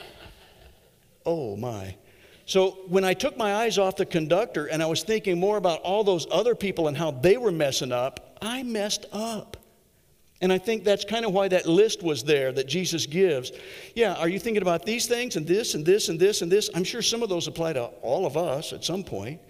oh 1.26 1.56
my. 1.56 1.96
So 2.44 2.80
when 2.88 3.04
I 3.04 3.14
took 3.14 3.36
my 3.36 3.54
eyes 3.54 3.78
off 3.78 3.96
the 3.96 4.04
conductor 4.04 4.66
and 4.66 4.82
I 4.82 4.86
was 4.86 5.02
thinking 5.02 5.38
more 5.38 5.56
about 5.56 5.80
all 5.80 6.04
those 6.04 6.26
other 6.30 6.54
people 6.54 6.88
and 6.88 6.96
how 6.96 7.12
they 7.12 7.36
were 7.36 7.52
messing 7.52 7.92
up, 7.92 8.36
I 8.42 8.62
messed 8.62 9.06
up. 9.12 9.56
And 10.42 10.52
I 10.52 10.58
think 10.58 10.82
that's 10.82 11.04
kind 11.04 11.24
of 11.24 11.32
why 11.32 11.46
that 11.48 11.66
list 11.66 12.02
was 12.02 12.24
there 12.24 12.50
that 12.50 12.66
Jesus 12.66 13.06
gives. 13.06 13.52
Yeah, 13.94 14.14
are 14.14 14.28
you 14.28 14.40
thinking 14.40 14.60
about 14.60 14.84
these 14.84 15.06
things 15.06 15.36
and 15.36 15.46
this 15.46 15.74
and 15.74 15.86
this 15.86 16.08
and 16.08 16.18
this 16.18 16.42
and 16.42 16.50
this? 16.50 16.68
I'm 16.74 16.82
sure 16.82 17.00
some 17.00 17.22
of 17.22 17.28
those 17.28 17.46
apply 17.46 17.74
to 17.74 17.84
all 18.02 18.26
of 18.26 18.36
us 18.36 18.72
at 18.72 18.84
some 18.84 19.04
point, 19.04 19.40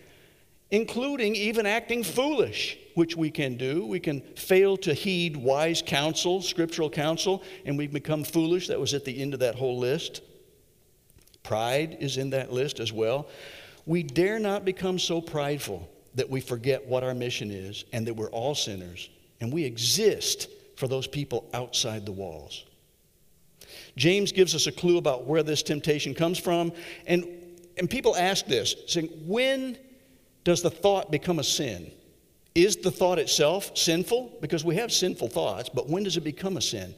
including 0.70 1.34
even 1.34 1.64
acting 1.64 2.04
foolish, 2.04 2.76
which 2.94 3.16
we 3.16 3.30
can 3.30 3.56
do. 3.56 3.86
We 3.86 4.00
can 4.00 4.20
fail 4.36 4.76
to 4.78 4.92
heed 4.92 5.34
wise 5.34 5.82
counsel, 5.84 6.42
scriptural 6.42 6.90
counsel, 6.90 7.42
and 7.64 7.78
we 7.78 7.86
become 7.86 8.22
foolish. 8.22 8.68
That 8.68 8.78
was 8.78 8.92
at 8.92 9.06
the 9.06 9.18
end 9.18 9.32
of 9.32 9.40
that 9.40 9.54
whole 9.54 9.78
list. 9.78 10.20
Pride 11.42 11.96
is 12.00 12.18
in 12.18 12.30
that 12.30 12.52
list 12.52 12.80
as 12.80 12.92
well. 12.92 13.28
We 13.86 14.02
dare 14.02 14.38
not 14.38 14.66
become 14.66 14.98
so 14.98 15.22
prideful 15.22 15.88
that 16.16 16.28
we 16.28 16.42
forget 16.42 16.86
what 16.86 17.02
our 17.02 17.14
mission 17.14 17.50
is 17.50 17.86
and 17.94 18.06
that 18.06 18.14
we're 18.14 18.30
all 18.30 18.54
sinners 18.54 19.08
and 19.40 19.50
we 19.50 19.64
exist 19.64 20.48
for 20.82 20.88
those 20.88 21.06
people 21.06 21.48
outside 21.54 22.04
the 22.04 22.10
walls. 22.10 22.64
James 23.94 24.32
gives 24.32 24.52
us 24.52 24.66
a 24.66 24.72
clue 24.72 24.98
about 24.98 25.28
where 25.28 25.44
this 25.44 25.62
temptation 25.62 26.12
comes 26.12 26.40
from. 26.40 26.72
And, 27.06 27.24
and 27.78 27.88
people 27.88 28.16
ask 28.16 28.46
this 28.46 28.74
saying, 28.88 29.06
when 29.24 29.78
does 30.42 30.60
the 30.60 30.70
thought 30.70 31.12
become 31.12 31.38
a 31.38 31.44
sin? 31.44 31.92
Is 32.56 32.74
the 32.78 32.90
thought 32.90 33.20
itself 33.20 33.78
sinful? 33.78 34.38
Because 34.40 34.64
we 34.64 34.74
have 34.74 34.90
sinful 34.90 35.28
thoughts, 35.28 35.68
but 35.68 35.88
when 35.88 36.02
does 36.02 36.16
it 36.16 36.24
become 36.24 36.56
a 36.56 36.60
sin? 36.60 36.96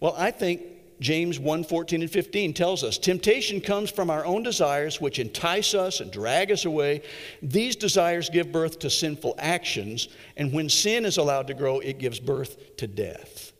Well, 0.00 0.14
I 0.16 0.30
think 0.30 0.62
James 1.00 1.38
1 1.38 1.64
14 1.64 2.02
and 2.02 2.10
15 2.10 2.52
tells 2.52 2.82
us 2.82 2.98
temptation 2.98 3.60
comes 3.60 3.90
from 3.90 4.10
our 4.10 4.24
own 4.24 4.42
desires, 4.42 5.00
which 5.00 5.18
entice 5.18 5.74
us 5.74 6.00
and 6.00 6.10
drag 6.10 6.50
us 6.50 6.64
away. 6.64 7.02
These 7.42 7.76
desires 7.76 8.30
give 8.30 8.50
birth 8.50 8.78
to 8.80 8.90
sinful 8.90 9.36
actions, 9.38 10.08
and 10.36 10.52
when 10.52 10.68
sin 10.68 11.04
is 11.04 11.16
allowed 11.16 11.46
to 11.48 11.54
grow, 11.54 11.78
it 11.80 11.98
gives 11.98 12.18
birth 12.18 12.76
to 12.76 12.86
death. 12.86 13.52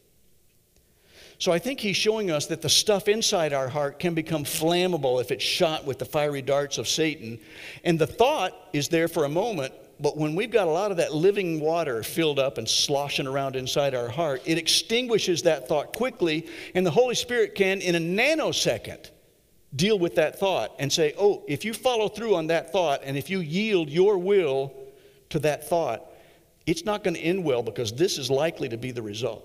So 1.40 1.52
I 1.52 1.60
think 1.60 1.78
he's 1.78 1.96
showing 1.96 2.32
us 2.32 2.46
that 2.46 2.62
the 2.62 2.68
stuff 2.68 3.06
inside 3.06 3.52
our 3.52 3.68
heart 3.68 4.00
can 4.00 4.12
become 4.12 4.42
flammable 4.42 5.20
if 5.20 5.30
it's 5.30 5.44
shot 5.44 5.84
with 5.84 6.00
the 6.00 6.04
fiery 6.04 6.42
darts 6.42 6.78
of 6.78 6.88
Satan. 6.88 7.38
And 7.84 7.96
the 7.96 8.08
thought 8.08 8.52
is 8.72 8.88
there 8.88 9.06
for 9.06 9.24
a 9.24 9.28
moment, 9.28 9.72
but 10.00 10.16
when 10.16 10.34
we've 10.34 10.50
got 10.50 10.68
a 10.68 10.70
lot 10.70 10.90
of 10.90 10.98
that 10.98 11.14
living 11.14 11.60
water 11.60 12.02
filled 12.02 12.38
up 12.38 12.58
and 12.58 12.68
sloshing 12.68 13.26
around 13.26 13.56
inside 13.56 13.94
our 13.94 14.08
heart, 14.08 14.42
it 14.44 14.58
extinguishes 14.58 15.42
that 15.42 15.66
thought 15.66 15.92
quickly, 15.92 16.46
and 16.74 16.86
the 16.86 16.90
Holy 16.90 17.14
Spirit 17.14 17.54
can, 17.54 17.80
in 17.80 17.94
a 17.94 17.98
nanosecond, 17.98 19.10
deal 19.74 19.98
with 19.98 20.14
that 20.14 20.38
thought 20.38 20.74
and 20.78 20.92
say, 20.92 21.14
Oh, 21.18 21.42
if 21.46 21.64
you 21.64 21.74
follow 21.74 22.08
through 22.08 22.36
on 22.36 22.46
that 22.46 22.72
thought, 22.72 23.00
and 23.04 23.16
if 23.16 23.28
you 23.28 23.40
yield 23.40 23.90
your 23.90 24.18
will 24.18 24.72
to 25.30 25.38
that 25.40 25.68
thought, 25.68 26.04
it's 26.66 26.84
not 26.84 27.02
going 27.02 27.14
to 27.14 27.20
end 27.20 27.44
well 27.44 27.62
because 27.62 27.92
this 27.92 28.18
is 28.18 28.30
likely 28.30 28.68
to 28.68 28.76
be 28.76 28.90
the 28.90 29.02
result. 29.02 29.44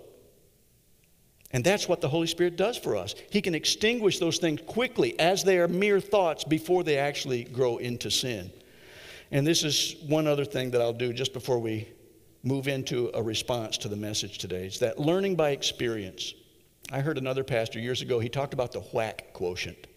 And 1.51 1.63
that's 1.63 1.87
what 1.87 2.01
the 2.01 2.09
Holy 2.09 2.27
Spirit 2.27 2.57
does 2.57 2.77
for 2.77 2.95
us. 2.95 3.13
He 3.29 3.41
can 3.41 3.53
extinguish 3.53 4.19
those 4.19 4.39
things 4.39 4.59
quickly 4.65 5.17
as 5.19 5.43
they 5.43 5.59
are 5.59 5.67
mere 5.67 5.99
thoughts 5.99 6.43
before 6.43 6.83
they 6.83 6.97
actually 6.97 7.43
grow 7.43 7.77
into 7.77 8.09
sin. 8.09 8.51
And 9.33 9.47
this 9.47 9.63
is 9.63 9.95
one 10.07 10.27
other 10.27 10.45
thing 10.45 10.69
that 10.71 10.81
I'll 10.81 10.93
do 10.93 11.11
just 11.11 11.33
before 11.33 11.57
we 11.57 11.89
move 12.43 12.67
into 12.67 13.09
a 13.15 13.23
response 13.23 13.79
to 13.79 13.87
the 13.87 13.95
message 13.95 14.37
today. 14.37 14.67
It's 14.67 14.77
that 14.77 14.99
learning 14.99 15.35
by 15.35 15.49
experience. 15.49 16.35
I 16.91 16.99
heard 16.99 17.17
another 17.17 17.43
pastor 17.43 17.79
years 17.79 18.03
ago, 18.03 18.19
he 18.19 18.29
talked 18.29 18.53
about 18.53 18.71
the 18.71 18.81
whack 18.81 19.33
quotient. 19.33 19.87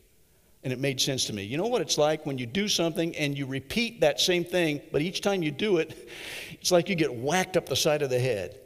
And 0.65 0.73
it 0.73 0.79
made 0.79 0.99
sense 0.99 1.27
to 1.27 1.35
me. 1.35 1.43
You 1.43 1.59
know 1.59 1.67
what 1.67 1.83
it's 1.83 1.99
like 1.99 2.25
when 2.25 2.39
you 2.39 2.47
do 2.47 2.67
something 2.67 3.15
and 3.15 3.37
you 3.37 3.45
repeat 3.45 4.01
that 4.01 4.21
same 4.21 4.43
thing, 4.43 4.81
but 4.91 5.03
each 5.03 5.21
time 5.21 5.43
you 5.43 5.51
do 5.51 5.77
it, 5.77 6.09
it's 6.53 6.73
like 6.73 6.89
you 6.89 6.95
get 6.95 7.15
whacked 7.15 7.59
up 7.59 7.67
the 7.67 7.77
side 7.77 8.01
of 8.01 8.09
the 8.09 8.19
head. 8.19 8.59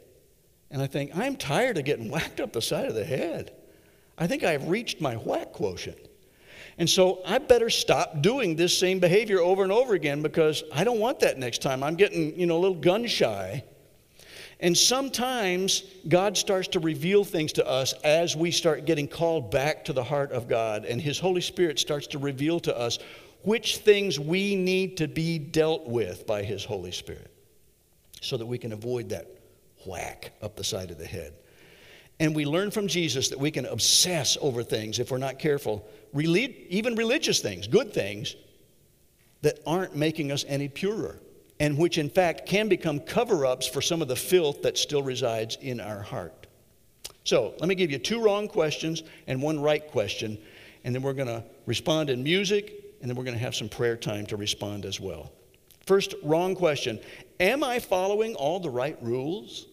And 0.71 0.81
I 0.81 0.87
think, 0.87 1.11
I'm 1.13 1.35
tired 1.35 1.79
of 1.79 1.83
getting 1.83 2.09
whacked 2.11 2.39
up 2.39 2.53
the 2.53 2.61
side 2.61 2.85
of 2.85 2.95
the 2.95 3.03
head. 3.03 3.51
I 4.17 4.25
think 4.25 4.45
I've 4.45 4.69
reached 4.69 5.01
my 5.01 5.15
whack 5.15 5.51
quotient. 5.51 5.99
And 6.77 6.89
so 6.89 7.21
I 7.25 7.37
better 7.37 7.69
stop 7.69 8.21
doing 8.21 8.55
this 8.55 8.77
same 8.77 8.99
behavior 8.99 9.39
over 9.39 9.63
and 9.63 9.71
over 9.71 9.93
again 9.93 10.21
because 10.21 10.63
I 10.73 10.83
don't 10.83 10.99
want 10.99 11.19
that 11.19 11.37
next 11.37 11.61
time. 11.61 11.83
I'm 11.83 11.95
getting, 11.95 12.39
you 12.39 12.45
know, 12.45 12.57
a 12.57 12.61
little 12.61 12.77
gun 12.77 13.05
shy. 13.07 13.63
And 14.61 14.77
sometimes 14.77 15.83
God 16.07 16.37
starts 16.37 16.67
to 16.69 16.79
reveal 16.79 17.23
things 17.23 17.51
to 17.53 17.67
us 17.67 17.93
as 18.03 18.35
we 18.35 18.51
start 18.51 18.85
getting 18.85 19.07
called 19.07 19.49
back 19.49 19.85
to 19.85 19.93
the 19.93 20.03
heart 20.03 20.31
of 20.31 20.47
God. 20.47 20.85
And 20.85 21.01
His 21.01 21.19
Holy 21.19 21.41
Spirit 21.41 21.79
starts 21.79 22.07
to 22.07 22.19
reveal 22.19 22.59
to 22.61 22.77
us 22.77 22.99
which 23.43 23.77
things 23.77 24.19
we 24.19 24.55
need 24.55 24.97
to 24.97 25.07
be 25.07 25.39
dealt 25.39 25.87
with 25.87 26.27
by 26.27 26.43
His 26.43 26.63
Holy 26.63 26.91
Spirit 26.91 27.31
so 28.21 28.37
that 28.37 28.45
we 28.45 28.59
can 28.59 28.71
avoid 28.71 29.09
that 29.09 29.27
whack 29.87 30.31
up 30.43 30.55
the 30.55 30.63
side 30.63 30.91
of 30.91 30.99
the 30.99 31.07
head. 31.07 31.33
And 32.19 32.35
we 32.35 32.45
learn 32.45 32.69
from 32.69 32.87
Jesus 32.87 33.29
that 33.29 33.39
we 33.39 33.49
can 33.49 33.65
obsess 33.65 34.37
over 34.41 34.61
things 34.61 34.99
if 34.99 35.09
we're 35.09 35.17
not 35.17 35.39
careful, 35.39 35.89
even 36.13 36.95
religious 36.95 37.39
things, 37.39 37.67
good 37.67 37.93
things, 37.93 38.35
that 39.41 39.59
aren't 39.65 39.95
making 39.95 40.31
us 40.31 40.45
any 40.47 40.67
purer, 40.67 41.19
and 41.59 41.77
which 41.77 41.97
in 41.97 42.09
fact 42.09 42.45
can 42.45 42.67
become 42.67 42.99
cover 42.99 43.45
ups 43.45 43.67
for 43.67 43.81
some 43.81 44.01
of 44.01 44.07
the 44.07 44.15
filth 44.15 44.61
that 44.61 44.77
still 44.77 45.01
resides 45.01 45.57
in 45.61 45.79
our 45.79 46.01
heart. 46.01 46.47
So 47.23 47.53
let 47.59 47.67
me 47.67 47.75
give 47.75 47.91
you 47.91 47.99
two 47.99 48.21
wrong 48.21 48.47
questions 48.47 49.03
and 49.27 49.41
one 49.41 49.59
right 49.59 49.85
question, 49.87 50.37
and 50.83 50.93
then 50.93 51.01
we're 51.01 51.13
going 51.13 51.27
to 51.27 51.43
respond 51.65 52.09
in 52.09 52.23
music, 52.23 52.95
and 53.01 53.09
then 53.09 53.15
we're 53.15 53.23
going 53.23 53.37
to 53.37 53.43
have 53.43 53.55
some 53.55 53.69
prayer 53.69 53.95
time 53.95 54.25
to 54.27 54.37
respond 54.37 54.85
as 54.85 54.99
well. 54.99 55.31
First, 55.85 56.15
wrong 56.23 56.55
question 56.55 56.99
Am 57.39 57.63
I 57.63 57.79
following 57.79 58.35
all 58.35 58.59
the 58.59 58.69
right 58.69 58.97
rules? 59.01 59.67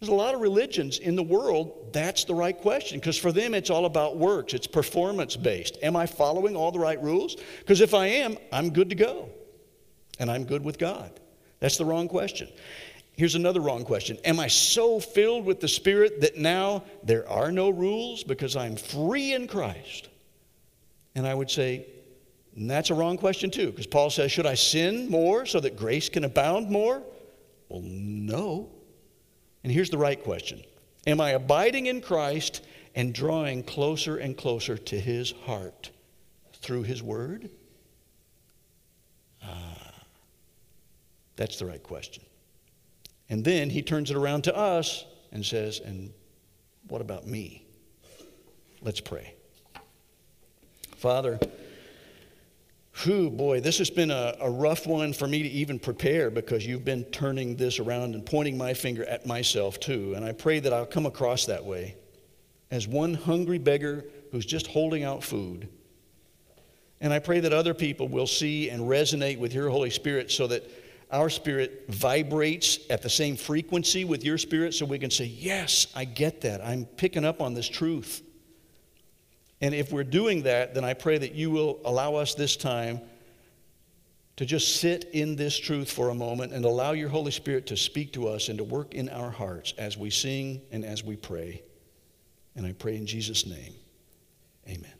There's 0.00 0.08
a 0.08 0.14
lot 0.14 0.34
of 0.34 0.40
religions 0.40 0.98
in 0.98 1.14
the 1.14 1.22
world, 1.22 1.92
that's 1.92 2.24
the 2.24 2.34
right 2.34 2.56
question, 2.56 2.98
because 2.98 3.18
for 3.18 3.32
them 3.32 3.52
it's 3.52 3.68
all 3.68 3.84
about 3.84 4.16
works, 4.16 4.54
it's 4.54 4.66
performance 4.66 5.36
based. 5.36 5.76
Am 5.82 5.94
I 5.94 6.06
following 6.06 6.56
all 6.56 6.72
the 6.72 6.78
right 6.78 7.00
rules? 7.02 7.36
Because 7.58 7.82
if 7.82 7.92
I 7.92 8.06
am, 8.06 8.38
I'm 8.50 8.70
good 8.70 8.88
to 8.88 8.96
go, 8.96 9.28
and 10.18 10.30
I'm 10.30 10.44
good 10.44 10.64
with 10.64 10.78
God. 10.78 11.10
That's 11.58 11.76
the 11.76 11.84
wrong 11.84 12.08
question. 12.08 12.48
Here's 13.12 13.34
another 13.34 13.60
wrong 13.60 13.84
question 13.84 14.16
Am 14.24 14.40
I 14.40 14.46
so 14.46 15.00
filled 15.00 15.44
with 15.44 15.60
the 15.60 15.68
Spirit 15.68 16.22
that 16.22 16.38
now 16.38 16.84
there 17.04 17.28
are 17.28 17.52
no 17.52 17.68
rules 17.68 18.24
because 18.24 18.56
I'm 18.56 18.76
free 18.76 19.34
in 19.34 19.46
Christ? 19.46 20.08
And 21.14 21.26
I 21.26 21.34
would 21.34 21.50
say, 21.50 21.86
that's 22.56 22.88
a 22.88 22.94
wrong 22.94 23.18
question 23.18 23.50
too, 23.50 23.66
because 23.66 23.86
Paul 23.86 24.08
says, 24.08 24.32
Should 24.32 24.46
I 24.46 24.54
sin 24.54 25.10
more 25.10 25.44
so 25.44 25.60
that 25.60 25.76
grace 25.76 26.08
can 26.08 26.24
abound 26.24 26.70
more? 26.70 27.02
Well, 27.68 27.82
no. 27.84 28.70
And 29.62 29.72
here's 29.72 29.90
the 29.90 29.98
right 29.98 30.22
question 30.22 30.62
Am 31.06 31.20
I 31.20 31.30
abiding 31.30 31.86
in 31.86 32.00
Christ 32.00 32.62
and 32.94 33.14
drawing 33.14 33.62
closer 33.62 34.16
and 34.16 34.36
closer 34.36 34.76
to 34.76 35.00
his 35.00 35.32
heart 35.44 35.90
through 36.54 36.82
his 36.82 37.02
word? 37.02 37.50
Ah, 39.42 39.94
that's 41.36 41.58
the 41.58 41.66
right 41.66 41.82
question. 41.82 42.24
And 43.28 43.44
then 43.44 43.70
he 43.70 43.80
turns 43.80 44.10
it 44.10 44.16
around 44.16 44.42
to 44.44 44.56
us 44.56 45.04
and 45.32 45.44
says, 45.44 45.80
And 45.80 46.12
what 46.88 47.00
about 47.00 47.26
me? 47.26 47.64
Let's 48.82 49.00
pray. 49.00 49.34
Father, 50.96 51.38
Whew, 53.02 53.30
boy, 53.30 53.60
this 53.60 53.78
has 53.78 53.88
been 53.88 54.10
a, 54.10 54.34
a, 54.40 54.50
rough 54.50 54.86
one 54.86 55.12
for 55.12 55.26
me 55.26 55.42
to 55.42 55.48
even 55.48 55.78
prepare 55.78 56.28
because 56.28 56.66
you've 56.66 56.84
been 56.84 57.04
turning 57.04 57.56
this 57.56 57.78
around 57.78 58.14
and 58.14 58.26
pointing 58.26 58.58
my 58.58 58.74
finger 58.74 59.04
at 59.06 59.24
myself 59.24 59.80
too. 59.80 60.12
And 60.14 60.24
I 60.24 60.32
pray 60.32 60.60
that 60.60 60.72
I'll 60.72 60.84
come 60.84 61.06
across 61.06 61.46
that 61.46 61.64
way 61.64 61.96
as 62.70 62.86
one 62.86 63.14
hungry 63.14 63.58
beggar 63.58 64.04
who's 64.32 64.44
just 64.44 64.66
holding 64.66 65.02
out 65.02 65.24
food. 65.24 65.68
And 67.00 67.12
I 67.12 67.20
pray 67.20 67.40
that 67.40 67.54
other 67.54 67.72
people 67.72 68.06
will 68.06 68.26
see 68.26 68.68
and 68.68 68.82
resonate 68.82 69.38
with 69.38 69.54
your 69.54 69.70
Holy 69.70 69.90
Spirit 69.90 70.30
so 70.30 70.46
that 70.48 70.68
our 71.10 71.30
spirit 71.30 71.86
vibrates 71.88 72.80
at 72.90 73.02
the 73.02 73.08
same 73.08 73.36
frequency 73.36 74.04
with 74.04 74.24
your 74.24 74.36
spirit 74.36 74.74
so 74.74 74.84
we 74.84 74.98
can 74.98 75.10
say, 75.10 75.24
Yes, 75.24 75.86
I 75.94 76.04
get 76.04 76.42
that. 76.42 76.60
I'm 76.62 76.84
picking 76.84 77.24
up 77.24 77.40
on 77.40 77.54
this 77.54 77.68
truth. 77.68 78.22
And 79.60 79.74
if 79.74 79.92
we're 79.92 80.04
doing 80.04 80.42
that, 80.44 80.74
then 80.74 80.84
I 80.84 80.94
pray 80.94 81.18
that 81.18 81.34
you 81.34 81.50
will 81.50 81.80
allow 81.84 82.14
us 82.14 82.34
this 82.34 82.56
time 82.56 83.00
to 84.36 84.46
just 84.46 84.76
sit 84.76 85.04
in 85.12 85.36
this 85.36 85.58
truth 85.58 85.92
for 85.92 86.08
a 86.08 86.14
moment 86.14 86.54
and 86.54 86.64
allow 86.64 86.92
your 86.92 87.10
Holy 87.10 87.30
Spirit 87.30 87.66
to 87.66 87.76
speak 87.76 88.14
to 88.14 88.26
us 88.26 88.48
and 88.48 88.56
to 88.56 88.64
work 88.64 88.94
in 88.94 89.10
our 89.10 89.30
hearts 89.30 89.74
as 89.76 89.98
we 89.98 90.08
sing 90.08 90.62
and 90.72 90.82
as 90.82 91.04
we 91.04 91.14
pray. 91.14 91.62
And 92.56 92.64
I 92.64 92.72
pray 92.72 92.96
in 92.96 93.04
Jesus' 93.04 93.44
name, 93.44 93.74
amen. 94.66 94.99